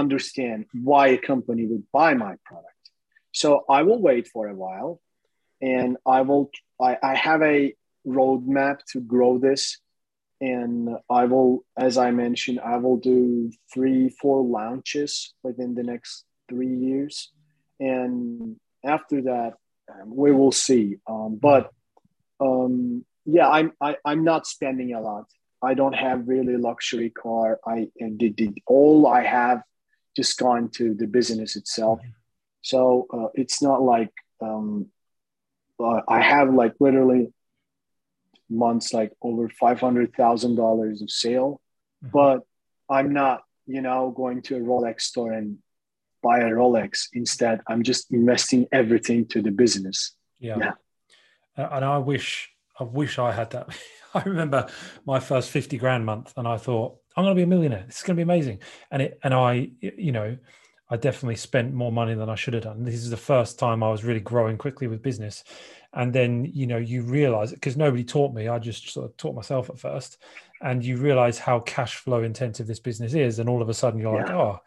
understand 0.02 0.66
why 0.90 1.06
a 1.08 1.18
company 1.18 1.66
would 1.68 1.86
buy 1.92 2.14
my 2.14 2.36
product. 2.46 2.84
So 3.32 3.64
I 3.70 3.84
will 3.84 4.02
wait 4.10 4.28
for 4.28 4.48
a 4.48 4.56
while 4.56 5.02
and 5.62 5.98
I 6.06 6.22
will 6.22 6.46
I, 6.82 6.98
I 7.12 7.16
have 7.16 7.42
a 7.42 7.74
roadmap 8.06 8.80
to 8.92 9.00
grow 9.00 9.38
this. 9.38 9.80
And 10.42 10.98
I 11.10 11.26
will, 11.26 11.64
as 11.78 11.98
I 11.98 12.12
mentioned, 12.12 12.60
I 12.60 12.78
will 12.78 12.98
do 12.98 13.52
three, 13.74 14.10
four 14.10 14.44
launches 14.44 15.34
within 15.42 15.76
the 15.76 15.84
next 15.84 16.26
three 16.50 16.76
years. 16.76 17.32
And 17.80 18.58
after 18.84 19.22
that, 19.24 19.54
um, 19.92 20.16
we 20.16 20.32
will 20.32 20.52
see. 20.52 20.98
Um, 21.08 21.38
but 21.42 21.72
um, 22.40 23.06
yeah, 23.26 23.50
I'm 23.50 23.72
I, 23.80 23.98
I'm 24.04 24.24
not 24.24 24.48
spending 24.48 24.94
a 24.94 25.02
lot. 25.02 25.26
I 25.62 25.74
don't 25.76 25.94
have 25.94 26.28
really 26.28 26.58
luxury 26.58 27.10
car. 27.10 27.60
I 27.66 27.88
did, 28.18 28.36
did 28.36 28.58
all 28.68 29.08
I 29.08 29.24
have 29.24 29.64
just 30.16 30.38
gone 30.38 30.70
to 30.76 30.94
the 30.94 31.08
business 31.08 31.56
itself. 31.56 32.02
So 32.62 33.08
uh, 33.14 33.28
it's 33.34 33.62
not 33.62 33.82
like 33.82 34.12
um, 34.42 34.88
uh, 35.80 36.02
I 36.08 36.22
have 36.22 36.54
like 36.54 36.74
literally 36.80 37.34
months 38.50 38.94
like 38.94 39.12
over 39.22 39.50
five 39.50 39.80
hundred 39.80 40.14
thousand 40.16 40.56
dollars 40.56 41.02
of 41.02 41.10
sale, 41.10 41.62
Mhm. 42.04 42.12
but 42.12 42.40
I'm 42.90 43.14
not, 43.14 43.44
you 43.66 43.82
know, 43.82 44.12
going 44.12 44.42
to 44.44 44.58
a 44.58 44.60
Rolex 44.60 45.02
store 45.02 45.32
and 45.32 45.58
buy 46.22 46.40
a 46.40 46.50
Rolex. 46.50 47.08
Instead, 47.14 47.62
I'm 47.68 47.84
just 47.84 48.12
investing 48.12 48.68
everything 48.72 49.26
to 49.28 49.42
the 49.42 49.52
business. 49.52 50.16
Yeah. 50.40 50.58
Yeah. 50.58 50.72
Uh, 51.58 51.70
And 51.72 51.86
I 51.86 51.98
wish, 51.98 52.50
I 52.80 52.84
wish 52.84 53.20
I 53.20 53.32
had 53.32 53.52
that. 53.52 53.68
I 54.14 54.22
remember 54.24 54.68
my 55.06 55.20
first 55.20 55.50
50 55.50 55.78
grand 55.78 56.06
month 56.06 56.34
and 56.38 56.48
I 56.48 56.58
thought, 56.58 56.98
I'm 57.16 57.24
going 57.24 57.36
to 57.36 57.40
be 57.40 57.44
a 57.44 57.48
millionaire. 57.48 57.84
This 57.88 57.98
is 57.98 58.04
going 58.04 58.16
to 58.16 58.20
be 58.20 58.24
amazing. 58.32 58.60
And 58.92 59.02
it, 59.02 59.20
and 59.24 59.34
I, 59.34 59.72
you 59.82 60.12
know, 60.12 60.38
I 60.90 60.98
definitely 60.98 61.38
spent 61.38 61.74
more 61.74 61.92
money 61.92 62.14
than 62.14 62.30
I 62.30 62.36
should 62.36 62.54
have 62.54 62.64
done. 62.64 62.84
This 62.84 62.96
is 62.96 63.10
the 63.10 63.18
first 63.18 63.58
time 63.58 63.82
I 63.82 63.90
was 63.90 64.04
really 64.04 64.20
growing 64.20 64.58
quickly 64.58 64.88
with 64.88 65.02
business. 65.02 65.44
And 65.94 66.14
then, 66.14 66.46
you 66.46 66.68
know, 66.68 66.78
you 66.78 67.04
realize 67.04 67.52
because 67.52 67.78
nobody 67.78 68.04
taught 68.04 68.34
me, 68.34 68.48
I 68.48 68.60
just 68.60 68.90
sort 68.90 69.06
of 69.06 69.18
taught 69.18 69.36
myself 69.36 69.70
at 69.70 69.80
first. 69.80 70.22
And 70.62 70.84
you 70.84 70.98
realize 70.98 71.40
how 71.40 71.60
cash 71.62 71.96
flow 71.96 72.24
intensive 72.24 72.68
this 72.68 72.80
business 72.80 73.14
is. 73.14 73.40
And 73.40 73.50
all 73.50 73.62
of 73.62 73.70
a 73.70 73.74
sudden 73.74 74.00
you're 74.00 74.16
like, 74.16 74.30
oh, 74.30 74.60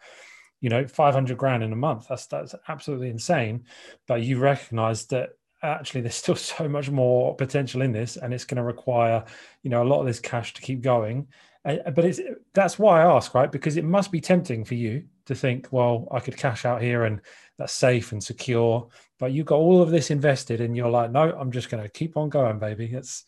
you 0.59 0.69
know, 0.69 0.87
500 0.87 1.37
grand 1.37 1.63
in 1.63 1.71
a 1.71 1.77
month. 1.77 2.07
That's, 2.09 2.25
that's 2.25 2.55
absolutely 2.67 3.09
insane. 3.09 3.65
But 4.07 4.23
you 4.23 4.39
recognize 4.39 5.05
that 5.07 5.29
actually 5.61 6.01
there's 6.01 6.15
still 6.15 6.35
so 6.35 6.67
much 6.67 6.89
more 6.89 7.35
potential 7.35 7.81
in 7.81 7.91
this 7.91 8.17
and 8.17 8.33
it's 8.33 8.45
going 8.45 8.57
to 8.57 8.63
require 8.63 9.23
you 9.63 9.69
know 9.69 9.81
a 9.83 9.85
lot 9.85 9.99
of 9.99 10.05
this 10.05 10.19
cash 10.19 10.53
to 10.53 10.61
keep 10.61 10.81
going 10.81 11.27
Uh, 11.67 11.91
but 11.91 12.05
it's 12.05 12.21
that's 12.53 12.79
why 12.79 13.01
i 13.01 13.15
ask 13.15 13.33
right 13.35 13.51
because 13.51 13.75
it 13.77 13.83
must 13.83 14.09
be 14.11 14.21
tempting 14.21 14.63
for 14.63 14.75
you 14.75 15.03
to 15.25 15.35
think 15.35 15.67
well 15.71 16.07
i 16.11 16.19
could 16.19 16.37
cash 16.37 16.63
out 16.65 16.81
here 16.81 17.03
and 17.03 17.19
that's 17.57 17.73
safe 17.73 18.13
and 18.13 18.23
secure 18.23 18.87
but 19.19 19.31
you 19.33 19.43
got 19.43 19.57
all 19.57 19.81
of 19.81 19.89
this 19.91 20.09
invested 20.09 20.61
and 20.61 20.77
you're 20.77 20.89
like 20.99 21.11
no 21.11 21.23
i'm 21.39 21.51
just 21.51 21.69
going 21.69 21.83
to 21.83 21.89
keep 21.89 22.15
on 22.17 22.29
going 22.29 22.57
baby 22.57 22.85
It's 22.93 23.25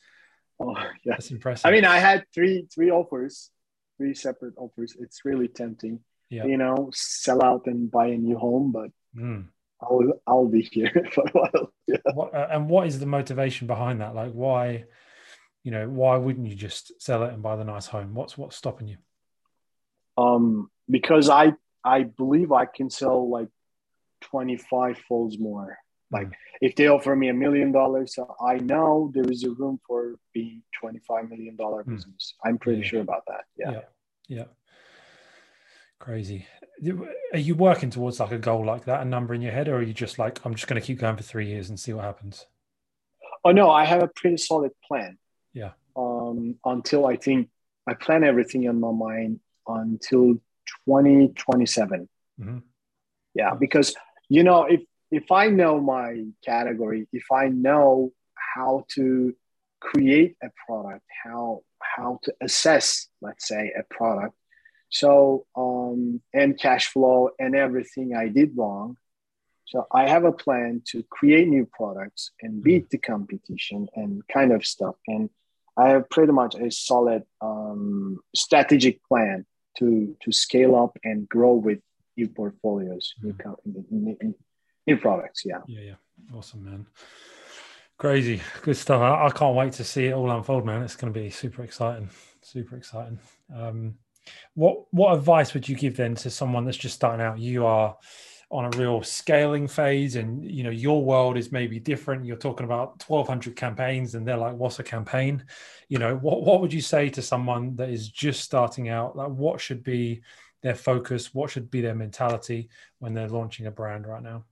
Oh 0.62 0.74
yeah. 0.78 1.14
that's 1.14 1.32
impressive 1.32 1.66
I 1.68 1.72
mean, 1.72 1.86
I 1.86 2.00
had 2.00 2.24
three 2.34 2.66
three 2.74 2.92
offers, 2.92 3.50
three 3.98 4.14
separate 4.14 4.56
offers. 4.58 4.94
It's 5.00 5.24
really 5.24 5.48
tempting. 5.48 6.02
Yeah. 6.30 6.46
You 6.46 6.58
know, 6.58 6.90
sell 6.94 7.42
out 7.42 7.64
and 7.68 7.90
buy 7.90 8.08
a 8.08 8.18
new 8.18 8.38
home, 8.38 8.72
but 8.72 8.92
Mm. 9.18 9.48
I'll 9.82 10.14
I'll 10.28 10.48
be 10.48 10.62
here 10.62 10.92
for 11.14 11.24
a 11.28 11.32
while. 11.32 11.74
Yeah. 11.88 11.98
What, 12.14 12.34
uh, 12.36 12.48
and 12.52 12.70
what 12.70 12.88
is 12.88 13.00
the 13.00 13.06
motivation 13.06 13.68
behind 13.68 14.02
that 14.02 14.14
like 14.16 14.34
why 14.34 14.84
you 15.70 15.76
know 15.76 15.88
why 15.88 16.18
wouldn't 16.18 16.48
you 16.48 16.56
just 16.56 17.00
sell 17.00 17.22
it 17.26 17.32
and 17.32 17.44
buy 17.44 17.56
the 17.56 17.64
nice 17.64 17.86
home 17.86 18.16
what's 18.16 18.36
what's 18.40 18.56
stopping 18.56 18.88
you 18.88 18.98
Um, 20.18 20.72
because 20.90 21.30
I 21.30 21.54
I 21.84 22.00
believe 22.22 22.52
I 22.52 22.66
can 22.66 22.90
sell 22.90 23.30
like 23.30 23.50
twenty 24.20 24.58
five 24.58 24.98
folds 25.08 25.38
more. 25.38 25.78
Like 26.10 26.30
Mm. 26.30 26.34
if 26.68 26.72
they 26.76 26.88
offer 26.88 27.16
me 27.16 27.28
a 27.30 27.36
million 27.46 27.72
dollars, 27.72 28.18
I 28.54 28.56
know 28.72 29.12
there 29.14 29.30
is 29.32 29.44
a 29.44 29.52
room 29.52 29.80
for 29.86 30.16
being 30.34 30.64
twenty 30.80 31.02
five 31.08 31.30
million 31.30 31.56
dollar 31.56 31.84
Mm. 31.84 31.92
business. 31.94 32.34
I'm 32.44 32.58
pretty 32.58 32.82
Yeah. 32.82 32.88
sure 32.92 33.02
about 33.02 33.24
that. 33.28 33.44
Yeah. 33.62 33.72
yeah 33.76 33.86
yeah 34.38 34.50
crazy 36.00 36.46
are 37.34 37.38
you 37.48 37.54
working 37.56 37.90
towards 37.90 38.20
like 38.22 38.32
a 38.32 38.38
goal 38.40 38.64
like 38.66 38.86
that 38.86 39.02
a 39.02 39.06
number 39.06 39.34
in 39.34 39.42
your 39.42 39.52
head 39.52 39.68
or 39.68 39.76
are 39.80 39.82
you 39.82 39.94
just 39.94 40.18
like 40.18 40.40
i'm 40.46 40.56
just 40.56 40.66
going 40.68 40.80
to 40.82 40.86
keep 40.88 40.98
going 40.98 41.18
for 41.18 41.24
three 41.24 41.48
years 41.48 41.68
and 41.70 41.78
see 41.80 41.92
what 41.94 42.06
happens 42.06 42.46
Oh 43.46 43.52
no, 43.52 43.70
I 43.70 43.86
have 43.86 44.04
a 44.04 44.10
pretty 44.20 44.36
solid 44.36 44.72
plan. 44.86 45.18
Yeah. 45.54 45.72
Um, 45.96 46.56
until 46.64 47.06
I 47.06 47.16
think 47.16 47.50
I 47.88 47.94
plan 47.94 48.24
everything 48.24 48.64
in 48.64 48.80
my 48.80 48.92
mind 48.92 49.40
until 49.68 50.36
2027. 50.86 52.08
Mhm. 52.40 52.64
Yeah, 53.34 53.56
because 53.56 53.96
you 54.30 54.44
know, 54.44 54.64
if 54.66 54.82
if 55.12 55.32
I 55.32 55.50
know 55.50 55.80
my 55.82 56.26
category, 56.46 57.08
if 57.12 57.32
I 57.32 57.50
know 57.50 58.14
how 58.36 58.86
to 58.96 59.36
create 59.80 60.36
a 60.44 60.50
product, 60.66 61.06
how 61.24 61.64
how 61.82 62.20
to 62.24 62.34
assess, 62.42 63.08
let's 63.22 63.48
say, 63.48 63.74
a 63.78 63.84
product, 63.84 64.36
so 64.90 65.46
um, 65.56 66.22
and 66.34 66.60
cash 66.60 66.88
flow 66.88 67.30
and 67.40 67.56
everything 67.56 68.16
I 68.16 68.28
did 68.28 68.56
wrong. 68.56 68.98
So 69.66 69.86
I 69.92 70.10
have 70.10 70.24
a 70.26 70.32
plan 70.32 70.82
to 70.88 71.04
create 71.04 71.48
new 71.48 71.68
products 71.72 72.32
and 72.42 72.64
beat 72.64 72.90
the 72.90 72.98
competition 72.98 73.88
and 73.96 74.28
kind 74.28 74.52
of 74.52 74.66
stuff. 74.66 74.96
And 75.08 75.30
I 75.80 75.90
have 75.90 76.10
pretty 76.10 76.34
much 76.34 76.56
a 76.56 76.70
solid 76.70 77.24
um, 77.42 78.20
strategic 78.36 78.96
plan 79.08 79.46
to 79.78 79.88
to 80.24 80.32
scale 80.32 80.76
up 80.76 80.94
and 81.04 81.28
grow 81.36 81.54
with 81.54 81.80
new 82.18 82.28
portfolios, 82.28 83.14
new, 83.24 83.34
co- 83.34 83.60
new, 83.66 83.86
new, 84.22 84.36
new 84.88 84.98
products. 84.98 85.44
Yeah. 85.46 85.62
yeah 85.68 85.86
yeah. 85.90 86.38
Awesome 86.38 86.64
man. 86.66 86.86
Crazy. 87.98 88.42
Good 88.62 88.78
stuff. 88.78 89.02
I, 89.02 89.28
I 89.28 89.30
can't 89.30 89.56
wait 89.56 89.74
to 89.74 89.84
see 89.84 90.06
it 90.08 90.14
all 90.14 90.32
unfold 90.32 90.66
man. 90.66 90.84
It's 90.84 90.96
going 90.96 91.14
to 91.14 91.20
be 91.20 91.30
super 91.30 91.64
exciting. 91.64 92.10
Super 92.42 92.76
exciting. 92.76 93.20
Um 93.54 93.96
What 94.54 94.76
what 94.92 95.16
advice 95.18 95.54
would 95.54 95.68
you 95.70 95.76
give 95.76 95.96
then 95.96 96.16
to 96.16 96.30
someone 96.30 96.66
that's 96.66 96.84
just 96.86 96.96
starting 96.96 97.26
out? 97.26 97.40
You 97.40 97.66
are 97.66 97.98
on 98.52 98.66
a 98.66 98.78
real 98.78 99.04
scaling 99.04 99.68
phase 99.68 100.16
and 100.16 100.50
you 100.50 100.64
know 100.64 100.72
your 100.72 101.04
world 101.04 101.38
is 101.38 101.52
maybe 101.52 101.80
different. 101.80 102.26
You're 102.26 102.38
talking 102.38 102.66
about 102.66 103.04
1200 103.08 103.56
campaigns 103.56 104.16
and 104.16 104.28
they're 104.28 104.38
like 104.38 104.56
what's 104.56 104.80
a 104.80 104.84
campaign? 104.84 105.44
You 105.88 106.00
know 106.00 106.16
what 106.16 106.42
what 106.44 106.62
would 106.62 106.74
you 106.74 106.82
say 106.82 107.10
to 107.10 107.22
someone 107.22 107.76
that 107.76 107.90
is 107.90 108.10
just 108.10 108.42
starting 108.42 108.90
out? 108.90 109.16
Like 109.16 109.30
what 109.30 109.62
should 109.62 109.84
be 109.84 110.22
their 110.64 110.76
focus? 110.76 111.34
What 111.34 111.52
should 111.52 111.70
be 111.70 111.82
their 111.82 111.96
mentality 111.96 112.70
when 112.98 113.14
they're 113.14 113.30
launching 113.30 113.68
a 113.68 113.72
brand 113.72 114.08
right 114.08 114.24
now? 114.24 114.46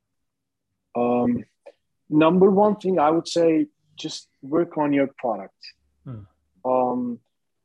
Um, 0.95 1.43
number 2.09 2.49
one 2.49 2.77
thing 2.77 2.99
i 2.99 3.11
would 3.11 3.27
say 3.27 3.67
just 3.97 4.29
work 4.41 4.77
on 4.77 4.93
your 4.93 5.07
product. 5.17 5.55
Hmm. 6.05 6.21
um, 6.63 7.19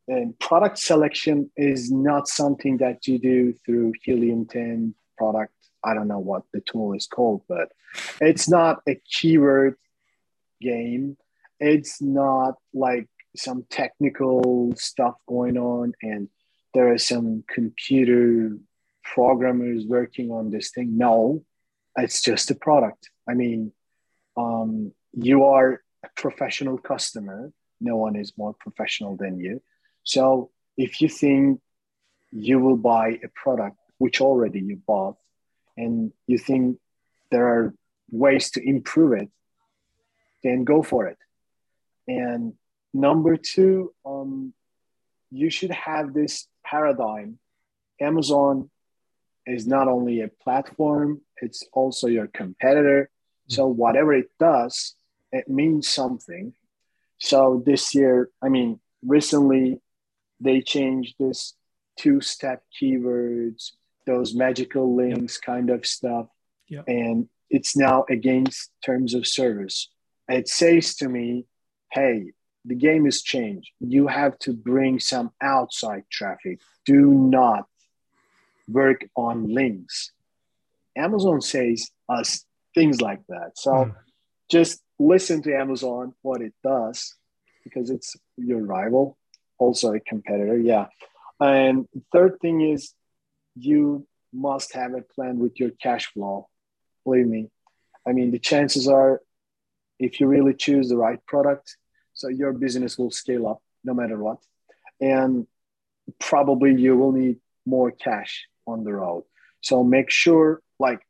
and 0.09 0.37
product 0.41 0.79
selection 0.79 1.49
is 1.57 1.93
not 1.93 2.27
something 2.27 2.79
that 2.79 3.07
you 3.07 3.21
do 3.21 3.53
through 3.65 3.93
Helium 4.03 4.47
10 4.47 4.95
product 5.17 5.55
I 5.85 5.95
don't 5.95 6.09
know 6.09 6.19
what 6.19 6.43
the 6.53 6.61
tool 6.61 6.95
is 6.95 7.07
called, 7.07 7.43
but 7.49 7.73
it's 8.21 8.49
not 8.49 8.83
a 8.89 9.01
keyword 9.11 9.77
game. 10.61 11.17
It's 11.59 12.01
not 12.01 12.55
like 12.73 13.09
some 13.37 13.65
technical 13.71 14.75
stuff 14.77 15.15
going 15.27 15.57
on, 15.57 15.95
and 16.03 16.29
there 16.75 16.93
are 16.93 16.99
some 16.99 17.45
computer 17.49 18.57
programmers 19.03 19.85
working 19.85 20.31
on 20.31 20.51
this 20.51 20.71
thing. 20.71 20.97
No, 20.97 21.45
it's 21.97 22.23
just 22.23 22.51
a 22.51 22.55
product. 22.55 23.11
I 23.29 23.35
mean, 23.35 23.73
um, 24.37 24.93
you 25.13 25.45
are 25.45 25.83
a 26.05 26.09
professional 26.17 26.79
customer. 26.79 27.53
No 27.81 27.97
one 27.97 28.17
is 28.17 28.33
more 28.37 28.55
professional 28.55 29.17
than 29.17 29.39
you. 29.39 29.63
So 30.05 30.51
if 30.77 31.01
you 31.01 31.09
think 31.09 31.61
you 32.31 32.59
will 32.59 32.77
buy 32.77 33.21
a 33.23 33.29
product 33.35 33.77
which 33.99 34.21
already 34.21 34.61
you 34.61 34.77
bought 34.87 35.17
and 35.77 36.13
you 36.27 36.39
think 36.39 36.79
there 37.31 37.47
are 37.47 37.75
ways 38.11 38.51
to 38.53 38.67
improve 38.67 39.13
it, 39.21 39.31
then 40.43 40.65
go 40.65 40.83
for 40.83 41.07
it. 41.07 41.19
And 42.07 42.55
number 42.93 43.37
two, 43.37 43.95
um, 44.05 44.53
you 45.31 45.51
should 45.51 45.71
have 45.71 46.13
this 46.13 46.47
paradigm. 46.65 47.39
Amazon 48.01 48.71
is 49.47 49.67
not 49.67 49.89
only 49.89 50.21
a 50.21 50.29
platform, 50.29 51.21
it's 51.41 51.65
also 51.73 52.07
your 52.07 52.27
competitor. 52.27 53.11
So 53.49 53.67
whatever 53.67 54.15
it 54.15 54.31
does, 54.39 54.95
it 55.31 55.49
means 55.49 55.89
something. 55.89 56.55
So 57.19 57.63
this 57.65 57.95
year, 57.95 58.31
I 58.43 58.49
mean, 58.49 58.81
recently 59.05 59.81
they 60.41 60.61
changed 60.61 61.17
this 61.19 61.55
two-step 61.99 62.63
keywords 62.81 63.73
those 64.07 64.35
magical 64.35 64.95
links 64.95 65.39
yep. 65.39 65.47
kind 65.55 65.71
of 65.71 65.87
stuff. 65.87 66.27
Yep. 66.69 66.85
And 66.89 67.29
it's 67.51 67.77
now 67.77 68.05
against 68.09 68.71
terms 68.85 69.15
of 69.15 69.27
service. 69.27 69.89
It 70.29 70.49
says 70.49 70.95
to 70.97 71.09
me, 71.09 71.47
hey, 71.91 72.33
the 72.65 72.75
game 72.75 73.05
has 73.05 73.23
changed. 73.23 73.71
You 73.81 74.07
have 74.07 74.39
to 74.41 74.53
bring 74.53 75.01
some 75.01 75.33
outside 75.41 76.05
traffic. 76.11 76.61
Do 76.87 77.11
not 77.11 77.67
work 78.69 79.05
on 79.17 79.53
links. 79.53 80.13
Amazon 80.97 81.41
says 81.41 81.91
us 82.09 82.45
things 82.75 83.01
like 83.01 83.21
that. 83.29 83.59
So 83.59 83.71
mm. 83.73 83.95
just 84.51 84.81
listen 84.99 85.43
to 85.43 85.55
Amazon, 85.55 86.15
what 86.23 86.41
it 86.41 86.55
does, 86.63 87.15
because 87.65 87.91
it's 87.91 88.17
your 88.37 88.61
rival, 88.61 89.19
also 89.59 89.93
a 89.93 90.01
competitor. 90.01 90.59
Yeah. 90.59 90.87
And 91.41 91.89
third 92.13 92.39
thing 92.41 92.61
is 92.61 92.95
you 93.55 94.07
must 94.33 94.75
have 94.75 94.95
a 94.95 95.03
plan 95.03 95.39
with 95.39 95.59
your 95.61 95.71
cash 95.71 96.07
flow. 96.13 96.49
Believe 97.05 97.27
me. 97.27 97.51
I 98.07 98.13
mean, 98.13 98.31
the 98.31 98.39
chances 98.39 98.89
are, 98.89 99.21
if 99.99 100.21
you 100.21 100.27
really 100.27 100.55
choose 100.55 100.89
the 100.89 100.97
right 100.97 101.25
product, 101.27 101.77
so 102.15 102.29
your 102.29 102.53
business 102.53 102.99
will 102.99 103.11
scale 103.11 103.47
up 103.47 103.63
no 103.85 103.95
matter 103.95 104.19
what. 104.19 104.39
And 105.01 105.47
probably 106.19 106.75
you 106.75 106.97
will 106.97 107.13
need 107.13 107.39
more 107.67 107.91
cash 107.91 108.47
on 108.67 108.85
the 108.85 108.93
road. 108.93 109.25
So 109.61 109.85
make 109.85 110.11
sure, 110.11 110.61
like, 110.79 111.01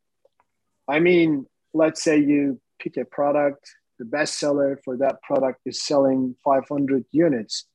I 0.88 1.00
mean, 1.00 1.46
let's 1.72 2.02
say 2.02 2.18
you 2.18 2.60
pick 2.78 2.96
a 2.96 3.04
product, 3.04 3.70
the 3.98 4.04
best 4.04 4.38
seller 4.38 4.80
for 4.84 4.96
that 4.98 5.22
product 5.22 5.60
is 5.64 5.82
selling 5.82 6.36
500 6.44 7.04
units. 7.12 7.66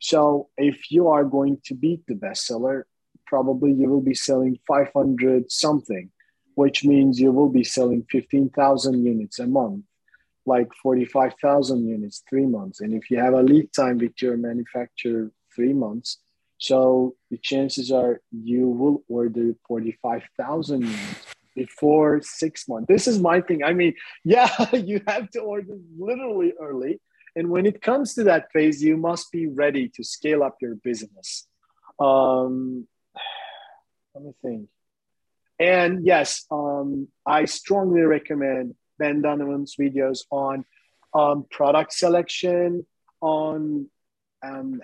So 0.00 0.48
if 0.56 0.90
you 0.90 1.08
are 1.08 1.24
going 1.24 1.60
to 1.66 1.74
beat 1.74 2.06
the 2.06 2.14
bestseller, 2.14 2.84
probably 3.26 3.72
you 3.72 3.88
will 3.88 4.00
be 4.00 4.14
selling 4.14 4.58
500 4.66 5.50
something, 5.50 6.10
which 6.54 6.84
means 6.84 7.20
you 7.20 7.32
will 7.32 7.48
be 7.48 7.64
selling 7.64 8.04
15,000 8.10 9.04
units 9.04 9.38
a 9.38 9.46
month, 9.46 9.84
like 10.46 10.68
45,000 10.82 11.86
units, 11.86 12.22
three 12.28 12.46
months. 12.46 12.80
And 12.80 12.94
if 12.94 13.10
you 13.10 13.18
have 13.18 13.34
a 13.34 13.42
lead 13.42 13.72
time 13.72 13.98
with 13.98 14.20
your 14.20 14.36
manufacturer, 14.36 15.30
three 15.54 15.72
months, 15.72 16.18
so 16.58 17.14
the 17.30 17.38
chances 17.38 17.90
are 17.90 18.20
you 18.30 18.68
will 18.68 19.02
order 19.08 19.54
45,000 19.68 20.82
units 20.82 21.34
before 21.54 22.20
six 22.22 22.68
months. 22.68 22.86
This 22.88 23.06
is 23.06 23.20
my 23.20 23.40
thing. 23.40 23.64
I 23.64 23.72
mean, 23.72 23.94
yeah, 24.24 24.48
you 24.72 25.00
have 25.06 25.30
to 25.30 25.40
order 25.40 25.76
literally 25.98 26.52
early. 26.60 27.00
And 27.36 27.50
when 27.50 27.66
it 27.66 27.82
comes 27.82 28.14
to 28.14 28.24
that 28.24 28.52
phase, 28.52 28.82
you 28.82 28.96
must 28.96 29.32
be 29.32 29.46
ready 29.48 29.88
to 29.90 30.04
scale 30.04 30.42
up 30.42 30.56
your 30.60 30.76
business. 30.76 31.46
Um, 31.98 32.86
let 34.14 34.24
me 34.24 34.32
think. 34.42 34.68
And 35.58 36.04
yes, 36.04 36.46
um, 36.50 37.08
I 37.26 37.44
strongly 37.44 38.02
recommend 38.02 38.74
Ben 38.98 39.22
Donovan's 39.22 39.76
videos 39.78 40.24
on 40.30 40.64
um, 41.12 41.46
product 41.50 41.92
selection, 41.92 42.86
on 43.20 43.88
um, 44.42 44.80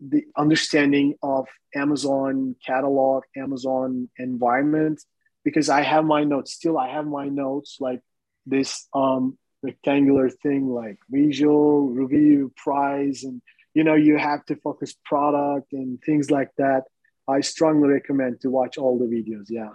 the 0.00 0.24
understanding 0.36 1.14
of 1.22 1.46
Amazon 1.74 2.56
catalog, 2.64 3.24
Amazon 3.36 4.08
environment, 4.18 5.00
because 5.44 5.68
I 5.68 5.82
have 5.82 6.04
my 6.04 6.24
notes. 6.24 6.52
Still, 6.52 6.76
I 6.76 6.88
have 6.88 7.06
my 7.06 7.28
notes 7.28 7.78
like 7.80 8.00
this 8.46 8.88
um, 8.92 9.38
rectangular 9.62 10.28
thing, 10.28 10.68
like 10.68 10.98
visual 11.08 11.88
review, 11.88 12.52
price, 12.56 13.24
and 13.24 13.40
you 13.74 13.84
know 13.84 13.94
you 13.94 14.18
have 14.18 14.44
to 14.46 14.56
focus 14.56 14.94
product 15.04 15.72
and 15.72 16.02
things 16.02 16.30
like 16.30 16.50
that. 16.58 16.84
I 17.30 17.40
strongly 17.40 17.88
recommend 17.88 18.40
to 18.40 18.50
watch 18.50 18.78
all 18.78 18.98
the 18.98 19.06
videos. 19.06 19.46
Yeah. 19.48 19.70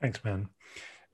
Thanks, 0.00 0.22
man. 0.24 0.48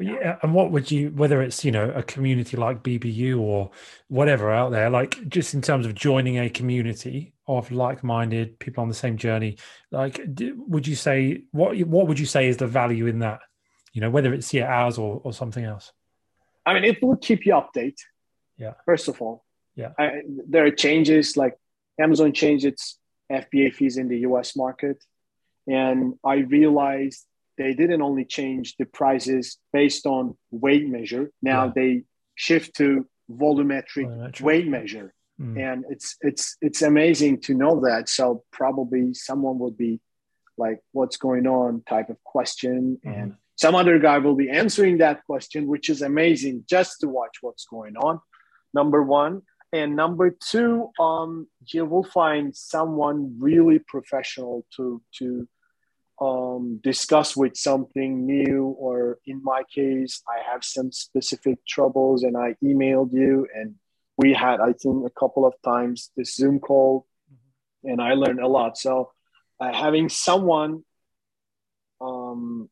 Yeah, 0.00 0.38
and 0.42 0.54
what 0.54 0.70
would 0.70 0.92
you, 0.92 1.10
whether 1.10 1.42
it's 1.42 1.64
you 1.64 1.72
know 1.72 1.90
a 1.90 2.04
community 2.04 2.56
like 2.56 2.84
BBU 2.84 3.40
or 3.40 3.70
whatever 4.06 4.52
out 4.52 4.70
there, 4.70 4.88
like 4.90 5.28
just 5.28 5.54
in 5.54 5.60
terms 5.60 5.86
of 5.86 5.94
joining 5.94 6.38
a 6.38 6.48
community 6.48 7.34
of 7.48 7.72
like-minded 7.72 8.60
people 8.60 8.82
on 8.82 8.88
the 8.88 8.94
same 8.94 9.16
journey, 9.16 9.58
like 9.90 10.20
would 10.68 10.86
you 10.86 10.94
say 10.94 11.42
what 11.50 11.76
what 11.80 12.06
would 12.06 12.20
you 12.20 12.26
say 12.26 12.46
is 12.46 12.58
the 12.58 12.66
value 12.68 13.06
in 13.06 13.18
that? 13.20 13.40
You 13.92 14.00
know, 14.00 14.10
whether 14.10 14.32
it's 14.32 14.54
yeah 14.54 14.66
ours 14.66 14.98
or 14.98 15.20
or 15.24 15.32
something 15.32 15.64
else. 15.64 15.92
I 16.64 16.74
mean, 16.74 16.84
it 16.84 17.02
will 17.02 17.16
keep 17.16 17.44
you 17.44 17.54
update. 17.54 17.98
Yeah. 18.56 18.74
First 18.84 19.08
of 19.08 19.20
all. 19.20 19.44
Yeah. 19.74 19.92
I, 19.98 20.22
there 20.26 20.64
are 20.64 20.70
changes 20.70 21.36
like 21.36 21.56
Amazon 21.98 22.32
changed 22.32 22.64
its 22.64 22.98
FBA 23.32 23.74
fees 23.74 23.96
in 23.96 24.08
the 24.08 24.18
U.S. 24.20 24.56
market. 24.56 25.02
And 25.68 26.14
I 26.24 26.36
realized 26.36 27.24
they 27.58 27.74
didn't 27.74 28.02
only 28.02 28.24
change 28.24 28.76
the 28.78 28.86
prices 28.86 29.58
based 29.72 30.06
on 30.06 30.36
weight 30.50 30.88
measure. 30.88 31.30
Now 31.42 31.66
yeah. 31.66 31.72
they 31.74 32.02
shift 32.34 32.76
to 32.76 33.06
volumetric, 33.30 34.06
volumetric. 34.06 34.40
weight 34.40 34.68
measure. 34.68 35.12
Mm. 35.40 35.72
And 35.72 35.84
it's 35.90 36.16
it's 36.20 36.56
it's 36.60 36.82
amazing 36.82 37.40
to 37.42 37.54
know 37.54 37.80
that. 37.80 38.08
So 38.08 38.44
probably 38.52 39.14
someone 39.14 39.58
will 39.58 39.72
be 39.72 40.00
like, 40.56 40.80
what's 40.92 41.16
going 41.16 41.46
on 41.46 41.82
type 41.88 42.08
of 42.10 42.22
question. 42.24 42.98
Mm. 43.04 43.22
And 43.22 43.34
some 43.56 43.74
other 43.74 43.98
guy 43.98 44.18
will 44.18 44.34
be 44.36 44.50
answering 44.50 44.98
that 44.98 45.24
question, 45.26 45.66
which 45.66 45.90
is 45.90 46.00
amazing 46.02 46.64
just 46.68 47.00
to 47.00 47.08
watch 47.08 47.38
what's 47.40 47.66
going 47.66 47.96
on. 47.96 48.20
Number 48.72 49.02
one. 49.02 49.42
And 49.70 49.96
number 49.96 50.30
two, 50.30 50.90
um, 50.98 51.46
you 51.66 51.84
will 51.84 52.04
find 52.04 52.56
someone 52.56 53.36
really 53.38 53.78
professional 53.80 54.64
to 54.76 55.02
to 55.18 55.46
um, 56.20 56.80
discuss 56.82 57.36
with 57.36 57.56
something 57.56 58.26
new, 58.26 58.64
or 58.78 59.18
in 59.26 59.42
my 59.42 59.62
case, 59.72 60.22
I 60.28 60.50
have 60.50 60.64
some 60.64 60.90
specific 60.90 61.64
troubles 61.66 62.24
and 62.24 62.36
I 62.36 62.56
emailed 62.62 63.12
you, 63.12 63.46
and 63.54 63.76
we 64.16 64.32
had, 64.32 64.60
I 64.60 64.72
think, 64.72 65.06
a 65.06 65.20
couple 65.20 65.46
of 65.46 65.54
times 65.64 66.10
this 66.16 66.34
Zoom 66.34 66.58
call, 66.58 67.06
and 67.84 68.02
I 68.02 68.14
learned 68.14 68.40
a 68.40 68.48
lot. 68.48 68.76
So, 68.76 69.12
uh, 69.60 69.72
having 69.72 70.08
someone 70.08 70.84
um, 72.00 72.68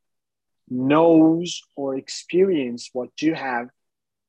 knows 0.68 1.62
or 1.76 1.97
experience 1.97 2.90
what 2.92 3.11
you 3.20 3.34
have 3.34 3.68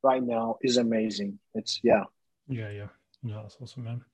right 0.03 0.23
now 0.23 0.57
is 0.61 0.77
amazing. 0.77 1.39
It's 1.55 1.79
yeah. 1.83 2.03
Yeah, 2.47 2.69
yeah, 2.69 2.87
yeah. 3.23 3.41
That's 3.41 3.57
awesome, 3.61 3.83
man. 3.83 4.05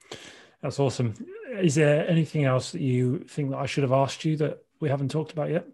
That's 0.61 0.79
awesome. 0.79 1.13
is 1.61 1.75
there 1.75 2.09
anything 2.09 2.45
else 2.45 2.71
that 2.71 2.81
you 2.81 3.19
think 3.27 3.51
that 3.51 3.57
I 3.57 3.65
should 3.65 3.83
have 3.83 3.91
asked 3.91 4.23
you 4.23 4.37
that 4.37 4.62
we 4.83 4.89
haven't 4.89 5.11
talked 5.11 5.31
about 5.31 5.49
yet? 5.49 5.65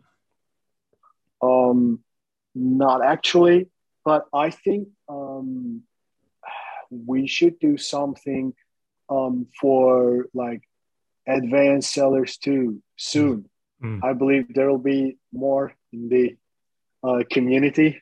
Um, 1.42 2.00
not 2.54 3.04
actually, 3.04 3.68
but 4.06 4.26
I 4.32 4.52
think 4.52 4.90
um, 5.10 5.82
we 6.92 7.26
should 7.26 7.58
do 7.58 7.76
something 7.78 8.54
um, 9.10 9.48
for 9.60 10.28
like 10.36 10.62
advanced 11.28 11.92
sellers 11.92 12.38
too 12.38 12.84
soon. 12.98 13.50
Mm. 13.84 14.04
I 14.04 14.14
believe 14.14 14.54
there 14.54 14.70
will 14.70 14.78
be 14.78 15.18
more 15.34 15.74
in 15.92 16.10
the 16.10 16.36
uh, 17.04 17.24
community. 17.32 18.00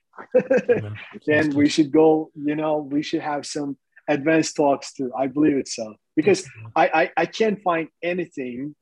then 1.26 1.55
we 1.55 1.70
should 1.70 1.89
go. 1.89 2.32
You 2.36 2.55
know, 2.55 2.80
we 2.80 3.01
should 3.01 3.22
have 3.22 3.45
some 3.45 3.78
advanced 4.10 4.58
talks 4.58 4.91
too. 4.91 5.12
I 5.18 5.28
believe 5.28 5.55
it 5.55 5.70
so 5.70 5.95
because 6.18 6.45
I, 6.76 6.86
I 7.01 7.12
I 7.24 7.26
can't 7.28 7.62
find 7.62 7.88
anything. 8.03 8.76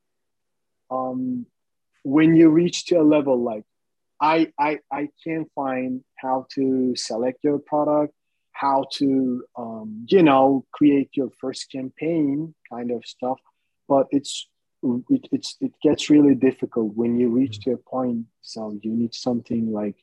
Um, 0.90 1.46
when 2.06 2.36
you 2.36 2.48
reach 2.48 2.86
to 2.86 2.94
a 3.00 3.02
level 3.02 3.42
like 3.42 3.64
I 4.20 4.52
I 4.58 4.78
I 4.92 5.08
can't 5.24 5.48
find 5.54 6.04
how 6.16 6.46
to 6.54 6.94
select 6.94 7.42
your 7.42 7.58
product, 7.58 8.14
how 8.52 8.86
to 8.98 9.44
um, 9.58 10.06
you 10.08 10.22
know 10.22 10.64
create 10.72 11.10
your 11.14 11.30
first 11.40 11.70
campaign 11.70 12.54
kind 12.72 12.92
of 12.92 13.04
stuff, 13.04 13.38
but 13.88 14.06
it's 14.10 14.48
it, 15.10 15.28
it's 15.32 15.56
it 15.60 15.72
gets 15.82 16.08
really 16.08 16.36
difficult 16.36 16.94
when 16.94 17.18
you 17.18 17.28
reach 17.28 17.58
mm-hmm. 17.58 17.70
to 17.72 17.76
a 17.76 17.90
point. 17.90 18.26
So 18.40 18.78
you 18.82 18.92
need 18.92 19.12
something 19.12 19.72
like 19.72 19.96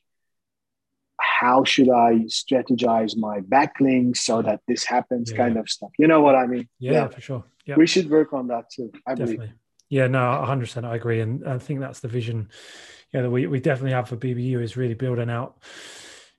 how 1.18 1.64
should 1.64 1.88
I 1.88 2.26
strategize 2.42 3.16
my 3.16 3.40
backlinks 3.40 4.18
so 4.18 4.42
that 4.42 4.60
this 4.68 4.84
happens, 4.84 5.30
yeah. 5.30 5.38
kind 5.38 5.56
of 5.56 5.70
stuff. 5.70 5.90
You 5.98 6.06
know 6.06 6.20
what 6.20 6.34
I 6.34 6.46
mean? 6.46 6.68
Yeah, 6.78 6.92
yeah. 6.92 7.08
for 7.08 7.20
sure. 7.20 7.44
Yep. 7.64 7.78
We 7.78 7.86
should 7.86 8.10
work 8.10 8.34
on 8.34 8.48
that 8.48 8.68
too. 8.70 8.92
I 9.06 9.14
Definitely. 9.14 9.36
believe. 9.36 9.63
Yeah, 9.88 10.06
no, 10.06 10.18
100%. 10.18 10.84
I 10.84 10.96
agree. 10.96 11.20
And 11.20 11.46
I 11.46 11.58
think 11.58 11.80
that's 11.80 12.00
the 12.00 12.08
vision 12.08 12.48
you 13.12 13.18
know, 13.18 13.24
that 13.24 13.30
we, 13.30 13.46
we 13.46 13.60
definitely 13.60 13.92
have 13.92 14.08
for 14.08 14.16
BBU 14.16 14.62
is 14.62 14.76
really 14.76 14.94
building 14.94 15.30
out 15.30 15.58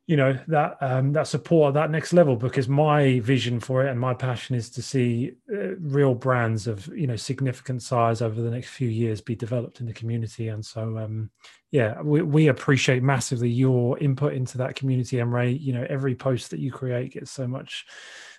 you 0.08 0.16
know 0.16 0.38
that 0.48 0.78
um, 0.82 1.14
that 1.14 1.28
support 1.28 1.70
at 1.70 1.74
that 1.74 1.90
next 1.92 2.14
level 2.14 2.36
because 2.36 2.68
my 2.70 3.20
vision 3.22 3.60
for 3.60 3.86
it 3.86 3.90
and 3.90 4.00
my 4.00 4.14
passion 4.14 4.56
is 4.56 4.70
to 4.70 4.82
see 4.82 5.32
uh, 5.52 5.76
real 5.80 6.14
brands 6.14 6.68
of 6.68 6.88
you 6.96 7.08
know 7.08 7.16
significant 7.16 7.82
size 7.82 8.22
over 8.22 8.40
the 8.40 8.52
next 8.52 8.70
few 8.70 8.88
years 8.88 9.20
be 9.20 9.36
developed 9.36 9.80
in 9.80 9.88
the 9.88 9.94
community 9.94 10.50
and 10.50 10.64
so 10.64 10.98
um, 11.00 11.30
yeah 11.72 12.00
we, 12.02 12.22
we 12.22 12.48
appreciate 12.50 13.02
massively 13.02 13.50
your 13.50 13.98
input 13.98 14.34
into 14.34 14.60
that 14.60 14.76
community 14.76 15.18
Emre 15.18 15.60
you 15.60 15.74
know 15.74 15.86
every 15.90 16.14
post 16.14 16.52
that 16.52 16.60
you 16.60 16.72
create 16.72 17.14
gets 17.14 17.32
so 17.32 17.48
much 17.48 17.86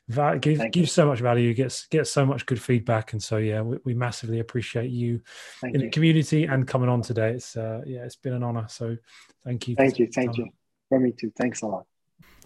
that 0.09 0.41
gives, 0.41 0.63
gives 0.71 0.93
so 0.93 1.05
much 1.05 1.21
value 1.21 1.53
gets 1.53 1.87
gets 1.87 2.11
so 2.11 2.25
much 2.25 2.47
good 2.47 2.63
feedback 2.63 3.13
and 3.13 3.23
so 3.23 3.39
yeah 3.39 3.61
we, 3.61 3.77
we 3.85 3.95
massively 3.95 4.39
appreciate 4.39 4.91
you 4.91 5.21
thank 5.61 5.75
in 5.75 5.81
you. 5.81 5.87
the 5.87 5.91
community 5.91 6.45
and 6.45 6.69
coming 6.69 6.89
on 6.89 7.03
today 7.03 7.33
it's 7.33 7.57
uh, 7.57 7.83
yeah 7.85 8.05
it's 8.05 8.15
been 8.15 8.33
an 8.33 8.45
honor 8.45 8.67
so 8.69 8.97
thank 9.45 9.67
you 9.67 9.75
thank 9.75 9.99
you 9.99 10.09
thank 10.13 10.37
you 10.37 10.49
for 10.89 11.01
me 11.01 11.13
too. 11.13 11.33
Thanks 11.37 11.63
a 11.63 11.67
lot. 11.67 11.87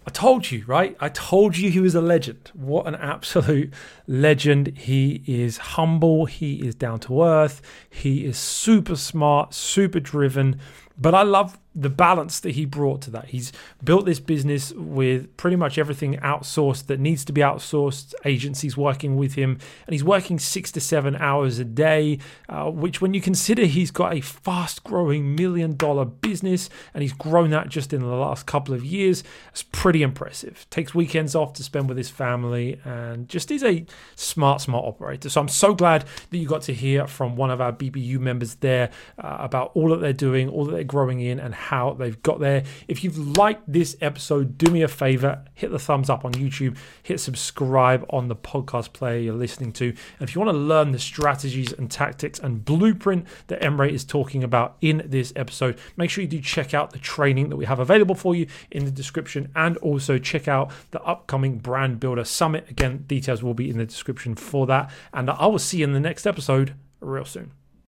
I 0.07 0.11
told 0.11 0.51
you, 0.51 0.65
right? 0.67 0.97
I 0.99 1.11
told 1.11 1.59
you 1.59 1.71
he 1.71 1.81
was 1.81 1.95
a 1.95 2.01
legend. 2.01 2.51
What 2.55 2.87
an 2.87 2.95
absolute 2.95 3.73
legend. 4.07 4.79
He 4.79 5.23
is 5.27 5.59
humble. 5.59 6.25
He 6.25 6.67
is 6.67 6.75
down 6.75 7.01
to 7.01 7.23
earth. 7.23 7.61
He 7.91 8.25
is 8.25 8.39
super 8.39 8.97
smart, 8.97 9.53
super 9.53 10.01
driven. 10.01 10.59
But 11.01 11.15
I 11.15 11.23
love 11.23 11.59
the 11.75 11.89
balance 11.89 12.41
that 12.41 12.51
he 12.51 12.65
brought 12.65 13.01
to 13.01 13.11
that. 13.11 13.27
He's 13.27 13.53
built 13.83 14.05
this 14.05 14.19
business 14.19 14.73
with 14.73 15.37
pretty 15.37 15.57
much 15.57 15.79
everything 15.79 16.17
outsourced 16.17 16.87
that 16.87 16.99
needs 16.99 17.25
to 17.27 17.33
be 17.33 17.43
outsourced, 17.43 18.13
agencies 18.25 18.77
working 18.77 19.17
with 19.17 19.35
him, 19.35 19.59
and 19.87 19.95
he's 19.95 20.03
working 20.03 20.41
six 20.41 20.73
to 20.73 20.81
seven 20.81 21.15
hours 21.17 21.61
a 21.61 21.65
day, 21.65 22.19
uh, 22.49 22.71
which, 22.71 23.01
when 23.01 23.15
you 23.15 23.21
consider 23.21 23.67
he's 23.67 23.93
got 23.93 24.13
a 24.15 24.21
fast 24.21 24.83
growing 24.83 25.37
million 25.37 25.77
dollar 25.77 26.05
business 26.05 26.69
and 26.93 27.03
he's 27.03 27.13
grown 27.13 27.51
that 27.51 27.69
just 27.69 27.93
in 27.93 28.01
the 28.01 28.07
last 28.09 28.47
couple 28.47 28.75
of 28.75 28.85
years, 28.85 29.23
it's 29.53 29.63
pretty 29.63 30.03
impressive. 30.03 30.67
Takes 30.71 30.93
weekends 30.93 31.37
off 31.37 31.53
to 31.55 31.63
spend 31.63 31.89
with 31.89 31.97
his 31.97 32.11
family 32.11 32.81
and 32.85 33.29
just 33.29 33.51
is 33.53 33.63
a 33.63 33.87
smart, 34.17 34.61
smart 34.61 34.85
operator. 34.85 35.29
So 35.29 35.41
I'm 35.41 35.49
so 35.49 35.75
glad 35.75 36.05
that 36.31 36.37
you 36.37 36.49
got 36.49 36.63
to 36.63 36.75
hear 36.75 37.07
from 37.07 37.37
one 37.37 37.51
of 37.51 37.61
our 37.61 37.73
BBU 37.73 38.19
members 38.19 38.57
there 38.57 38.91
uh, 39.19 39.37
about 39.39 39.71
all 39.75 39.91
that 39.91 40.01
they're 40.01 40.13
doing, 40.13 40.49
all 40.49 40.65
that 40.65 40.73
they're 40.73 40.85
growing 40.91 41.21
in, 41.21 41.39
and 41.39 41.55
how 41.55 41.93
they've 41.95 42.21
got 42.23 42.41
there. 42.41 42.65
If 42.89 43.05
you've 43.05 43.39
liked 43.39 43.73
this 43.73 43.97
episode, 44.01 44.59
do 44.59 44.73
me 44.73 44.83
a 44.83 44.89
favor, 44.89 45.45
hit 45.55 45.71
the 45.71 45.79
thumbs 45.79 46.11
up 46.11 46.25
on 46.25 46.33
YouTube, 46.33 46.77
hit 47.05 47.21
subscribe 47.21 48.05
on 48.11 48.27
the 48.27 48.35
podcast 48.35 48.93
player 48.93 49.21
you're 49.21 49.35
listening 49.35 49.73
to. 49.75 49.91
And 49.91 50.29
if 50.29 50.35
you 50.35 50.41
want 50.41 50.53
to 50.53 50.59
learn 50.59 50.91
the 50.91 50.99
strategies 50.99 51.73
and 51.73 51.89
tactics 51.89 52.41
and 52.41 52.65
blueprint 52.65 53.27
that 53.47 53.61
Emre 53.61 53.89
is 53.89 54.05
talking 54.05 54.43
about 54.43 54.77
in 54.81 55.03
this 55.07 55.33
episode, 55.37 55.79
make 55.97 56.11
sure 56.11 56.23
you 56.23 56.29
do 56.29 56.41
check 56.41 56.75
out 56.75 56.91
the 56.91 56.99
training 56.99 57.51
that 57.51 57.57
we 57.57 57.67
have 57.67 57.79
available 57.79 58.17
for 58.17 58.35
you 58.35 58.49
in 58.73 58.85
the 58.85 58.91
description 58.91 59.53
and 59.55 59.77
also 59.77 60.19
check 60.19 60.49
out 60.49 60.73
the 60.91 61.01
upcoming 61.03 61.59
Brand 61.59 62.01
Builder 62.01 62.25
Summit. 62.25 62.69
Again, 62.69 63.05
details 63.07 63.45
will 63.45 63.55
be 63.55 63.71
in 63.71 63.79
the 63.79 63.87
description 63.87 64.35
for 64.35 64.67
that. 64.67 64.91
And 65.15 65.31
I 65.31 65.47
will 65.47 65.61
see 65.61 65.79
you 65.79 65.85
in 65.85 65.93
the 65.93 66.01
next 66.01 66.27
episode 66.27 66.75
real 67.01 67.25
soon. 67.25 67.60